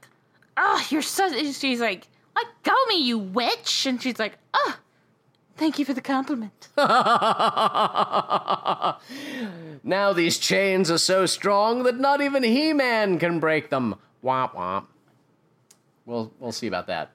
"Oh, 0.57 0.84
you're 0.91 1.03
such." 1.03 1.32
She's 1.55 1.80
like, 1.80 2.09
"Let 2.34 2.47
go 2.62 2.74
me, 2.89 2.97
you 3.03 3.18
witch!" 3.18 3.87
And 3.87 4.01
she's 4.01 4.18
like, 4.18 4.39
"Oh, 4.55 4.78
thank 5.57 5.78
you 5.78 5.84
for 5.84 5.93
the 5.95 6.01
compliment." 6.01 6.68
now 9.82 10.12
these 10.12 10.39
chains 10.39 10.91
are 10.91 10.99
so 10.99 11.26
strong 11.26 11.82
that 11.82 11.99
not 11.99 12.20
even 12.20 12.43
He-Man 12.43 13.18
can 13.18 13.41
break 13.41 13.70
them. 13.70 13.97
Womp 14.24 14.55
womp. 14.55 14.87
We'll 16.05 16.32
we'll 16.39 16.53
see 16.53 16.66
about 16.66 16.87
that. 16.87 17.11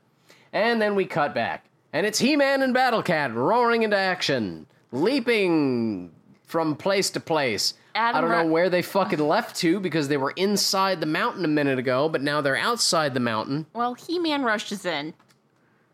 And 0.54 0.82
then 0.82 0.96
we 0.96 1.06
cut 1.06 1.34
back, 1.34 1.66
and 1.94 2.06
it's 2.06 2.20
He-Man 2.20 2.62
and 2.62 2.74
Battle 2.74 3.02
Cat 3.02 3.34
roaring 3.34 3.84
into 3.84 3.98
action, 3.98 4.68
leaping 4.92 6.12
from 6.46 6.76
place 6.76 7.10
to 7.12 7.20
place. 7.22 7.74
Adam 7.96 8.18
I 8.18 8.22
don't 8.22 8.30
know 8.48 8.52
where 8.52 8.70
they 8.70 8.82
fucking 8.82 9.20
left 9.20 9.56
to 9.58 9.80
because 9.80 10.08
they 10.08 10.18
were 10.18 10.32
inside 10.36 11.00
the 11.02 11.06
mountain 11.06 11.44
a 11.46 11.48
minute 11.50 11.78
ago, 11.80 12.08
but 12.10 12.22
now 12.22 12.42
they're 12.42 12.56
outside 12.58 13.14
the 13.14 13.20
mountain, 13.20 13.66
Well, 13.74 13.94
He-Man 13.96 14.44
rushes 14.44 14.86
in, 14.86 15.14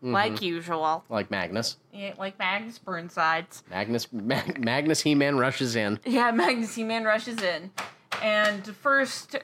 like 0.01 0.41
usual, 0.41 1.03
like 1.09 1.31
Magnus. 1.31 1.77
yeah, 1.91 2.13
like 2.19 2.37
Magnus 2.39 2.77
Burnsides. 2.79 3.63
Magnus 3.69 4.11
Mag- 4.13 4.63
Magnus 4.63 5.01
He-Man 5.01 5.37
rushes 5.37 5.75
in. 5.75 5.99
Yeah, 6.05 6.31
Magnus 6.31 6.75
He-Man 6.75 7.03
rushes 7.03 7.41
in, 7.41 7.71
and 8.21 8.63
the 8.63 8.73
first 8.73 9.35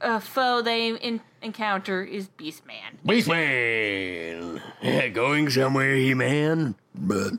uh, 0.00 0.18
foe 0.18 0.60
they 0.62 0.88
in- 0.96 1.20
encounter 1.40 2.02
is 2.02 2.28
Beastman. 2.36 2.98
Beastman, 3.06 4.60
going 5.14 5.48
somewhere, 5.50 5.94
He-Man? 5.94 6.74
But 6.94 7.34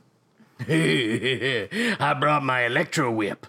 I 0.68 2.16
brought 2.20 2.44
my 2.44 2.66
electro 2.66 3.12
whip. 3.12 3.46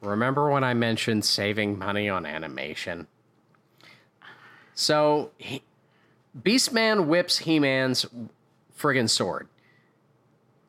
Remember 0.00 0.50
when 0.50 0.64
I 0.64 0.74
mentioned 0.74 1.24
saving 1.24 1.78
money 1.78 2.08
on 2.08 2.24
animation? 2.24 3.06
So, 4.74 5.32
he, 5.38 5.62
Beastman 6.40 7.06
whips 7.06 7.38
He-Man's 7.38 8.06
friggin' 8.78 9.10
sword. 9.10 9.48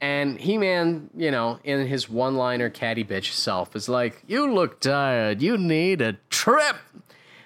And 0.02 0.40
He-Man, 0.40 1.10
you 1.16 1.30
know, 1.30 1.60
in 1.64 1.86
his 1.86 2.10
one-liner 2.10 2.70
catty 2.70 3.04
bitch 3.04 3.34
self 3.34 3.76
is 3.76 3.90
like, 3.90 4.24
"You 4.28 4.52
look 4.52 4.80
tired. 4.80 5.42
You 5.42 5.58
need 5.58 6.02
a 6.02 6.14
trip." 6.30 6.78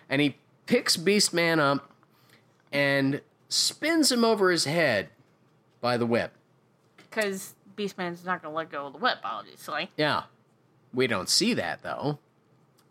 And 0.08 0.22
he 0.22 0.38
picks 0.68 0.96
Beastman 0.96 1.60
up 1.60 1.92
and 2.72 3.22
spins 3.50 4.12
him 4.12 4.24
over 4.24 4.52
his 4.52 4.66
head 4.66 5.10
by 5.82 5.98
the 5.98 6.06
whip. 6.06 6.34
Because 6.98 7.56
Beastman's 7.76 8.24
not 8.24 8.42
gonna 8.44 8.54
let 8.54 8.70
go 8.72 8.86
of 8.86 8.94
the 8.94 9.00
whip, 9.00 9.18
obviously. 9.24 9.92
Yeah. 9.98 10.24
We 10.94 11.08
don't 11.08 11.30
see 11.30 11.54
that 11.56 11.82
though. 11.84 12.20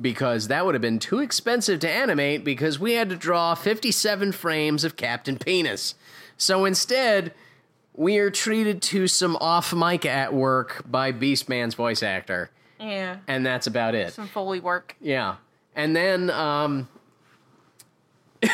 Because 0.00 0.48
that 0.48 0.64
would 0.64 0.74
have 0.74 0.82
been 0.82 0.98
too 0.98 1.20
expensive 1.20 1.78
to 1.80 1.88
animate 1.90 2.44
because 2.44 2.78
we 2.78 2.94
had 2.94 3.08
to 3.10 3.16
draw 3.16 3.54
57 3.54 4.32
frames 4.32 4.82
of 4.84 4.96
Captain 4.96 5.38
Penis. 5.38 5.94
So 6.36 6.64
instead, 6.64 7.32
we 7.94 8.18
are 8.18 8.30
treated 8.30 8.82
to 8.82 9.06
some 9.06 9.36
off 9.36 9.72
mic 9.72 10.04
at 10.04 10.34
work 10.34 10.82
by 10.90 11.12
Beastman's 11.12 11.74
voice 11.74 12.02
actor. 12.02 12.50
Yeah, 12.80 13.18
And 13.28 13.46
that's 13.46 13.68
about 13.68 13.94
it. 13.94 14.12
some 14.12 14.26
foley 14.26 14.58
work. 14.58 14.96
Yeah. 15.00 15.36
And 15.76 15.94
then, 15.94 16.30
um, 16.30 16.88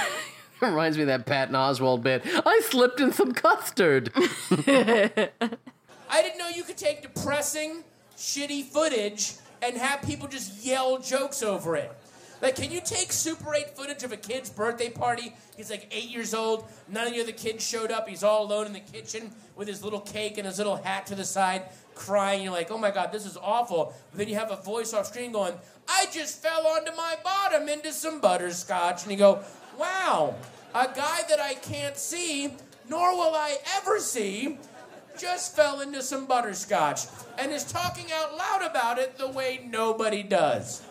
reminds 0.60 0.96
me 0.98 1.04
of 1.04 1.06
that 1.08 1.24
Patton 1.24 1.54
Oswalt 1.54 2.02
bit. 2.02 2.22
I 2.26 2.60
slipped 2.64 3.00
in 3.00 3.12
some 3.12 3.32
custard. 3.32 4.10
I 4.50 5.30
didn't 6.12 6.38
know 6.38 6.48
you 6.54 6.62
could 6.64 6.76
take 6.76 7.00
depressing, 7.02 7.84
shitty 8.18 8.64
footage 8.64 9.34
and 9.62 9.76
have 9.76 10.02
people 10.02 10.28
just 10.28 10.64
yell 10.64 10.98
jokes 10.98 11.42
over 11.42 11.76
it. 11.76 11.90
Like, 12.40 12.56
can 12.56 12.70
you 12.70 12.80
take 12.80 13.12
Super 13.12 13.54
8 13.54 13.76
footage 13.76 14.04
of 14.04 14.12
a 14.12 14.16
kid's 14.16 14.48
birthday 14.48 14.90
party? 14.90 15.34
He's 15.56 15.70
like 15.70 15.88
eight 15.90 16.08
years 16.08 16.34
old. 16.34 16.68
None 16.88 17.08
of 17.08 17.12
the 17.12 17.20
other 17.20 17.32
kids 17.32 17.66
showed 17.66 17.90
up. 17.90 18.08
He's 18.08 18.22
all 18.22 18.44
alone 18.44 18.66
in 18.66 18.72
the 18.72 18.80
kitchen 18.80 19.32
with 19.56 19.66
his 19.66 19.82
little 19.82 20.00
cake 20.00 20.38
and 20.38 20.46
his 20.46 20.58
little 20.58 20.76
hat 20.76 21.06
to 21.06 21.16
the 21.16 21.24
side, 21.24 21.62
crying. 21.96 22.42
You're 22.42 22.52
like, 22.52 22.70
oh 22.70 22.78
my 22.78 22.92
God, 22.92 23.10
this 23.10 23.26
is 23.26 23.36
awful. 23.36 23.92
But 24.10 24.18
then 24.18 24.28
you 24.28 24.36
have 24.36 24.52
a 24.52 24.56
voice 24.56 24.94
off 24.94 25.06
screen 25.06 25.32
going, 25.32 25.54
I 25.88 26.06
just 26.12 26.40
fell 26.40 26.64
onto 26.66 26.94
my 26.94 27.16
bottom 27.24 27.68
into 27.68 27.92
some 27.92 28.20
butterscotch. 28.20 29.02
And 29.02 29.10
you 29.10 29.18
go, 29.18 29.42
wow, 29.76 30.36
a 30.74 30.86
guy 30.94 31.22
that 31.28 31.40
I 31.40 31.54
can't 31.54 31.96
see, 31.96 32.54
nor 32.88 33.16
will 33.16 33.34
I 33.34 33.56
ever 33.78 33.98
see, 33.98 34.58
just 35.18 35.54
fell 35.56 35.80
into 35.80 36.02
some 36.02 36.26
butterscotch 36.26 37.00
and 37.38 37.52
is 37.52 37.64
talking 37.64 38.06
out 38.12 38.36
loud 38.36 38.62
about 38.68 38.98
it 38.98 39.18
the 39.18 39.28
way 39.28 39.66
nobody 39.70 40.22
does. 40.22 40.82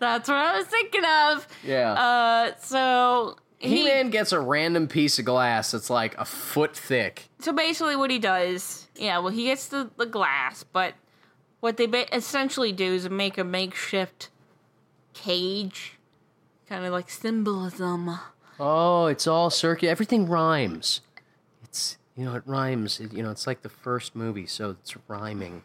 That's 0.00 0.28
what 0.28 0.38
I 0.38 0.56
was 0.58 0.66
thinking 0.66 1.04
of. 1.04 1.46
Yeah. 1.64 1.92
Uh, 1.92 2.52
so 2.60 3.36
he, 3.58 3.78
He 3.78 3.84
Man 3.84 4.10
gets 4.10 4.32
a 4.32 4.40
random 4.40 4.88
piece 4.88 5.18
of 5.18 5.24
glass 5.24 5.70
that's 5.70 5.90
like 5.90 6.16
a 6.18 6.24
foot 6.24 6.76
thick. 6.76 7.28
so 7.38 7.52
basically 7.52 7.94
what 7.96 8.10
he 8.10 8.18
does, 8.18 8.88
yeah, 8.96 9.18
well 9.18 9.32
he 9.32 9.44
gets 9.44 9.68
the, 9.68 9.90
the 9.96 10.06
glass, 10.06 10.64
but 10.64 10.94
what 11.60 11.76
they 11.76 11.86
ba- 11.86 12.12
essentially 12.14 12.72
do 12.72 12.92
is 12.92 13.08
make 13.08 13.38
a 13.38 13.44
makeshift 13.44 14.30
cage, 15.14 15.98
kind 16.68 16.84
of 16.84 16.92
like 16.92 17.08
symbolism. 17.10 18.18
Oh, 18.58 19.06
it's 19.06 19.26
all 19.26 19.48
circular. 19.50 19.90
Everything 19.92 20.26
rhymes. 20.28 21.00
It's 21.62 21.96
you 22.16 22.24
know 22.24 22.34
it 22.34 22.42
rhymes. 22.46 23.00
It, 23.00 23.12
you 23.12 23.22
know 23.22 23.30
it's 23.30 23.46
like 23.46 23.62
the 23.62 23.68
first 23.68 24.14
movie, 24.14 24.46
so 24.46 24.70
it's 24.70 24.94
rhyming. 25.08 25.62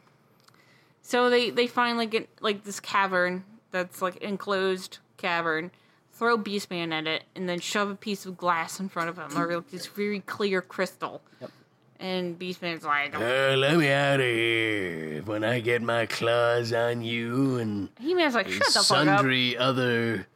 So 1.01 1.29
they 1.29 1.49
they 1.49 1.67
finally 1.67 2.05
get 2.05 2.29
like 2.41 2.63
this 2.63 2.79
cavern 2.79 3.43
that's 3.71 4.01
like 4.01 4.17
enclosed 4.17 4.99
cavern, 5.17 5.71
throw 6.13 6.37
Beastman 6.37 6.91
at 6.91 7.07
it, 7.07 7.23
and 7.35 7.47
then 7.47 7.59
shove 7.59 7.89
a 7.89 7.95
piece 7.95 8.25
of 8.25 8.37
glass 8.37 8.79
in 8.79 8.89
front 8.89 9.09
of 9.09 9.17
him, 9.17 9.37
or 9.37 9.55
like 9.55 9.69
this 9.71 9.87
very 9.87 10.19
clear 10.21 10.61
crystal. 10.61 11.21
Yep. 11.41 11.51
And 11.99 12.37
Beastman's 12.37 12.83
like, 12.83 13.15
Uh, 13.15 13.55
let 13.57 13.75
me 13.77 13.89
out 13.89 14.19
of 14.19 14.25
here 14.25 15.23
when 15.23 15.43
I 15.43 15.59
get 15.59 15.81
my 15.81 16.05
claws 16.05 16.71
on 16.71 17.01
you 17.01 17.57
and 17.57 17.89
he 17.99 18.13
man's 18.13 18.35
like, 18.35 18.47
shut 18.47 18.67
the 18.67 18.83
fuck 18.83 19.07
up. 19.07 19.07
sundry 19.19 19.57
other 19.57 20.27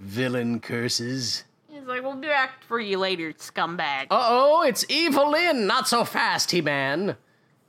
villain 0.00 0.58
curses. 0.58 1.44
He's 1.84 1.90
like, 1.90 2.02
we'll 2.02 2.14
be 2.14 2.28
back 2.28 2.64
for 2.64 2.80
you 2.80 2.96
later, 2.96 3.34
scumbag. 3.34 4.06
Uh 4.10 4.26
oh, 4.30 4.62
it's 4.62 4.86
Evil-Lyn! 4.88 5.66
Not 5.66 5.86
so 5.86 6.02
fast, 6.02 6.50
He 6.50 6.62
Man! 6.62 7.14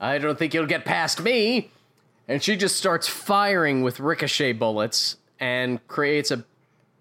I 0.00 0.16
don't 0.16 0.38
think 0.38 0.54
you'll 0.54 0.64
get 0.64 0.86
past 0.86 1.20
me! 1.20 1.70
And 2.26 2.42
she 2.42 2.56
just 2.56 2.76
starts 2.76 3.06
firing 3.06 3.82
with 3.82 4.00
ricochet 4.00 4.54
bullets 4.54 5.18
and 5.38 5.86
creates 5.86 6.30
a 6.30 6.46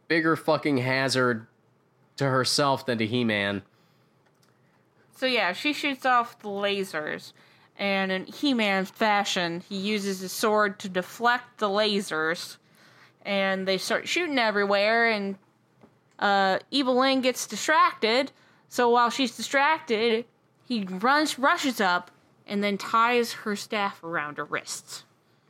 bigger 0.09 0.35
fucking 0.35 0.79
hazard 0.79 1.47
to 2.17 2.25
herself 2.25 2.85
than 2.85 2.97
to 2.97 3.05
He 3.05 3.23
Man. 3.23 3.61
So 5.15 5.25
yeah, 5.25 5.53
she 5.53 5.71
shoots 5.71 6.05
off 6.05 6.37
the 6.39 6.49
lasers, 6.49 7.31
and 7.79 8.11
in 8.11 8.25
He-Man's 8.25 8.89
fashion, 8.89 9.63
he 9.69 9.77
uses 9.77 10.19
his 10.19 10.33
sword 10.33 10.79
to 10.79 10.89
deflect 10.89 11.59
the 11.59 11.69
lasers, 11.69 12.57
and 13.23 13.65
they 13.65 13.77
start 13.77 14.05
shooting 14.09 14.37
everywhere. 14.37 15.09
And 15.09 15.37
uh, 16.19 16.59
Evil-Lyn 16.71 17.21
gets 17.21 17.47
distracted. 17.47 18.31
So 18.69 18.89
while 18.89 19.09
she's 19.09 19.35
distracted, 19.35 20.25
he 20.67 20.83
runs, 20.83 21.37
rushes 21.39 21.79
up, 21.79 22.11
and 22.47 22.63
then 22.63 22.77
ties 22.77 23.33
her 23.33 23.55
staff 23.55 24.03
around 24.03 24.37
her 24.37 24.45
wrists. 24.45 25.03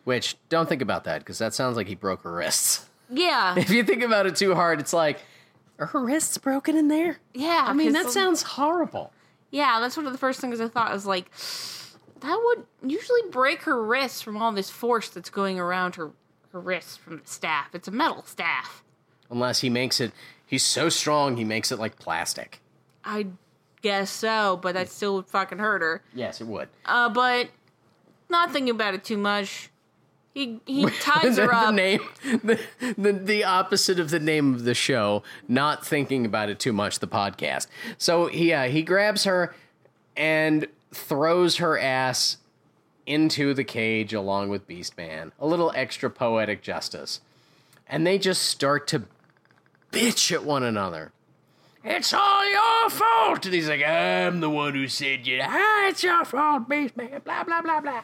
Which 0.04 0.36
don't 0.50 0.70
think 0.70 0.82
about 0.82 1.04
that 1.06 1.20
because 1.20 1.40
that 1.40 1.54
sounds 1.54 1.78
like 1.78 1.88
he 1.88 1.96
broke 1.96 2.22
her 2.24 2.32
wrists. 2.32 2.90
Yeah, 3.10 3.56
If 3.58 3.70
you 3.70 3.84
think 3.84 4.04
about 4.04 4.26
it 4.26 4.36
too 4.36 4.56
hard, 4.56 4.80
it's 4.80 4.94
like, 4.94 5.20
are 5.80 5.88
her 5.88 6.00
wrists 6.00 6.38
broken 6.38 6.76
in 6.78 6.88
there? 6.88 7.18
yeah. 7.34 7.64
I 7.68 7.74
mean, 7.74 7.94
that 7.94 8.10
sounds 8.10 8.42
horrible. 8.44 9.12
Yeah, 9.52 9.80
that's 9.80 9.96
one 9.98 10.06
of 10.06 10.12
the 10.12 10.18
first 10.18 10.40
things 10.42 10.60
I 10.60 10.68
thought. 10.68 10.90
I 10.92 10.94
was 10.94 11.06
like, 11.06 11.30
that 12.22 12.42
would 12.46 12.66
usually 12.90 13.22
break 13.30 13.64
her 13.64 13.82
wrists 13.84 14.22
from 14.22 14.38
all 14.42 14.52
this 14.52 14.70
force 14.70 15.10
that's 15.10 15.30
going 15.30 15.60
around 15.60 15.96
her 15.96 16.12
her 16.52 16.60
wrists 16.60 16.96
from 16.96 17.18
the 17.18 17.26
staff. 17.28 17.70
It's 17.74 17.88
a 17.88 17.92
metal 17.92 18.24
staff. 18.26 18.82
Unless 19.30 19.60
he 19.60 19.70
makes 19.70 20.00
it, 20.00 20.14
he's 20.46 20.64
so 20.64 20.90
strong, 20.90 21.38
he 21.38 21.44
makes 21.44 21.72
it 21.72 21.80
like 21.80 21.98
plastic. 22.00 22.62
I 23.04 23.28
guess 23.82 24.10
so, 24.10 24.60
but 24.62 24.74
that 24.74 24.90
still 24.90 25.16
would 25.16 25.28
fucking 25.28 25.60
hurt 25.60 25.82
her. 25.82 26.02
Yes, 26.14 26.42
it 26.42 26.48
would. 26.48 26.70
Uh, 26.86 27.10
but 27.10 27.50
not 28.30 28.52
thinking 28.52 28.72
about 28.72 28.94
it 28.94 29.04
too 29.04 29.18
much. 29.18 29.70
He 30.34 30.60
he 30.66 30.86
ties 31.02 31.38
the, 31.38 31.44
her 31.44 31.48
the 31.48 31.56
up. 31.56 31.74
name, 31.74 32.00
the, 32.44 32.60
the 32.98 33.14
the 33.14 33.44
opposite 33.44 34.00
of 34.00 34.10
the 34.10 34.20
name 34.20 34.54
of 34.54 34.64
the 34.64 34.74
show. 34.74 35.24
Not 35.48 35.86
thinking 35.86 36.26
about 36.26 36.50
it 36.50 36.60
too 36.60 36.74
much. 36.74 37.00
The 37.00 37.08
podcast. 37.08 37.68
So 37.98 38.28
he 38.28 38.52
uh, 38.52 38.68
he 38.68 38.82
grabs 38.82 39.24
her 39.24 39.56
and 40.18 40.68
throws 40.92 41.58
her 41.58 41.78
ass 41.78 42.38
into 43.06 43.54
the 43.54 43.64
cage 43.64 44.14
along 44.14 44.50
with 44.50 44.68
Beastman. 44.68 45.32
A 45.40 45.46
little 45.46 45.72
extra 45.76 46.10
poetic 46.10 46.62
justice, 46.62 47.22
and 47.88 48.06
they 48.06 48.18
just 48.18 48.42
start 48.42 48.88
to 48.88 49.04
bitch 49.96 50.32
at 50.32 50.44
one 50.44 50.64
another. 50.64 51.12
It's 51.84 52.14
all 52.14 52.50
your 52.50 52.90
fault. 52.90 53.46
And 53.46 53.54
he's 53.54 53.70
like, 53.70 53.84
I'm 53.84 54.40
the 54.40 54.50
one 54.50 54.74
who 54.74 54.88
said 54.88 55.26
you. 55.26 55.40
Ah, 55.42 55.88
it's 55.88 56.04
your 56.04 56.26
fault, 56.26 56.68
beast 56.68 56.98
man. 56.98 57.22
Blah 57.24 57.44
blah 57.44 57.62
blah 57.62 57.80
blah. 57.80 58.04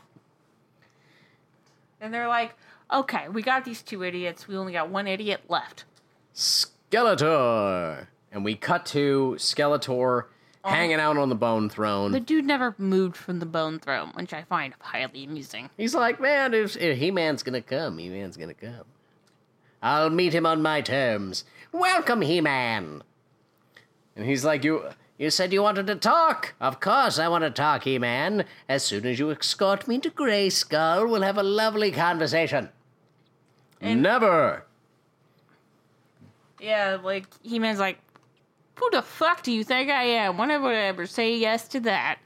And 1.99 2.13
they're 2.13 2.27
like, 2.27 2.53
okay, 2.91 3.27
we 3.27 3.41
got 3.41 3.65
these 3.65 3.81
two 3.81 4.03
idiots. 4.03 4.47
We 4.47 4.55
only 4.55 4.73
got 4.73 4.89
one 4.89 5.07
idiot 5.07 5.41
left. 5.49 5.85
Skeletor. 6.33 8.07
And 8.31 8.45
we 8.45 8.55
cut 8.55 8.85
to 8.87 9.35
Skeletor 9.37 10.25
hanging 10.63 10.99
out 10.99 11.17
on 11.17 11.29
the 11.29 11.35
bone 11.35 11.69
throne. 11.69 12.11
The 12.11 12.19
dude 12.19 12.45
never 12.45 12.75
moved 12.77 13.17
from 13.17 13.39
the 13.39 13.45
bone 13.45 13.79
throne, 13.79 14.11
which 14.13 14.31
I 14.31 14.43
find 14.43 14.73
highly 14.79 15.25
amusing. 15.25 15.69
He's 15.75 15.95
like, 15.95 16.21
man, 16.21 16.53
if, 16.53 16.77
if 16.77 16.97
He-Man's 16.97 17.43
gonna 17.43 17.61
come, 17.61 17.97
He-Man's 17.97 18.37
gonna 18.37 18.53
come. 18.53 18.85
I'll 19.81 20.11
meet 20.11 20.33
him 20.33 20.45
on 20.45 20.61
my 20.61 20.81
terms. 20.81 21.43
Welcome, 21.71 22.21
He-Man. 22.21 23.03
And 24.15 24.25
he's 24.25 24.43
like, 24.43 24.63
you, 24.63 24.83
you 25.17 25.29
said 25.29 25.53
you 25.53 25.61
wanted 25.61 25.87
to 25.87 25.95
talk. 25.95 26.53
Of 26.59 26.79
course 26.79 27.17
I 27.17 27.27
want 27.27 27.43
to 27.43 27.49
talk, 27.49 27.83
He-Man. 27.83 28.45
As 28.67 28.83
soon 28.83 29.05
as 29.05 29.19
you 29.19 29.31
escort 29.31 29.87
me 29.87 29.99
to 29.99 30.09
Grayskull, 30.09 31.09
we'll 31.09 31.21
have 31.21 31.37
a 31.37 31.43
lovely 31.43 31.91
conversation. 31.91 32.69
Never. 33.81 34.65
Yeah, 36.59 36.97
like 37.01 37.25
He 37.41 37.57
Man's 37.57 37.79
like, 37.79 37.99
who 38.75 38.89
the 38.91 39.01
fuck 39.01 39.43
do 39.43 39.51
you 39.51 39.63
think 39.63 39.89
I 39.89 40.03
am? 40.03 40.37
When 40.37 40.49
would 40.49 40.73
I 40.73 40.81
ever 40.81 41.05
say 41.05 41.37
yes 41.37 41.67
to 41.69 41.79
that? 41.81 42.19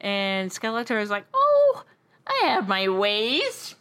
And 0.00 0.50
Skeletor 0.50 1.00
is 1.02 1.10
like, 1.10 1.24
oh, 1.34 1.84
I 2.26 2.46
have 2.46 2.68
my 2.68 2.88
ways. 2.88 3.74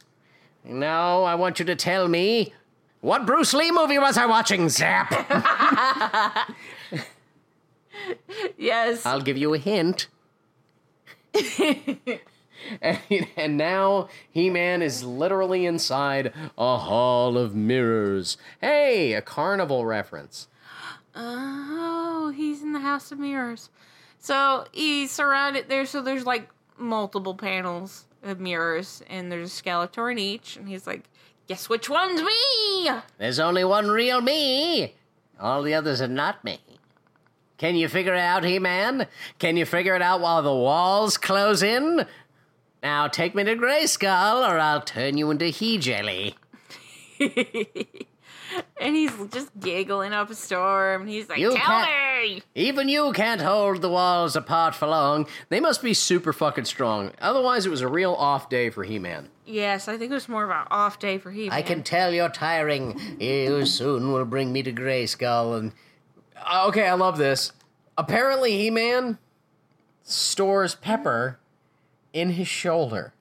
No, 0.63 1.23
I 1.23 1.35
want 1.35 1.59
you 1.59 1.65
to 1.65 1.75
tell 1.75 2.07
me 2.07 2.53
what 3.01 3.25
Bruce 3.25 3.53
Lee 3.53 3.71
movie 3.71 3.99
was 3.99 4.17
I 4.17 4.25
watching, 4.25 4.69
Zap? 4.69 5.13
Yes. 8.57 9.05
I'll 9.05 9.21
give 9.21 9.37
you 9.37 9.53
a 9.53 9.57
hint. 9.57 10.07
and, 12.81 12.97
and 13.37 13.57
now 13.57 14.09
He 14.29 14.49
Man 14.49 14.81
is 14.81 15.03
literally 15.03 15.65
inside 15.65 16.33
a 16.57 16.77
hall 16.77 17.37
of 17.37 17.55
mirrors. 17.55 18.37
Hey, 18.61 19.13
a 19.13 19.21
carnival 19.21 19.85
reference. 19.85 20.47
Oh, 21.15 22.31
he's 22.35 22.61
in 22.61 22.73
the 22.73 22.79
House 22.79 23.11
of 23.11 23.17
Mirrors. 23.19 23.69
So 24.19 24.65
he's 24.71 25.11
surrounded 25.11 25.67
there. 25.67 25.85
So 25.85 26.01
there's 26.01 26.25
like 26.25 26.49
multiple 26.77 27.33
panels 27.33 28.05
of 28.21 28.39
mirrors, 28.39 29.01
and 29.09 29.31
there's 29.31 29.59
a 29.59 29.63
Skeletor 29.63 30.11
in 30.11 30.19
each. 30.19 30.57
And 30.57 30.67
he's 30.67 30.85
like, 30.85 31.05
guess 31.47 31.69
which 31.69 31.89
one's 31.89 32.21
me? 32.21 32.89
There's 33.17 33.39
only 33.39 33.63
one 33.63 33.87
real 33.87 34.21
me. 34.21 34.95
All 35.39 35.63
the 35.63 35.73
others 35.73 36.01
are 36.01 36.07
not 36.07 36.43
me. 36.43 36.59
Can 37.57 37.75
you 37.75 37.87
figure 37.87 38.13
it 38.13 38.19
out, 38.19 38.43
He 38.43 38.59
Man? 38.59 39.07
Can 39.39 39.57
you 39.57 39.65
figure 39.65 39.95
it 39.95 40.01
out 40.01 40.21
while 40.21 40.43
the 40.43 40.53
walls 40.53 41.17
close 41.17 41.63
in? 41.63 42.05
Now 42.83 43.07
take 43.07 43.33
me 43.33 43.43
to 43.43 43.55
Grayskull, 43.55 44.47
or 44.47 44.59
I'll 44.59 44.81
turn 44.81 45.17
you 45.17 45.31
into 45.31 45.45
He 45.45 45.77
Jelly. 45.77 46.35
And 48.79 48.95
he's 48.95 49.11
just 49.31 49.49
giggling 49.59 50.13
up 50.13 50.29
a 50.29 50.35
storm. 50.35 51.01
And 51.01 51.09
he's 51.09 51.27
like, 51.29 51.39
You 51.39 51.57
tell 51.57 51.85
me. 51.85 52.41
Even 52.55 52.89
you 52.89 53.11
can't 53.13 53.41
hold 53.41 53.81
the 53.81 53.89
walls 53.89 54.35
apart 54.35 54.75
for 54.75 54.87
long. 54.87 55.27
They 55.49 55.59
must 55.59 55.81
be 55.81 55.93
super 55.93 56.31
fucking 56.31 56.65
strong. 56.65 57.11
Otherwise, 57.19 57.65
it 57.65 57.69
was 57.69 57.81
a 57.81 57.87
real 57.87 58.13
off 58.13 58.49
day 58.49 58.69
for 58.69 58.83
He 58.83 58.99
Man. 58.99 59.29
Yes, 59.45 59.87
I 59.87 59.97
think 59.97 60.11
it 60.11 60.13
was 60.15 60.29
more 60.29 60.43
of 60.43 60.49
an 60.49 60.67
off 60.69 60.99
day 60.99 61.17
for 61.17 61.31
he. 61.31 61.49
Man. 61.49 61.57
I 61.57 61.61
can 61.61 61.81
tell 61.81 62.13
you're 62.13 62.29
tiring. 62.29 62.99
You 63.19 63.65
soon 63.65 64.11
will 64.11 64.25
bring 64.25 64.51
me 64.51 64.61
to 64.63 64.73
Grayskull. 64.73 65.57
And 65.57 65.71
Uh, 66.35 66.65
okay, 66.67 66.87
I 66.87 66.93
love 66.93 67.17
this. 67.17 67.53
Apparently, 67.97 68.57
He 68.57 68.69
Man 68.69 69.17
stores 70.03 70.75
pepper 70.75 71.39
in 72.13 72.31
his 72.31 72.47
shoulder. 72.47 73.13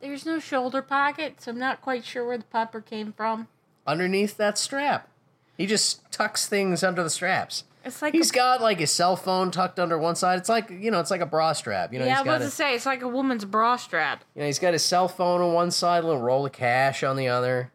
There's 0.00 0.26
no 0.26 0.38
shoulder 0.38 0.82
pocket, 0.82 1.40
so 1.40 1.50
I'm 1.52 1.58
not 1.58 1.80
quite 1.80 2.04
sure 2.04 2.26
where 2.26 2.38
the 2.38 2.44
pepper 2.44 2.80
came 2.80 3.12
from. 3.12 3.48
Underneath 3.86 4.36
that 4.36 4.58
strap. 4.58 5.08
He 5.56 5.66
just 5.66 6.10
tucks 6.10 6.46
things 6.46 6.82
under 6.82 7.02
the 7.02 7.10
straps. 7.10 7.64
It's 7.84 8.00
like 8.00 8.14
He's 8.14 8.30
a- 8.30 8.34
got 8.34 8.60
like 8.62 8.80
his 8.80 8.90
cell 8.90 9.14
phone 9.14 9.50
tucked 9.50 9.78
under 9.78 9.98
one 9.98 10.16
side. 10.16 10.38
It's 10.38 10.48
like 10.48 10.70
you 10.70 10.90
know, 10.90 11.00
it's 11.00 11.10
like 11.10 11.20
a 11.20 11.26
bra 11.26 11.52
strap. 11.52 11.92
You 11.92 11.98
know, 11.98 12.06
yeah, 12.06 12.18
I 12.18 12.22
was 12.22 12.26
about 12.28 12.38
to 12.40 12.50
say 12.50 12.74
it's 12.74 12.86
like 12.86 13.02
a 13.02 13.08
woman's 13.08 13.44
bra 13.44 13.76
strap. 13.76 14.24
you 14.34 14.40
know, 14.40 14.46
he's 14.46 14.58
got 14.58 14.72
his 14.72 14.82
cell 14.82 15.06
phone 15.06 15.40
on 15.42 15.52
one 15.52 15.70
side, 15.70 16.02
a 16.02 16.06
little 16.06 16.22
roll 16.22 16.46
of 16.46 16.52
cash 16.52 17.02
on 17.04 17.16
the 17.16 17.28
other. 17.28 17.70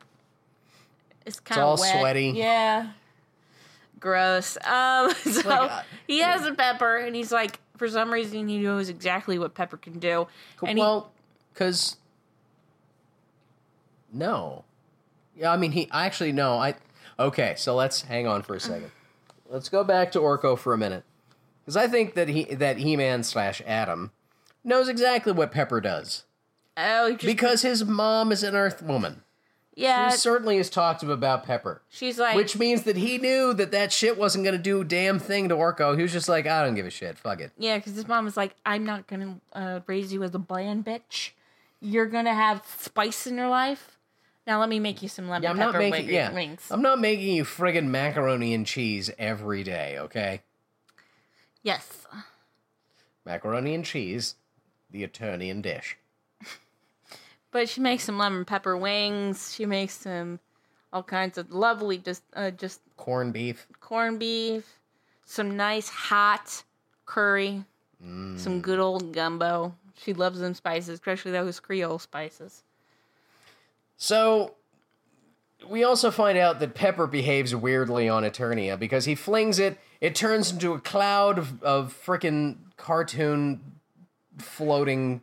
It's 1.26 1.40
kind 1.40 1.62
of 1.62 1.68
all 1.68 1.78
wet. 1.78 2.00
sweaty. 2.00 2.30
Yeah. 2.36 2.92
Gross. 4.00 4.58
Um, 4.66 5.14
so 5.14 5.48
like, 5.48 5.72
uh, 5.72 5.82
he 6.08 6.20
has 6.20 6.46
a 6.46 6.54
pepper, 6.54 6.98
and 6.98 7.16
he's 7.16 7.32
like, 7.32 7.60
for 7.78 7.88
some 7.88 8.12
reason, 8.12 8.48
he 8.48 8.58
knows 8.58 8.90
exactly 8.90 9.38
what 9.38 9.54
pepper 9.54 9.78
can 9.78 10.00
do. 10.00 10.28
And 10.66 10.80
well, 10.80 11.12
because 11.54 11.98
no, 14.12 14.64
yeah, 15.40 15.52
I 15.52 15.58
mean 15.58 15.72
he 15.72 15.90
I 15.92 16.06
actually 16.06 16.32
no. 16.32 16.58
I 16.58 16.76
okay. 17.18 17.54
So 17.58 17.76
let's 17.76 18.02
hang 18.02 18.28
on 18.28 18.42
for 18.42 18.56
a 18.56 18.60
second. 18.60 18.92
Let's 19.50 19.70
go 19.70 19.84
back 19.84 20.12
to 20.12 20.20
Orko 20.20 20.58
for 20.58 20.74
a 20.74 20.78
minute, 20.78 21.04
because 21.62 21.78
I 21.78 21.88
think 21.88 22.14
that 22.14 22.28
he 22.28 22.44
that 22.44 22.78
He 22.78 22.96
Man 22.96 23.24
slash 23.24 23.62
Adam 23.66 24.12
knows 24.64 24.90
exactly 24.90 25.32
what 25.32 25.52
Pepper 25.52 25.82
does 25.82 26.26
oh, 26.78 27.12
just, 27.12 27.26
because 27.26 27.62
his 27.62 27.86
mom 27.86 28.32
is 28.32 28.44
an 28.44 28.56
Earth 28.56 28.82
woman. 28.82 29.24
yeah, 29.76 30.12
He 30.12 30.18
certainly 30.18 30.58
has 30.58 30.70
talked 30.70 31.00
to 31.02 31.08
him 31.08 31.12
about 31.12 31.46
Pepper. 31.46 31.82
she's 31.90 32.20
like, 32.20 32.36
Which 32.36 32.58
means 32.58 32.84
that 32.84 32.98
he 32.98 33.18
knew 33.18 33.54
that 33.54 33.72
that 33.72 33.92
shit 33.92 34.18
wasn't 34.18 34.46
to 34.46 34.58
do 34.58 34.82
a 34.82 34.86
damn 34.86 35.20
thing 35.20 35.50
to 35.50 35.56
Orko. 35.56 35.96
He 35.96 36.02
was 36.02 36.12
just 36.12 36.30
like, 36.30 36.46
I 36.48 36.64
don't 36.64 36.76
give 36.76 36.86
a 36.86 36.90
shit. 36.92 37.18
Fuck 37.18 37.42
it. 37.42 37.52
yeah, 37.58 37.78
because 37.78 37.96
his 37.96 38.08
mom 38.08 38.26
was 38.26 38.38
like, 38.38 38.56
I'm 38.66 38.86
not 38.86 39.08
gonna 39.08 39.40
uh, 39.54 39.80
raise 39.88 40.12
you 40.14 40.24
as 40.24 40.36
a 40.36 40.40
bland 40.40 40.86
bitch. 40.86 41.32
You're 41.82 42.08
gonna 42.08 42.34
have 42.34 42.64
spice 42.78 43.26
in 43.26 43.38
your 43.38 43.48
life. 43.50 43.98
Now 44.48 44.60
let 44.60 44.70
me 44.70 44.80
make 44.80 45.02
you 45.04 45.10
some 45.10 45.30
lemon 45.30 45.44
Yeah, 45.44 45.50
I'm 45.52 45.58
pepper 45.58 45.80
not 45.80 45.90
making. 45.90 46.10
Yeah, 46.14 46.34
wings. 46.34 46.68
I'm 46.72 46.82
not 46.82 47.00
making 47.00 47.36
you 47.36 47.44
friggin' 47.44 47.88
macaroni 47.88 48.54
and 48.54 48.66
cheese 48.66 49.12
every 49.20 49.64
day. 49.64 49.98
Okay, 50.00 50.42
yes. 51.62 52.06
macaroni 53.26 53.74
and 53.76 53.86
cheese, 53.86 54.36
the 54.90 55.04
Eternian 55.06 55.62
dish. 55.62 55.98
But 57.52 57.68
she 57.68 57.82
makes 57.82 58.04
some 58.04 58.20
lemon 58.20 58.46
pepper 58.46 58.78
wings. 58.78 59.56
She 59.56 59.66
makes 59.66 59.94
some 59.96 60.40
all 60.94 61.02
kinds 61.02 61.36
of 61.38 61.52
lovely, 61.52 61.98
just 61.98 62.22
uh, 62.36 62.52
just 62.52 62.80
Corned 62.96 63.34
beef. 63.34 63.66
corned 63.80 64.20
beef, 64.20 64.80
some 65.26 65.58
nice 65.58 65.90
hot 65.90 66.64
curry, 67.08 67.66
some 68.36 68.62
good 68.62 68.78
old 68.80 69.14
gumbo. 69.14 69.74
She 69.98 70.14
loves 70.14 70.40
them 70.40 70.54
spices, 70.54 70.90
especially 70.90 71.32
those 71.32 71.60
Creole 71.60 71.98
spices. 71.98 72.64
So 74.00 74.56
we 75.70 75.84
also 75.84 76.10
find 76.10 76.38
out 76.38 76.60
that 76.62 76.74
Pepper 76.74 77.06
behaves 77.06 77.54
weirdly 77.54 78.08
on 78.10 78.24
Eternia 78.24 78.80
because 78.80 79.06
he 79.06 79.14
flings 79.14 79.60
it. 79.60 79.78
It 80.02 80.16
turns 80.16 80.52
into 80.52 80.74
a 80.74 80.80
cloud 80.80 81.38
of, 81.38 81.62
of 81.62 81.94
frickin' 82.06 82.56
cartoon 82.78 83.60
floating 84.38 85.22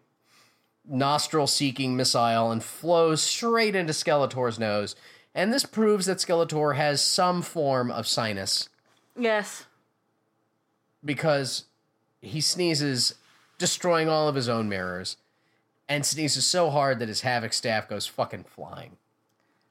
nostril 0.86 1.46
seeking 1.46 1.96
missile 1.96 2.52
and 2.52 2.62
flows 2.62 3.22
straight 3.22 3.74
into 3.74 3.94
Skeletor's 3.94 4.58
nose. 4.58 4.94
And 5.34 5.52
this 5.52 5.64
proves 5.64 6.04
that 6.06 6.18
Skeletor 6.18 6.76
has 6.76 7.02
some 7.02 7.40
form 7.42 7.90
of 7.90 8.06
sinus 8.06 8.68
Yes. 9.18 9.64
because 11.02 11.64
he 12.20 12.42
sneezes, 12.42 13.14
destroying 13.58 14.08
all 14.08 14.28
of 14.28 14.34
his 14.34 14.50
own 14.50 14.68
mirrors. 14.68 15.16
And 15.88 16.04
sneezes 16.04 16.44
so 16.44 16.70
hard 16.70 16.98
that 16.98 17.08
his 17.08 17.20
Havoc 17.20 17.52
staff 17.52 17.88
goes 17.88 18.06
fucking 18.06 18.44
flying. 18.44 18.96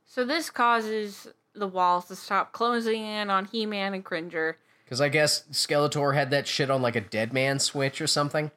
So 0.05 0.23
this 0.23 0.49
causes 0.49 1.27
the 1.53 1.67
walls 1.67 2.05
to 2.05 2.15
stop 2.15 2.51
closing 2.51 3.01
in 3.01 3.29
on 3.29 3.45
He-Man 3.45 3.93
and 3.93 4.03
Cringer. 4.03 4.57
Because 4.85 5.01
I 5.01 5.09
guess 5.09 5.43
Skeletor 5.51 6.13
had 6.13 6.29
that 6.31 6.47
shit 6.47 6.69
on 6.69 6.81
like 6.81 6.95
a 6.95 7.01
dead 7.01 7.33
man 7.33 7.59
switch 7.59 7.99
or 7.99 8.07
something. 8.07 8.51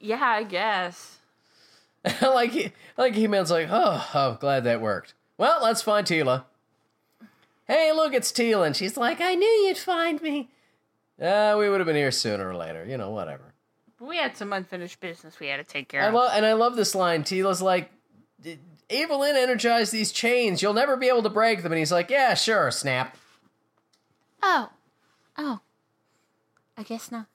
Yeah, 0.00 0.22
I 0.22 0.44
guess. 0.44 1.18
like 2.22 2.52
he, 2.52 2.72
like 2.96 3.14
He-Man's 3.14 3.50
like, 3.50 3.68
oh, 3.70 4.08
oh, 4.14 4.38
glad 4.40 4.64
that 4.64 4.80
worked. 4.80 5.14
Well, 5.36 5.60
let's 5.62 5.82
find 5.82 6.06
Teela. 6.06 6.44
Hey, 7.66 7.92
look, 7.92 8.14
it's 8.14 8.30
Teela, 8.30 8.66
and 8.66 8.76
she's 8.76 8.96
like, 8.96 9.20
I 9.20 9.34
knew 9.34 9.46
you'd 9.46 9.76
find 9.76 10.22
me. 10.22 10.50
Uh, 11.20 11.56
we 11.58 11.68
would 11.68 11.80
have 11.80 11.86
been 11.86 11.96
here 11.96 12.12
sooner 12.12 12.48
or 12.48 12.54
later, 12.54 12.84
you 12.84 12.96
know, 12.96 13.10
whatever. 13.10 13.54
We 14.00 14.18
had 14.18 14.36
some 14.36 14.52
unfinished 14.52 15.00
business 15.00 15.40
we 15.40 15.46
had 15.48 15.56
to 15.56 15.64
take 15.64 15.88
care 15.88 16.02
I 16.02 16.06
of. 16.08 16.14
love, 16.14 16.30
and 16.34 16.44
I 16.44 16.52
love 16.52 16.76
this 16.76 16.94
line. 16.94 17.24
Teela's 17.24 17.62
like, 17.62 17.90
"D- 18.40 18.58
Evil-Lyn 18.90 19.36
energized 19.36 19.90
these 19.92 20.12
chains. 20.12 20.62
You'll 20.62 20.72
never 20.74 20.96
be 20.96 21.08
able 21.08 21.22
to 21.24 21.30
break 21.30 21.62
them. 21.62 21.72
And 21.72 21.78
he's 21.78 21.90
like, 21.92 22.08
yeah, 22.10 22.34
sure, 22.34 22.70
snap. 22.70 23.16
Oh. 24.42 24.68
Oh. 25.36 25.60
I 26.76 26.82
guess 26.84 27.10
not. 27.10 27.26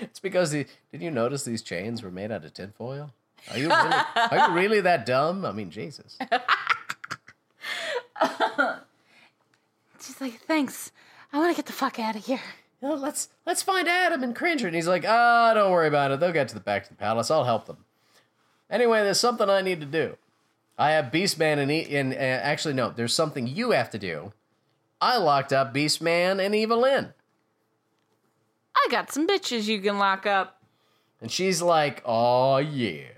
It's 0.00 0.20
because 0.20 0.50
the, 0.50 0.66
did 0.92 1.02
you 1.02 1.10
notice 1.10 1.44
these 1.44 1.62
chains 1.62 2.02
were 2.02 2.10
made 2.10 2.30
out 2.30 2.44
of 2.44 2.52
tinfoil? 2.52 3.12
Are 3.50 3.56
you 3.58 3.68
really, 3.68 3.94
are 4.16 4.48
you 4.48 4.54
really 4.54 4.80
that 4.82 5.06
dumb? 5.06 5.44
I 5.46 5.52
mean, 5.52 5.70
Jesus. 5.70 6.18
She's 10.00 10.20
like, 10.20 10.34
thanks. 10.40 10.92
I 11.32 11.38
want 11.38 11.50
to 11.54 11.56
get 11.56 11.66
the 11.66 11.72
fuck 11.72 11.98
out 11.98 12.16
of 12.16 12.26
here. 12.26 12.40
Know, 12.82 12.94
let's 12.94 13.28
let's 13.44 13.62
find 13.62 13.86
Adam 13.88 14.22
and 14.22 14.34
Cringer. 14.34 14.66
And 14.66 14.74
he's 14.74 14.88
like, 14.88 15.04
ah, 15.06 15.52
don't 15.54 15.70
worry 15.70 15.88
about 15.88 16.12
it. 16.12 16.20
They'll 16.20 16.32
get 16.32 16.48
to 16.48 16.54
the 16.54 16.60
back 16.60 16.84
to 16.84 16.88
the 16.90 16.94
palace. 16.96 17.30
I'll 17.30 17.44
help 17.44 17.66
them. 17.66 17.84
Anyway, 18.70 19.02
there's 19.02 19.20
something 19.20 19.50
I 19.50 19.60
need 19.60 19.80
to 19.80 19.86
do. 19.86 20.16
I 20.78 20.92
have 20.92 21.06
Beastman 21.12 21.58
and 21.58 21.70
e- 21.70 21.94
and 21.94 22.14
uh, 22.14 22.16
actually 22.16 22.72
no, 22.74 22.90
there's 22.90 23.12
something 23.12 23.46
you 23.46 23.72
have 23.72 23.90
to 23.90 23.98
do. 23.98 24.32
I 25.00 25.18
locked 25.18 25.52
up 25.52 25.74
Beastman 25.74 26.44
and 26.44 26.54
Evil-Lyn, 26.54 27.12
I 28.76 28.86
got 28.90 29.10
some 29.12 29.26
bitches 29.26 29.66
you 29.66 29.80
can 29.80 29.98
lock 29.98 30.26
up. 30.26 30.60
and 31.20 31.30
she's 31.30 31.60
like, 31.62 32.02
oh 32.04 32.58
yeah, 32.58 33.08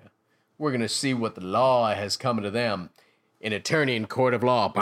we're 0.59 0.73
gonna 0.73 0.89
see 0.89 1.13
what 1.15 1.35
the 1.35 1.45
law 1.45 1.93
has 1.93 2.17
coming 2.17 2.45
to 2.45 2.51
them. 2.51 2.91
An 3.41 3.53
attorney 3.53 3.97
in 3.97 4.07
court 4.07 4.35
of 4.35 4.43
law. 4.45 4.73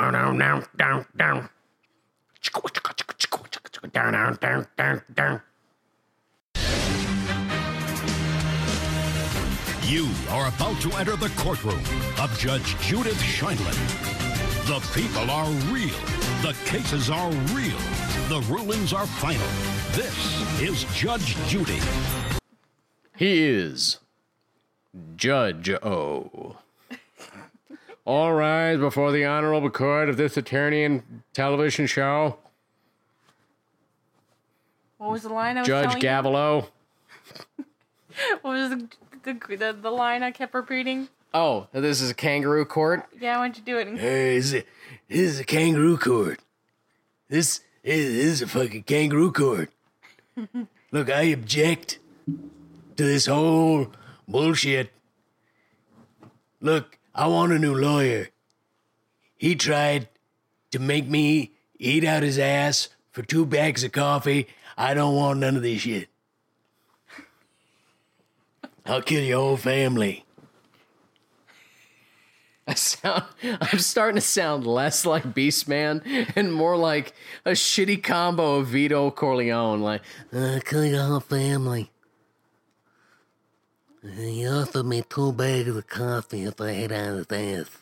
You 9.85 10.09
are 10.31 10.49
about 10.49 10.81
to 10.83 10.93
enter 10.99 11.17
the 11.17 11.31
courtroom 11.37 11.81
of 12.21 12.37
Judge 12.39 12.79
Judith 12.79 13.21
Scheindlin. 13.21 13.75
The 14.67 14.79
people 14.95 15.31
are 15.31 15.51
real. 15.73 15.89
The 16.43 16.55
cases 16.65 17.11
are 17.11 17.31
real. 17.55 17.79
The 18.29 18.45
rulings 18.49 18.93
are 18.93 19.07
final. 19.07 19.47
This 19.93 20.61
is 20.61 20.85
Judge 20.95 21.35
Judy. 21.49 21.81
He 23.17 23.49
is 23.49 23.99
Judge 25.17 25.71
O. 25.71 26.57
All 28.05 28.33
rise 28.33 28.79
before 28.79 29.11
the 29.11 29.25
honorable 29.25 29.71
court 29.71 30.09
of 30.09 30.17
this 30.17 30.37
attorney 30.37 30.85
and 30.85 31.23
television 31.33 31.87
show. 31.87 32.39
What 35.01 35.13
was 35.13 35.23
the 35.23 35.31
line 35.31 35.57
I 35.57 35.61
was 35.63 35.67
Judge 35.67 35.85
telling 35.99 36.03
you? 36.03 36.09
Gavelo. 36.09 36.67
What 38.43 38.51
was 38.53 38.71
the, 38.71 38.89
the, 39.23 39.57
the, 39.57 39.73
the 39.81 39.91
line 39.91 40.23
I 40.23 40.31
kept 40.31 40.53
repeating? 40.53 41.09
Oh, 41.33 41.69
this 41.73 42.03
is 42.03 42.11
a 42.11 42.15
kangaroo 42.15 42.67
court? 42.67 43.05
Yeah, 43.19 43.39
why 43.39 43.45
don't 43.47 43.57
you 43.57 43.63
do 43.63 43.79
it? 43.79 43.89
in- 43.89 43.97
Hey, 43.97 44.37
this 44.37 44.47
is 44.47 44.55
a, 44.55 44.65
this 45.09 45.19
is 45.19 45.41
a 45.41 45.45
kangaroo 45.45 45.97
court. 45.97 46.41
This 47.29 47.61
is, 47.83 48.05
this 48.13 48.25
is 48.27 48.43
a 48.43 48.47
fucking 48.47 48.83
kangaroo 48.83 49.33
court. 49.33 49.71
Look, 50.93 51.09
I 51.09 51.23
object 51.23 51.99
to 52.97 53.05
this 53.05 53.25
whole 53.27 53.91
bullshit. 54.29 54.93
Look, 56.61 56.99
I 57.15 57.27
want 57.29 57.53
a 57.53 57.59
new 57.59 57.75
lawyer. 57.75 58.29
He 59.37 59.55
tried 59.55 60.09
to 60.73 60.79
make 60.79 61.07
me 61.07 61.53
eat 61.79 62.05
out 62.05 62.23
his 62.23 62.39
ass 62.39 62.89
for 63.13 63.23
two 63.23 63.47
bags 63.47 63.83
of 63.83 63.93
coffee. 63.93 64.49
I 64.81 64.95
don't 64.95 65.15
want 65.15 65.41
none 65.41 65.57
of 65.57 65.63
this 65.63 65.83
shit. 65.83 66.09
I'll 68.87 69.03
kill 69.03 69.23
your 69.23 69.39
whole 69.39 69.59
family. 69.59 70.25
I 72.67 72.73
sound 72.73 73.25
I'm 73.43 73.79
starting 73.79 74.15
to 74.15 74.23
sound 74.23 74.67
less 74.67 75.05
like 75.05 75.35
Beastman 75.35 76.33
and 76.35 76.51
more 76.51 76.79
like 76.79 77.13
a 77.45 77.51
shitty 77.51 78.03
combo 78.03 78.57
of 78.57 78.69
Vito 78.69 79.11
Corleone. 79.11 79.83
Like, 79.83 80.01
Uh, 80.33 80.61
kill 80.65 80.87
your 80.87 81.03
whole 81.03 81.21
family. 81.21 81.91
He 84.03 84.49
offered 84.49 84.87
me 84.87 85.03
two 85.07 85.33
bags 85.35 85.77
of 85.77 85.87
coffee 85.89 86.45
if 86.45 86.59
I 86.59 86.71
ate 86.71 86.93
out 86.93 87.29
his 87.29 87.31
ass. 87.31 87.79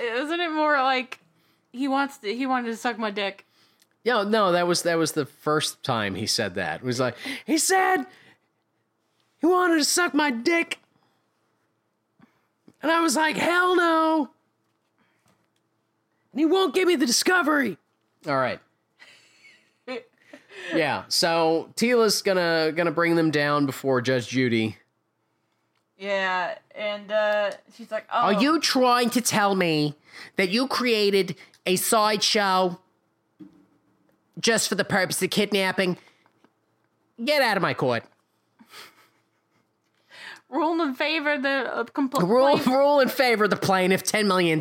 Isn't 0.02 0.40
it 0.40 0.50
more 0.50 0.82
like 0.82 1.20
he 1.70 1.86
wants 1.86 2.18
to, 2.18 2.34
he 2.34 2.44
wanted 2.44 2.70
to 2.70 2.76
suck 2.76 2.98
my 2.98 3.12
dick? 3.12 3.46
Yeah, 4.04 4.24
no, 4.24 4.52
that 4.52 4.66
was 4.66 4.82
that 4.82 4.98
was 4.98 5.12
the 5.12 5.26
first 5.26 5.82
time 5.82 6.14
he 6.14 6.26
said 6.26 6.54
that. 6.56 6.80
It 6.80 6.86
was 6.86 6.98
like 6.98 7.16
he 7.46 7.56
said 7.58 8.04
he 9.40 9.46
wanted 9.46 9.78
to 9.78 9.84
suck 9.84 10.14
my 10.14 10.30
dick. 10.30 10.78
And 12.82 12.90
I 12.90 13.00
was 13.00 13.14
like, 13.14 13.36
hell 13.36 13.76
no. 13.76 14.30
And 16.32 16.40
he 16.40 16.46
won't 16.46 16.74
give 16.74 16.88
me 16.88 16.96
the 16.96 17.06
discovery. 17.06 17.76
All 18.26 18.36
right. 18.36 18.60
yeah, 20.74 21.04
so 21.08 21.70
Teela's 21.76 22.22
gonna 22.22 22.72
gonna 22.74 22.90
bring 22.90 23.14
them 23.14 23.30
down 23.30 23.66
before 23.66 24.00
Judge 24.00 24.28
Judy. 24.28 24.78
Yeah, 25.96 26.56
and 26.74 27.12
uh, 27.12 27.52
she's 27.76 27.92
like, 27.92 28.06
oh. 28.12 28.22
Are 28.22 28.32
you 28.32 28.58
trying 28.58 29.10
to 29.10 29.20
tell 29.20 29.54
me 29.54 29.94
that 30.34 30.48
you 30.48 30.66
created 30.66 31.36
a 31.64 31.76
sideshow 31.76 32.80
just 34.40 34.68
for 34.68 34.74
the 34.74 34.84
purpose 34.84 35.22
of 35.22 35.30
kidnapping? 35.30 35.96
Get 37.22 37.42
out 37.42 37.56
of 37.56 37.62
my 37.62 37.74
court. 37.74 38.04
rule 40.48 40.80
in 40.82 40.94
favor 40.94 41.32
of 41.34 41.42
the 41.42 41.48
uh, 41.48 41.84
compl- 41.84 42.28
Rule, 42.28 42.50
plaintiff? 42.52 42.66
rule 42.66 43.00
in 43.00 43.08
favor 43.08 43.44
of 43.44 43.50
the 43.50 43.56
plaintiff, 43.56 44.02
$10 44.04 44.26
million. 44.26 44.60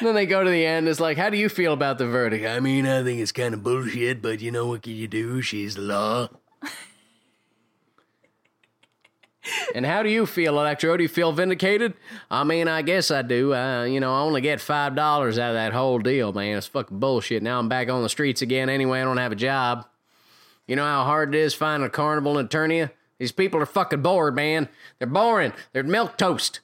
then 0.00 0.14
they 0.14 0.26
go 0.26 0.42
to 0.42 0.50
the 0.50 0.64
end. 0.66 0.88
It's 0.88 1.00
like, 1.00 1.16
how 1.16 1.30
do 1.30 1.36
you 1.36 1.48
feel 1.48 1.72
about 1.72 1.98
the 1.98 2.06
verdict? 2.06 2.46
I 2.46 2.60
mean, 2.60 2.86
I 2.86 3.02
think 3.02 3.20
it's 3.20 3.32
kind 3.32 3.54
of 3.54 3.62
bullshit, 3.62 4.20
but 4.22 4.40
you 4.40 4.50
know 4.50 4.66
what 4.66 4.82
can 4.82 4.94
you 4.94 5.06
do? 5.08 5.40
She's 5.42 5.78
law. 5.78 6.28
And 9.74 9.84
how 9.84 10.02
do 10.02 10.08
you 10.08 10.26
feel, 10.26 10.58
Electro? 10.58 10.96
Do 10.96 11.02
you 11.02 11.08
feel 11.08 11.32
vindicated? 11.32 11.94
I 12.30 12.44
mean, 12.44 12.68
I 12.68 12.82
guess 12.82 13.10
I 13.10 13.22
do. 13.22 13.54
Uh, 13.54 13.84
you 13.84 13.98
know, 13.98 14.14
I 14.14 14.20
only 14.20 14.40
get 14.40 14.60
$5 14.60 14.96
out 14.98 15.28
of 15.30 15.36
that 15.54 15.72
whole 15.72 15.98
deal, 15.98 16.32
man. 16.32 16.58
It's 16.58 16.66
fucking 16.68 17.00
bullshit. 17.00 17.42
Now 17.42 17.58
I'm 17.58 17.68
back 17.68 17.88
on 17.88 18.02
the 18.02 18.08
streets 18.08 18.42
again 18.42 18.68
anyway. 18.68 19.00
I 19.00 19.04
don't 19.04 19.16
have 19.16 19.32
a 19.32 19.36
job. 19.36 19.86
You 20.66 20.76
know 20.76 20.84
how 20.84 21.04
hard 21.04 21.34
it 21.34 21.38
is 21.38 21.54
finding 21.54 21.86
a 21.86 21.90
carnival 21.90 22.38
in 22.38 22.46
Eternia? 22.48 22.90
These 23.18 23.32
people 23.32 23.60
are 23.60 23.66
fucking 23.66 24.02
bored, 24.02 24.34
man. 24.34 24.68
They're 24.98 25.08
boring. 25.08 25.52
They're 25.72 25.82
milk 25.82 26.16
toast. 26.18 26.60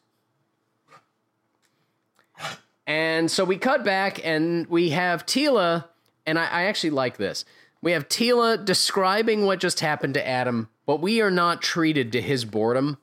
And 2.86 3.30
so 3.30 3.44
we 3.44 3.58
cut 3.58 3.84
back 3.84 4.24
and 4.24 4.66
we 4.66 4.90
have 4.90 5.26
Teela, 5.26 5.84
and 6.24 6.38
I, 6.38 6.46
I 6.46 6.62
actually 6.64 6.90
like 6.90 7.18
this. 7.18 7.44
We 7.82 7.92
have 7.92 8.08
Teela 8.08 8.64
describing 8.64 9.44
what 9.44 9.60
just 9.60 9.80
happened 9.80 10.14
to 10.14 10.26
Adam, 10.26 10.70
but 10.88 11.02
we 11.02 11.20
are 11.20 11.30
not 11.30 11.60
treated 11.60 12.10
to 12.12 12.22
his 12.22 12.46
boredom. 12.46 12.96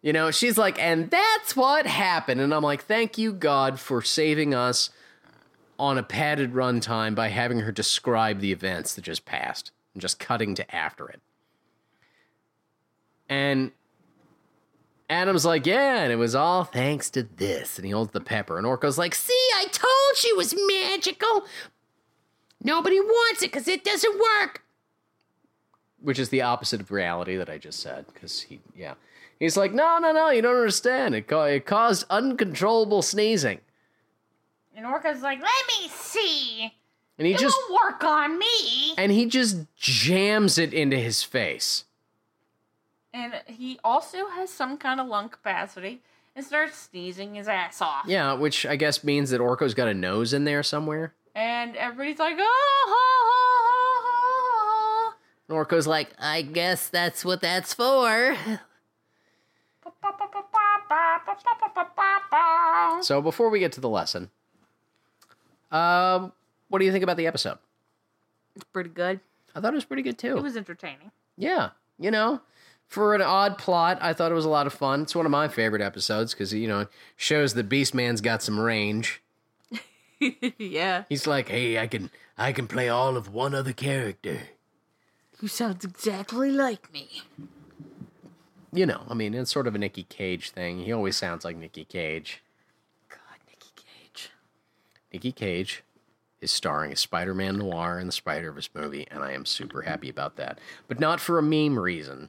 You 0.00 0.14
know, 0.14 0.30
she's 0.30 0.56
like, 0.56 0.82
and 0.82 1.10
that's 1.10 1.54
what 1.54 1.86
happened. 1.86 2.40
And 2.40 2.54
I'm 2.54 2.62
like, 2.62 2.84
thank 2.84 3.18
you, 3.18 3.34
God, 3.34 3.78
for 3.78 4.00
saving 4.00 4.54
us 4.54 4.88
on 5.78 5.98
a 5.98 6.02
padded 6.02 6.54
runtime 6.54 7.14
by 7.14 7.28
having 7.28 7.60
her 7.60 7.70
describe 7.70 8.40
the 8.40 8.50
events 8.50 8.94
that 8.94 9.02
just 9.02 9.26
passed 9.26 9.72
and 9.92 10.00
just 10.00 10.18
cutting 10.18 10.54
to 10.54 10.74
after 10.74 11.06
it. 11.06 11.20
And 13.28 13.72
Adam's 15.10 15.44
like, 15.44 15.66
yeah, 15.66 15.98
and 15.98 16.10
it 16.10 16.16
was 16.16 16.34
all 16.34 16.64
thanks 16.64 17.10
to 17.10 17.24
this. 17.24 17.76
And 17.76 17.84
he 17.84 17.90
holds 17.92 18.12
the 18.12 18.22
pepper. 18.22 18.56
And 18.56 18.66
Orko's 18.66 18.96
like, 18.96 19.14
see, 19.14 19.34
I 19.54 19.66
told 19.66 20.24
you 20.24 20.30
it 20.30 20.36
was 20.38 20.54
magical. 20.66 21.44
Nobody 22.62 23.00
wants 23.00 23.42
it 23.42 23.52
because 23.52 23.68
it 23.68 23.84
doesn't 23.84 24.18
work. 24.18 24.62
Which 26.02 26.18
is 26.18 26.28
the 26.28 26.42
opposite 26.42 26.80
of 26.80 26.90
reality 26.90 27.36
that 27.36 27.48
I 27.48 27.58
just 27.58 27.80
said. 27.80 28.06
Because 28.12 28.40
he, 28.42 28.60
yeah. 28.76 28.94
He's 29.40 29.56
like, 29.56 29.72
no, 29.72 29.98
no, 29.98 30.12
no, 30.12 30.30
you 30.30 30.40
don't 30.42 30.56
understand. 30.56 31.14
It, 31.14 31.26
ca- 31.26 31.42
it 31.44 31.66
caused 31.66 32.04
uncontrollable 32.10 33.02
sneezing. 33.02 33.60
And 34.76 34.86
Orko's 34.86 35.22
like, 35.22 35.40
let 35.40 35.66
me 35.80 35.88
see. 35.88 36.72
And 37.18 37.26
he 37.26 37.32
it 37.34 37.38
just 37.38 37.56
won't 37.70 37.92
work 37.94 38.04
on 38.04 38.38
me. 38.38 38.94
and 38.98 39.10
he 39.10 39.24
just 39.26 39.56
jams 39.76 40.58
it 40.58 40.74
into 40.74 40.96
his 40.98 41.22
face. 41.22 41.84
And 43.14 43.32
he 43.46 43.78
also 43.82 44.28
has 44.28 44.50
some 44.50 44.76
kind 44.76 45.00
of 45.00 45.06
lung 45.06 45.30
capacity 45.30 46.02
and 46.34 46.44
starts 46.44 46.76
sneezing 46.76 47.34
his 47.34 47.48
ass 47.48 47.80
off. 47.80 48.04
Yeah, 48.06 48.34
which 48.34 48.66
I 48.66 48.76
guess 48.76 49.02
means 49.02 49.30
that 49.30 49.40
Orko's 49.40 49.72
got 49.72 49.88
a 49.88 49.94
nose 49.94 50.34
in 50.34 50.44
there 50.44 50.62
somewhere. 50.62 51.14
And 51.34 51.74
everybody's 51.76 52.18
like, 52.18 52.36
oh, 52.38 53.72
And 53.72 53.75
Orko's 55.48 55.86
like, 55.86 56.10
I 56.18 56.42
guess 56.42 56.88
that's 56.88 57.24
what 57.24 57.40
that's 57.40 57.72
for. 57.72 58.36
so 63.02 63.22
before 63.22 63.50
we 63.50 63.60
get 63.60 63.72
to 63.72 63.80
the 63.80 63.88
lesson, 63.88 64.30
um, 65.70 66.32
what 66.68 66.80
do 66.80 66.84
you 66.84 66.92
think 66.92 67.04
about 67.04 67.16
the 67.16 67.26
episode? 67.26 67.58
It's 68.54 68.64
pretty 68.64 68.90
good. 68.90 69.20
I 69.54 69.60
thought 69.60 69.72
it 69.72 69.76
was 69.76 69.84
pretty 69.84 70.02
good 70.02 70.18
too. 70.18 70.36
It 70.36 70.42
was 70.42 70.56
entertaining. 70.56 71.12
Yeah, 71.36 71.70
you 71.98 72.10
know, 72.10 72.40
for 72.86 73.14
an 73.14 73.22
odd 73.22 73.58
plot, 73.58 73.98
I 74.00 74.12
thought 74.12 74.32
it 74.32 74.34
was 74.34 74.44
a 74.44 74.50
lot 74.50 74.66
of 74.66 74.72
fun. 74.72 75.02
It's 75.02 75.14
one 75.14 75.26
of 75.26 75.32
my 75.32 75.48
favorite 75.48 75.82
episodes 75.82 76.32
because 76.32 76.52
you 76.52 76.68
know 76.68 76.80
it 76.80 76.88
shows 77.16 77.54
that 77.54 77.68
Beastman's 77.68 78.20
got 78.20 78.42
some 78.42 78.58
range. 78.58 79.22
yeah. 80.58 81.04
He's 81.08 81.26
like, 81.26 81.48
hey, 81.48 81.78
I 81.78 81.86
can, 81.86 82.10
I 82.38 82.52
can 82.52 82.66
play 82.66 82.88
all 82.88 83.16
of 83.16 83.32
one 83.32 83.54
other 83.54 83.72
character. 83.72 84.40
Who 85.38 85.48
sounds 85.48 85.84
exactly 85.84 86.50
like 86.50 86.92
me. 86.92 87.22
You 88.72 88.86
know, 88.86 89.02
I 89.08 89.14
mean, 89.14 89.34
it's 89.34 89.50
sort 89.50 89.66
of 89.66 89.74
a 89.74 89.78
Nicky 89.78 90.04
Cage 90.04 90.50
thing. 90.50 90.80
He 90.80 90.92
always 90.92 91.16
sounds 91.16 91.44
like 91.44 91.56
Nicky 91.56 91.84
Cage. 91.84 92.42
God, 93.08 93.18
Nicky 93.46 93.70
Cage. 93.76 94.30
Nicky 95.12 95.32
Cage 95.32 95.82
is 96.40 96.50
starring 96.50 96.92
as 96.92 97.00
Spider-Man 97.00 97.58
Noir 97.58 97.98
in 97.98 98.06
the 98.06 98.12
Spider-Verse 98.12 98.70
movie, 98.74 99.06
and 99.10 99.22
I 99.22 99.32
am 99.32 99.46
super 99.46 99.82
happy 99.82 100.08
about 100.08 100.36
that. 100.36 100.58
But 100.88 101.00
not 101.00 101.20
for 101.20 101.38
a 101.38 101.42
meme 101.42 101.78
reason, 101.78 102.28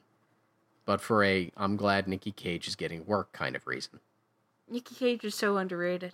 but 0.86 1.02
for 1.02 1.24
a 1.24 1.52
I'm 1.58 1.76
glad 1.76 2.08
Nicky 2.08 2.32
Cage 2.32 2.68
is 2.68 2.76
getting 2.76 3.06
work 3.06 3.32
kind 3.34 3.56
of 3.56 3.68
reason. 3.68 4.00
Nicky 4.70 4.96
Cage 4.96 5.24
is 5.24 5.36
so 5.36 5.58
underrated. 5.58 6.14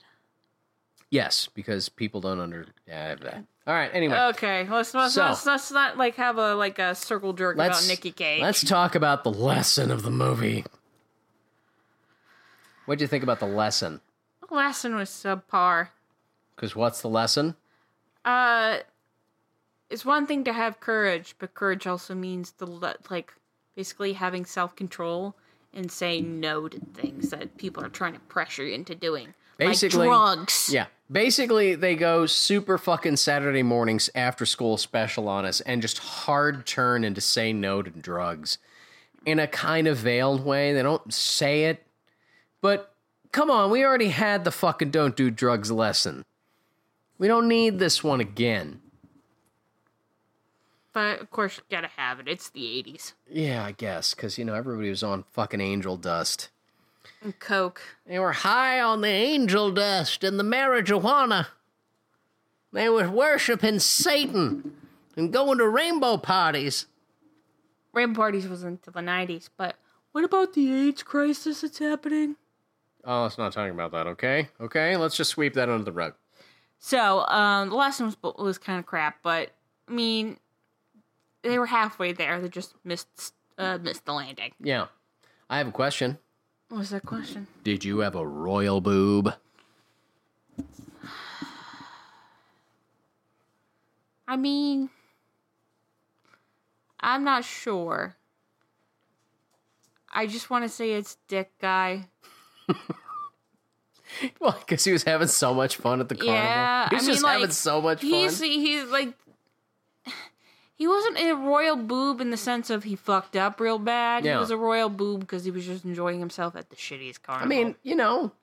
Yes, 1.10 1.48
because 1.54 1.90
people 1.90 2.22
don't 2.22 2.40
under. 2.40 2.68
That. 2.88 3.46
All 3.66 3.74
right. 3.74 3.90
Anyway, 3.94 4.18
Okay, 4.18 4.68
let's 4.70 4.94
let's, 4.94 5.14
So- 5.14 5.24
let's 5.24 5.46
let's 5.46 5.72
not 5.72 5.98
like 5.98 6.16
have 6.16 6.38
a 6.38 6.54
like 6.56 6.80
a 6.80 6.94
circle 6.96 7.34
jerk 7.34 7.56
about 7.56 7.68
let's 7.88 7.88
Cage. 8.12 8.42
let's 8.42 8.64
talk 8.64 8.94
about 8.96 9.24
the 9.24 9.32
lesson 9.32 9.90
of 9.92 10.04
the 10.04 10.12
movie. 10.12 10.66
What 12.86 12.98
do 12.98 13.04
you 13.04 13.08
think 13.08 13.24
about 13.24 13.40
the 13.40 13.46
lesson? 13.48 14.02
The 14.48 14.54
last 14.54 14.84
one 14.84 14.96
was 14.96 15.10
subpar. 15.10 15.90
Because 16.56 16.76
what's 16.76 17.02
the 17.02 17.08
lesson? 17.08 17.56
Uh, 18.26 18.80
it's 19.90 20.04
one 20.06 20.28
thing 20.28 20.44
to 20.44 20.52
have 20.54 20.80
courage, 20.82 21.36
but 21.40 21.54
courage 21.54 21.88
also 21.88 22.14
means 22.14 22.52
the 22.54 22.66
le- 22.66 22.96
like 23.10 23.34
basically 23.76 24.14
having 24.14 24.46
self 24.46 24.76
control 24.76 25.36
and 25.74 25.92
saying 25.92 26.40
no 26.40 26.68
to 26.68 26.80
things 26.94 27.30
that 27.30 27.58
people 27.58 27.84
are 27.84 27.90
trying 27.90 28.14
to 28.14 28.20
pressure 28.22 28.64
you 28.64 28.74
into 28.74 28.96
doing. 28.96 29.34
Basically, 29.58 30.08
like 30.08 30.16
drugs. 30.16 30.70
Yeah. 30.72 30.88
Basically, 31.12 31.76
they 31.76 31.96
go 31.96 32.26
super 32.26 32.78
fucking 32.78 33.18
Saturday 33.18 33.62
mornings 33.62 34.10
after 34.16 34.46
school 34.46 34.78
special 34.78 35.28
on 35.28 35.46
us 35.46 35.62
and 35.62 35.82
just 35.82 36.00
hard 36.00 36.66
turn 36.66 37.04
into 37.04 37.22
say 37.22 37.54
no 37.54 37.82
to 37.82 37.92
drugs 37.92 38.58
in 39.26 39.40
a 39.40 39.48
kind 39.48 39.88
of 39.88 39.98
veiled 39.98 40.44
way. 40.44 40.74
They 40.74 40.82
don't 40.82 41.14
say 41.14 41.66
it, 41.66 41.86
but 42.62 42.94
come 43.32 43.52
on, 43.52 43.70
we 43.70 43.86
already 43.86 44.10
had 44.10 44.44
the 44.44 44.52
fucking 44.52 44.92
don't 44.92 45.16
do 45.16 45.30
drugs 45.30 45.72
lesson. 45.72 46.24
We 47.18 47.28
don't 47.28 47.48
need 47.48 47.80
this 47.80 48.04
one 48.04 48.20
again. 48.20 48.82
But 50.94 51.20
of 51.20 51.32
course, 51.32 51.58
you 51.58 51.64
gotta 51.70 51.90
have 51.98 52.20
it. 52.20 52.28
It's 52.28 52.50
the 52.50 52.62
'80s. 52.62 53.14
Yeah, 53.30 53.66
I 53.66 53.72
guess, 53.72 54.14
because, 54.14 54.38
you 54.38 54.46
know, 54.46 54.54
everybody 54.54 54.90
was 54.90 55.04
on 55.04 55.24
fucking 55.32 55.60
angel 55.62 55.98
dust. 55.98 56.50
And 57.22 57.38
Coke. 57.40 57.82
They 58.06 58.20
were 58.20 58.32
high 58.32 58.80
on 58.80 59.02
the 59.02 59.08
angel 59.08 59.72
dust 59.72 60.24
and 60.24 60.40
the 60.40 60.44
marijuana. 60.44 61.48
They 62.72 62.90
were 62.90 63.10
worshiping 63.10 63.80
Satan 63.80 64.76
and 65.16 65.34
going 65.34 65.58
to 65.58 65.68
rainbow 65.68 66.18
parties. 66.18 66.88
Rainbow 67.94 68.18
parties 68.18 68.48
wasn't 68.48 68.86
until 68.86 69.02
the 69.02 69.08
'90s. 69.08 69.50
But 69.58 69.76
what 70.12 70.24
about 70.24 70.54
the 70.54 70.72
AIDS 70.72 71.02
crisis 71.04 71.62
that's 71.62 71.80
happening? 71.80 72.36
Oh, 73.06 73.24
let's 73.24 73.38
not 73.38 73.52
talk 73.52 73.70
about 73.70 73.92
that, 73.92 74.08
okay? 74.08 74.50
Okay, 74.62 74.96
let's 74.96 75.18
just 75.18 75.32
sweep 75.32 75.56
that 75.56 75.70
under 75.70 75.84
the 75.84 75.92
rug. 75.92 76.14
So, 76.80 77.26
um, 77.28 77.70
the 77.70 77.76
lesson 77.76 78.06
was 78.06 78.36
was 78.38 78.58
kind 78.58 78.80
of 78.80 78.86
crap, 78.86 79.18
but 79.24 79.52
I 79.88 79.92
mean, 79.92 80.38
they 81.44 81.60
were 81.60 81.66
halfway 81.66 82.14
there. 82.14 82.40
They 82.40 82.50
just 82.50 82.74
missed 82.84 83.34
uh, 83.58 83.78
missed 83.78 84.06
the 84.06 84.14
landing. 84.14 84.54
Yeah. 84.60 84.88
I 85.50 85.58
have 85.58 85.68
a 85.68 85.72
question. 85.72 86.18
What's 86.70 86.90
that 86.90 87.06
question? 87.06 87.48
Did 87.64 87.86
you 87.86 88.00
have 88.00 88.16
a 88.16 88.26
royal 88.26 88.82
boob? 88.82 89.34
I 94.28 94.38
mean, 94.38 94.90
I'm 97.00 97.24
not 97.24 97.44
sure. 97.44 98.16
I 100.12 100.26
just 100.26 100.50
want 100.50 100.64
to 100.64 100.70
say 100.70 100.94
it's 100.94 101.18
Dick 101.28 101.52
Guy. 101.60 102.08
Well, 104.40 104.56
because 104.60 104.84
he 104.84 104.92
was 104.92 105.04
having 105.04 105.28
so 105.28 105.54
much 105.54 105.78
fun 105.78 106.00
at 106.00 106.10
the 106.10 106.16
carnival. 106.16 106.36
Yeah, 106.36 106.90
he 106.90 106.96
was 106.96 107.04
I 107.04 107.06
mean, 107.06 107.14
just 107.14 107.24
like, 107.24 107.34
having 107.34 107.52
so 107.52 107.82
much 107.82 108.02
fun. 108.02 108.10
He's 108.10 108.40
he's 108.40 108.86
like. 108.86 109.14
He 110.84 110.88
wasn't 110.88 111.18
a 111.18 111.32
royal 111.32 111.78
boob 111.78 112.20
in 112.20 112.30
the 112.30 112.36
sense 112.36 112.70
of 112.70 112.84
he 112.84 112.98
fucked 112.98 113.38
up 113.38 113.62
real 113.62 113.80
bad. 113.80 114.26
Yeah. 114.26 114.34
He 114.34 114.40
was 114.40 114.52
a 114.52 114.58
royal 114.58 114.90
boob 114.90 115.22
because 115.22 115.46
he 115.46 115.50
was 115.50 115.66
just 115.66 115.86
enjoying 115.86 116.20
himself 116.20 116.58
at 116.58 116.70
the 116.70 116.76
shittiest 116.76 117.22
carnival. 117.22 117.46
I 117.46 117.48
mean, 117.48 117.76
you 117.84 117.96
know, 117.96 118.34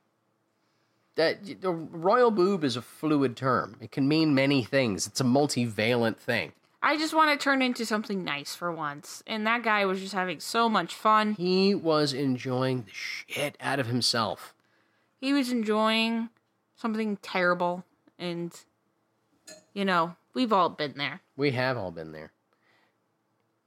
that 1.17 1.61
the 1.61 1.71
royal 1.71 2.31
boob 2.31 2.65
is 2.65 2.77
a 2.77 2.81
fluid 2.81 3.37
term. 3.37 3.77
It 3.83 3.93
can 3.93 4.09
mean 4.09 4.35
many 4.35 4.65
things. 4.65 5.07
It's 5.07 5.21
a 5.21 5.25
multivalent 5.25 6.17
thing. 6.17 6.53
I 6.83 6.97
just 6.97 7.13
want 7.13 7.31
to 7.39 7.45
turn 7.45 7.61
into 7.61 7.85
something 7.85 8.25
nice 8.25 8.55
for 8.55 8.73
once. 8.73 9.23
And 9.27 9.47
that 9.47 9.63
guy 9.63 9.85
was 9.85 10.01
just 10.01 10.15
having 10.15 10.41
so 10.41 10.71
much 10.71 10.95
fun. 10.95 11.35
He 11.35 11.75
was 11.75 12.15
enjoying 12.15 12.85
the 12.85 12.93
shit 12.95 13.59
out 13.61 13.79
of 13.79 13.87
himself. 13.87 14.55
He 15.21 15.35
was 15.35 15.53
enjoying 15.53 16.31
something 16.75 17.19
terrible. 17.19 17.85
And, 18.19 18.59
you 19.75 19.85
know, 19.85 20.17
we've 20.35 20.53
all 20.53 20.69
been 20.69 20.95
there. 20.97 21.21
We 21.37 21.53
have 21.53 21.77
all 21.77 21.91
been 21.91 22.13
there. 22.13 22.33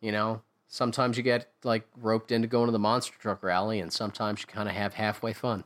You 0.01 0.11
know, 0.11 0.41
sometimes 0.67 1.17
you 1.17 1.23
get 1.23 1.49
like 1.63 1.87
roped 1.97 2.31
into 2.31 2.47
going 2.47 2.65
to 2.67 2.71
the 2.71 2.79
monster 2.79 3.17
truck 3.19 3.43
rally, 3.43 3.79
and 3.79 3.91
sometimes 3.91 4.41
you 4.41 4.47
kind 4.47 4.67
of 4.67 4.75
have 4.75 4.95
halfway 4.95 5.33
fun. 5.33 5.63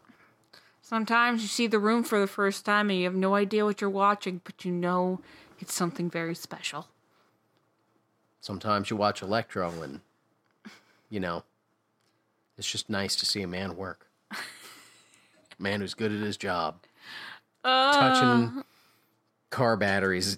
Sometimes 0.82 1.42
you 1.42 1.48
see 1.48 1.68
the 1.68 1.80
room 1.80 2.04
for 2.04 2.20
the 2.20 2.28
first 2.28 2.64
time 2.64 2.90
and 2.90 2.98
you 2.98 3.06
have 3.06 3.14
no 3.14 3.36
idea 3.36 3.66
what 3.66 3.82
you're 3.82 3.90
watching, 3.90 4.40
but 4.46 4.64
you 4.64 4.72
know 4.72 5.20
it's 5.60 5.74
something 5.74 6.10
very 6.10 6.34
special. 6.34 6.88
Sometimes 8.40 8.90
you 8.90 8.96
watch 8.96 9.22
Electro, 9.22 9.82
and 9.82 10.00
you 11.10 11.20
know, 11.20 11.44
it's 12.58 12.72
just 12.72 12.90
nice 12.90 13.16
to 13.18 13.26
see 13.26 13.42
a 13.42 13.48
man 13.48 13.76
work. 13.76 14.08
A 14.32 14.38
man 15.60 15.82
who's 15.82 15.94
good 15.94 16.12
at 16.12 16.22
his 16.22 16.38
job. 16.38 16.76
Uh, 17.64 17.92
touching 17.92 18.64
car 19.50 19.76
batteries 19.76 20.38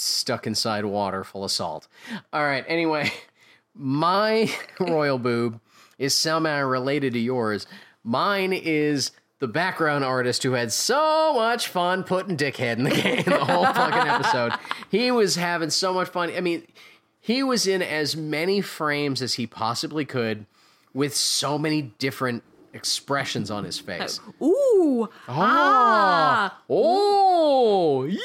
stuck 0.00 0.46
inside 0.46 0.84
water 0.84 1.24
full 1.24 1.44
of 1.44 1.50
salt. 1.50 1.88
All 2.32 2.42
right, 2.44 2.64
anyway, 2.66 3.12
my 3.74 4.50
royal 4.80 5.18
boob 5.18 5.60
is 5.98 6.14
somehow 6.14 6.62
related 6.62 7.12
to 7.12 7.18
yours. 7.18 7.66
Mine 8.02 8.52
is 8.52 9.12
the 9.38 9.48
background 9.48 10.04
artist 10.04 10.42
who 10.42 10.52
had 10.52 10.72
so 10.72 11.34
much 11.34 11.68
fun 11.68 12.04
putting 12.04 12.36
Dickhead 12.36 12.76
in 12.76 12.84
the 12.84 12.90
game 13.02 13.24
the 13.24 13.44
whole 13.44 13.64
fucking 13.64 14.10
episode. 14.10 14.52
He 14.90 15.10
was 15.10 15.36
having 15.36 15.70
so 15.70 15.92
much 15.92 16.08
fun. 16.08 16.30
I 16.34 16.40
mean, 16.40 16.66
he 17.20 17.42
was 17.42 17.66
in 17.66 17.82
as 17.82 18.16
many 18.16 18.60
frames 18.60 19.22
as 19.22 19.34
he 19.34 19.46
possibly 19.46 20.04
could 20.04 20.46
with 20.92 21.14
so 21.14 21.58
many 21.58 21.82
different 21.82 22.42
expressions 22.72 23.50
on 23.50 23.64
his 23.64 23.78
face. 23.78 24.20
Ooh. 24.42 25.08
Ah. 25.28 26.58
Oh. 26.68 28.04
Yee. 28.04 28.20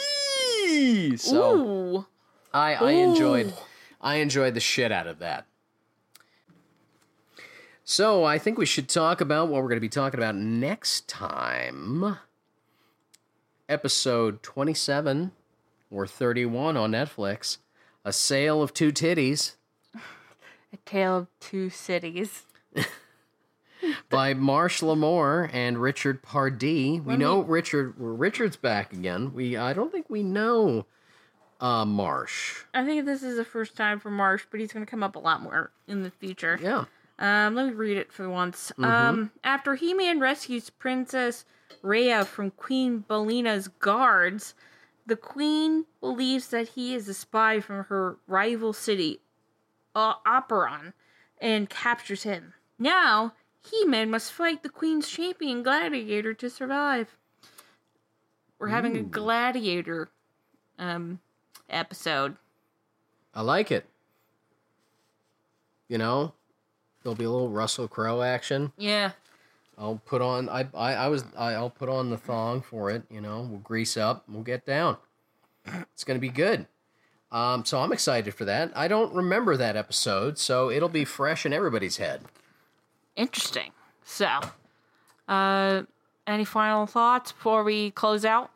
So 1.17 1.57
Ooh. 1.57 2.05
I 2.53 2.75
I 2.75 2.91
enjoyed 2.91 3.53
I 4.01 4.15
enjoyed 4.15 4.53
the 4.53 4.59
shit 4.59 4.91
out 4.91 5.07
of 5.07 5.19
that. 5.19 5.45
So 7.83 8.23
I 8.23 8.39
think 8.39 8.57
we 8.57 8.65
should 8.65 8.89
talk 8.89 9.21
about 9.21 9.47
what 9.47 9.61
we're 9.61 9.69
going 9.69 9.77
to 9.77 9.79
be 9.79 9.89
talking 9.89 10.19
about 10.19 10.35
next 10.35 11.07
time. 11.07 12.17
Episode 13.69 14.41
27 14.41 15.31
or 15.91 16.07
31 16.07 16.77
on 16.77 16.91
Netflix. 16.91 17.57
A 18.03 18.11
Sale 18.11 18.61
of 18.61 18.73
Two 18.73 18.91
Titties 18.91 19.53
A 19.95 20.77
Tale 20.85 21.17
of 21.17 21.27
Two 21.39 21.69
Cities. 21.69 22.43
by 24.09 24.33
Marsh 24.33 24.81
Lamore 24.81 25.49
and 25.53 25.77
Richard 25.81 26.21
Pardee. 26.21 26.99
We 26.99 27.17
know 27.17 27.41
Richard 27.41 27.93
Richard's 27.97 28.55
back 28.57 28.93
again. 28.93 29.33
We 29.33 29.57
I 29.57 29.73
don't 29.73 29.91
think 29.91 30.09
we 30.09 30.23
know 30.23 30.85
Uh, 31.61 31.85
Marsh. 31.85 32.63
I 32.73 32.83
think 32.85 33.05
this 33.05 33.23
is 33.23 33.37
the 33.37 33.45
first 33.45 33.77
time 33.77 33.99
for 33.99 34.11
Marsh, 34.11 34.45
but 34.51 34.59
he's 34.59 34.73
going 34.73 34.85
to 34.85 34.89
come 34.89 35.03
up 35.03 35.15
a 35.15 35.19
lot 35.19 35.41
more 35.41 35.71
in 35.87 36.03
the 36.03 36.11
future. 36.11 36.59
Yeah. 36.61 36.85
Um, 37.17 37.55
let 37.55 37.67
me 37.67 37.71
read 37.71 37.97
it 37.97 38.11
for 38.11 38.29
once. 38.29 38.73
Mhm. 38.77 38.83
Um, 38.85 39.31
after 39.43 39.75
He-Man 39.75 40.19
rescues 40.19 40.69
Princess 40.69 41.45
Rhea 41.81 42.25
from 42.25 42.51
Queen 42.51 43.05
Belina's 43.07 43.69
guards, 43.69 44.53
the 45.05 45.15
Queen 45.15 45.85
believes 46.01 46.49
that 46.49 46.69
he 46.69 46.93
is 46.93 47.07
a 47.07 47.13
spy 47.13 47.61
from 47.61 47.85
her 47.85 48.17
rival 48.27 48.73
city, 48.73 49.21
uh, 49.95 50.15
Operon, 50.25 50.91
and 51.39 51.69
captures 51.69 52.23
him. 52.23 52.53
Now, 52.77 53.33
He-Man 53.71 54.09
must 54.09 54.31
fight 54.31 54.63
the 54.63 54.69
Queen's 54.69 55.07
champion 55.07 55.63
Gladiator 55.63 56.33
to 56.35 56.49
survive. 56.49 57.15
We're 58.59 58.67
having 58.67 58.95
a 58.95 59.01
Gladiator 59.01 60.09
um, 60.79 61.19
episode. 61.69 62.37
I 63.33 63.41
like 63.41 63.71
it. 63.71 63.85
You 65.87 65.97
know, 65.97 66.33
there'll 67.03 67.15
be 67.15 67.25
a 67.25 67.29
little 67.29 67.49
Russell 67.49 67.87
Crowe 67.87 68.21
action. 68.21 68.71
Yeah. 68.77 69.11
I'll 69.77 70.01
put 70.05 70.21
on. 70.21 70.47
I 70.47 70.67
I, 70.73 70.93
I 70.93 71.07
was. 71.09 71.25
I, 71.37 71.53
I'll 71.53 71.69
put 71.69 71.89
on 71.89 72.09
the 72.09 72.17
thong 72.17 72.61
for 72.61 72.89
it. 72.89 73.03
You 73.09 73.19
know, 73.19 73.41
we'll 73.41 73.59
grease 73.59 73.97
up. 73.97 74.23
We'll 74.29 74.41
get 74.41 74.65
down. 74.65 74.97
It's 75.65 76.03
gonna 76.05 76.19
be 76.19 76.29
good. 76.29 76.67
Um, 77.31 77.65
so 77.65 77.79
I'm 77.81 77.91
excited 77.91 78.33
for 78.33 78.45
that. 78.45 78.71
I 78.75 78.87
don't 78.87 79.13
remember 79.13 79.57
that 79.57 79.75
episode, 79.75 80.37
so 80.37 80.69
it'll 80.69 80.87
be 80.87 81.03
fresh 81.03 81.45
in 81.45 81.51
everybody's 81.51 81.97
head. 81.97 82.21
Interesting. 83.15 83.71
So, 84.03 84.27
uh, 85.27 85.83
any 86.27 86.45
final 86.45 86.85
thoughts 86.85 87.31
before 87.31 87.63
we 87.63 87.91
close 87.91 88.25
out? 88.25 88.51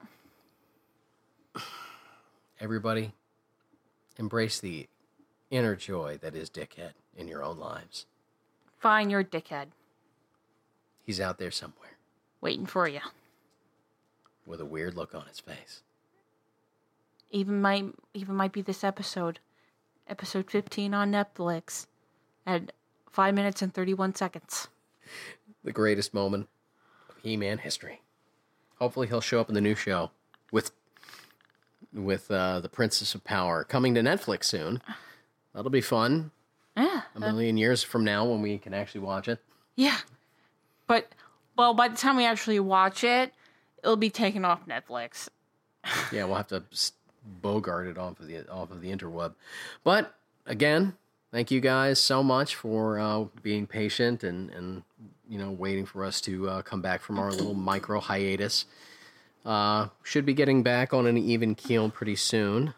Everybody, 2.59 3.13
embrace 4.17 4.59
the 4.59 4.87
inner 5.49 5.75
joy 5.75 6.17
that 6.21 6.35
is 6.35 6.49
Dickhead 6.49 6.91
in 7.15 7.27
your 7.27 7.43
own 7.43 7.57
lives. 7.57 8.05
Find 8.77 9.11
your 9.11 9.23
dickhead 9.23 9.67
He's 11.03 11.19
out 11.19 11.37
there 11.37 11.51
somewhere 11.51 11.97
waiting 12.39 12.65
for 12.65 12.87
you. 12.87 12.99
with 14.45 14.61
a 14.61 14.65
weird 14.65 14.93
look 14.95 15.13
on 15.15 15.25
his 15.25 15.39
face. 15.39 15.81
Even 17.31 17.61
might 17.61 17.85
even 18.13 18.35
might 18.35 18.51
be 18.51 18.61
this 18.61 18.83
episode, 18.83 19.39
episode 20.07 20.49
fifteen 20.51 20.93
on 20.93 21.11
Netflix, 21.11 21.87
at 22.45 22.71
five 23.11 23.33
minutes 23.33 23.61
and 23.61 23.73
thirty 23.73 23.93
one 23.93 24.13
seconds. 24.15 24.67
the 25.63 25.71
greatest 25.71 26.13
moment 26.13 26.47
of 27.09 27.15
He-Man 27.21 27.57
history. 27.59 28.01
Hopefully, 28.79 29.07
he'll 29.07 29.21
show 29.21 29.39
up 29.41 29.49
in 29.49 29.55
the 29.55 29.61
new 29.61 29.75
show 29.75 30.11
with 30.51 30.71
with 31.93 32.29
uh, 32.31 32.59
the 32.59 32.69
Princess 32.69 33.15
of 33.15 33.23
Power 33.23 33.63
coming 33.63 33.95
to 33.95 34.01
Netflix 34.01 34.45
soon. 34.45 34.81
That'll 35.53 35.71
be 35.71 35.81
fun. 35.81 36.31
Yeah, 36.77 37.01
A 37.15 37.19
million 37.19 37.57
years 37.57 37.83
from 37.83 38.05
now, 38.05 38.23
when 38.25 38.41
we 38.41 38.57
can 38.57 38.73
actually 38.73 39.01
watch 39.01 39.27
it. 39.27 39.39
yeah. 39.75 39.97
But 40.87 41.09
well, 41.57 41.73
by 41.73 41.87
the 41.89 41.97
time 41.97 42.15
we 42.15 42.25
actually 42.25 42.59
watch 42.59 43.03
it, 43.03 43.33
it'll 43.83 43.97
be 43.97 44.09
taken 44.09 44.45
off 44.45 44.65
Netflix. 44.65 45.27
Yeah, 46.11 46.23
we'll 46.25 46.35
have 46.35 46.47
to 46.47 46.63
bogart 47.41 47.87
it 47.87 47.97
off 47.97 48.19
of 48.19 48.27
the 48.27 48.47
off 48.49 48.71
of 48.71 48.81
the 48.81 48.89
interweb. 48.95 49.33
But 49.83 50.15
again, 50.45 50.95
thank 51.31 51.51
you 51.51 51.59
guys 51.59 51.99
so 51.99 52.23
much 52.23 52.55
for 52.55 52.99
uh, 52.99 53.25
being 53.41 53.67
patient 53.67 54.23
and 54.23 54.49
and 54.51 54.83
you 55.27 55.37
know 55.37 55.51
waiting 55.51 55.85
for 55.85 56.03
us 56.03 56.21
to 56.21 56.49
uh, 56.49 56.61
come 56.61 56.81
back 56.81 57.01
from 57.01 57.19
our 57.19 57.31
little 57.31 57.53
micro 57.53 57.99
hiatus. 57.99 58.65
Uh, 59.45 59.87
should 60.03 60.25
be 60.25 60.33
getting 60.33 60.63
back 60.63 60.93
on 60.93 61.07
an 61.07 61.17
even 61.17 61.55
keel 61.55 61.89
pretty 61.89 62.15
soon. 62.15 62.73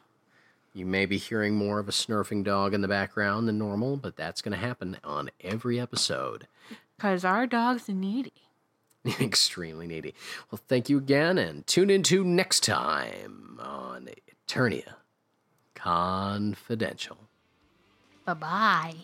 You 0.73 0.85
may 0.85 1.05
be 1.05 1.17
hearing 1.17 1.55
more 1.55 1.79
of 1.79 1.89
a 1.89 1.91
snurfing 1.91 2.43
dog 2.45 2.73
in 2.73 2.81
the 2.81 2.87
background 2.87 3.47
than 3.47 3.57
normal, 3.57 3.97
but 3.97 4.15
that's 4.15 4.41
going 4.41 4.57
to 4.57 4.65
happen 4.65 4.97
on 5.03 5.31
every 5.41 5.79
episode. 5.79 6.47
Cause 6.97 7.25
our 7.25 7.45
dog's 7.47 7.89
needy. 7.89 8.33
Extremely 9.19 9.87
needy. 9.87 10.13
Well, 10.49 10.61
thank 10.67 10.87
you 10.87 10.97
again, 10.97 11.37
and 11.37 11.65
tune 11.65 11.89
in 11.89 12.03
to 12.03 12.23
next 12.23 12.63
time 12.63 13.59
on 13.59 14.09
Eternia 14.47 14.93
Confidential. 15.73 17.17
Bye 18.25 18.33
bye. 18.33 18.95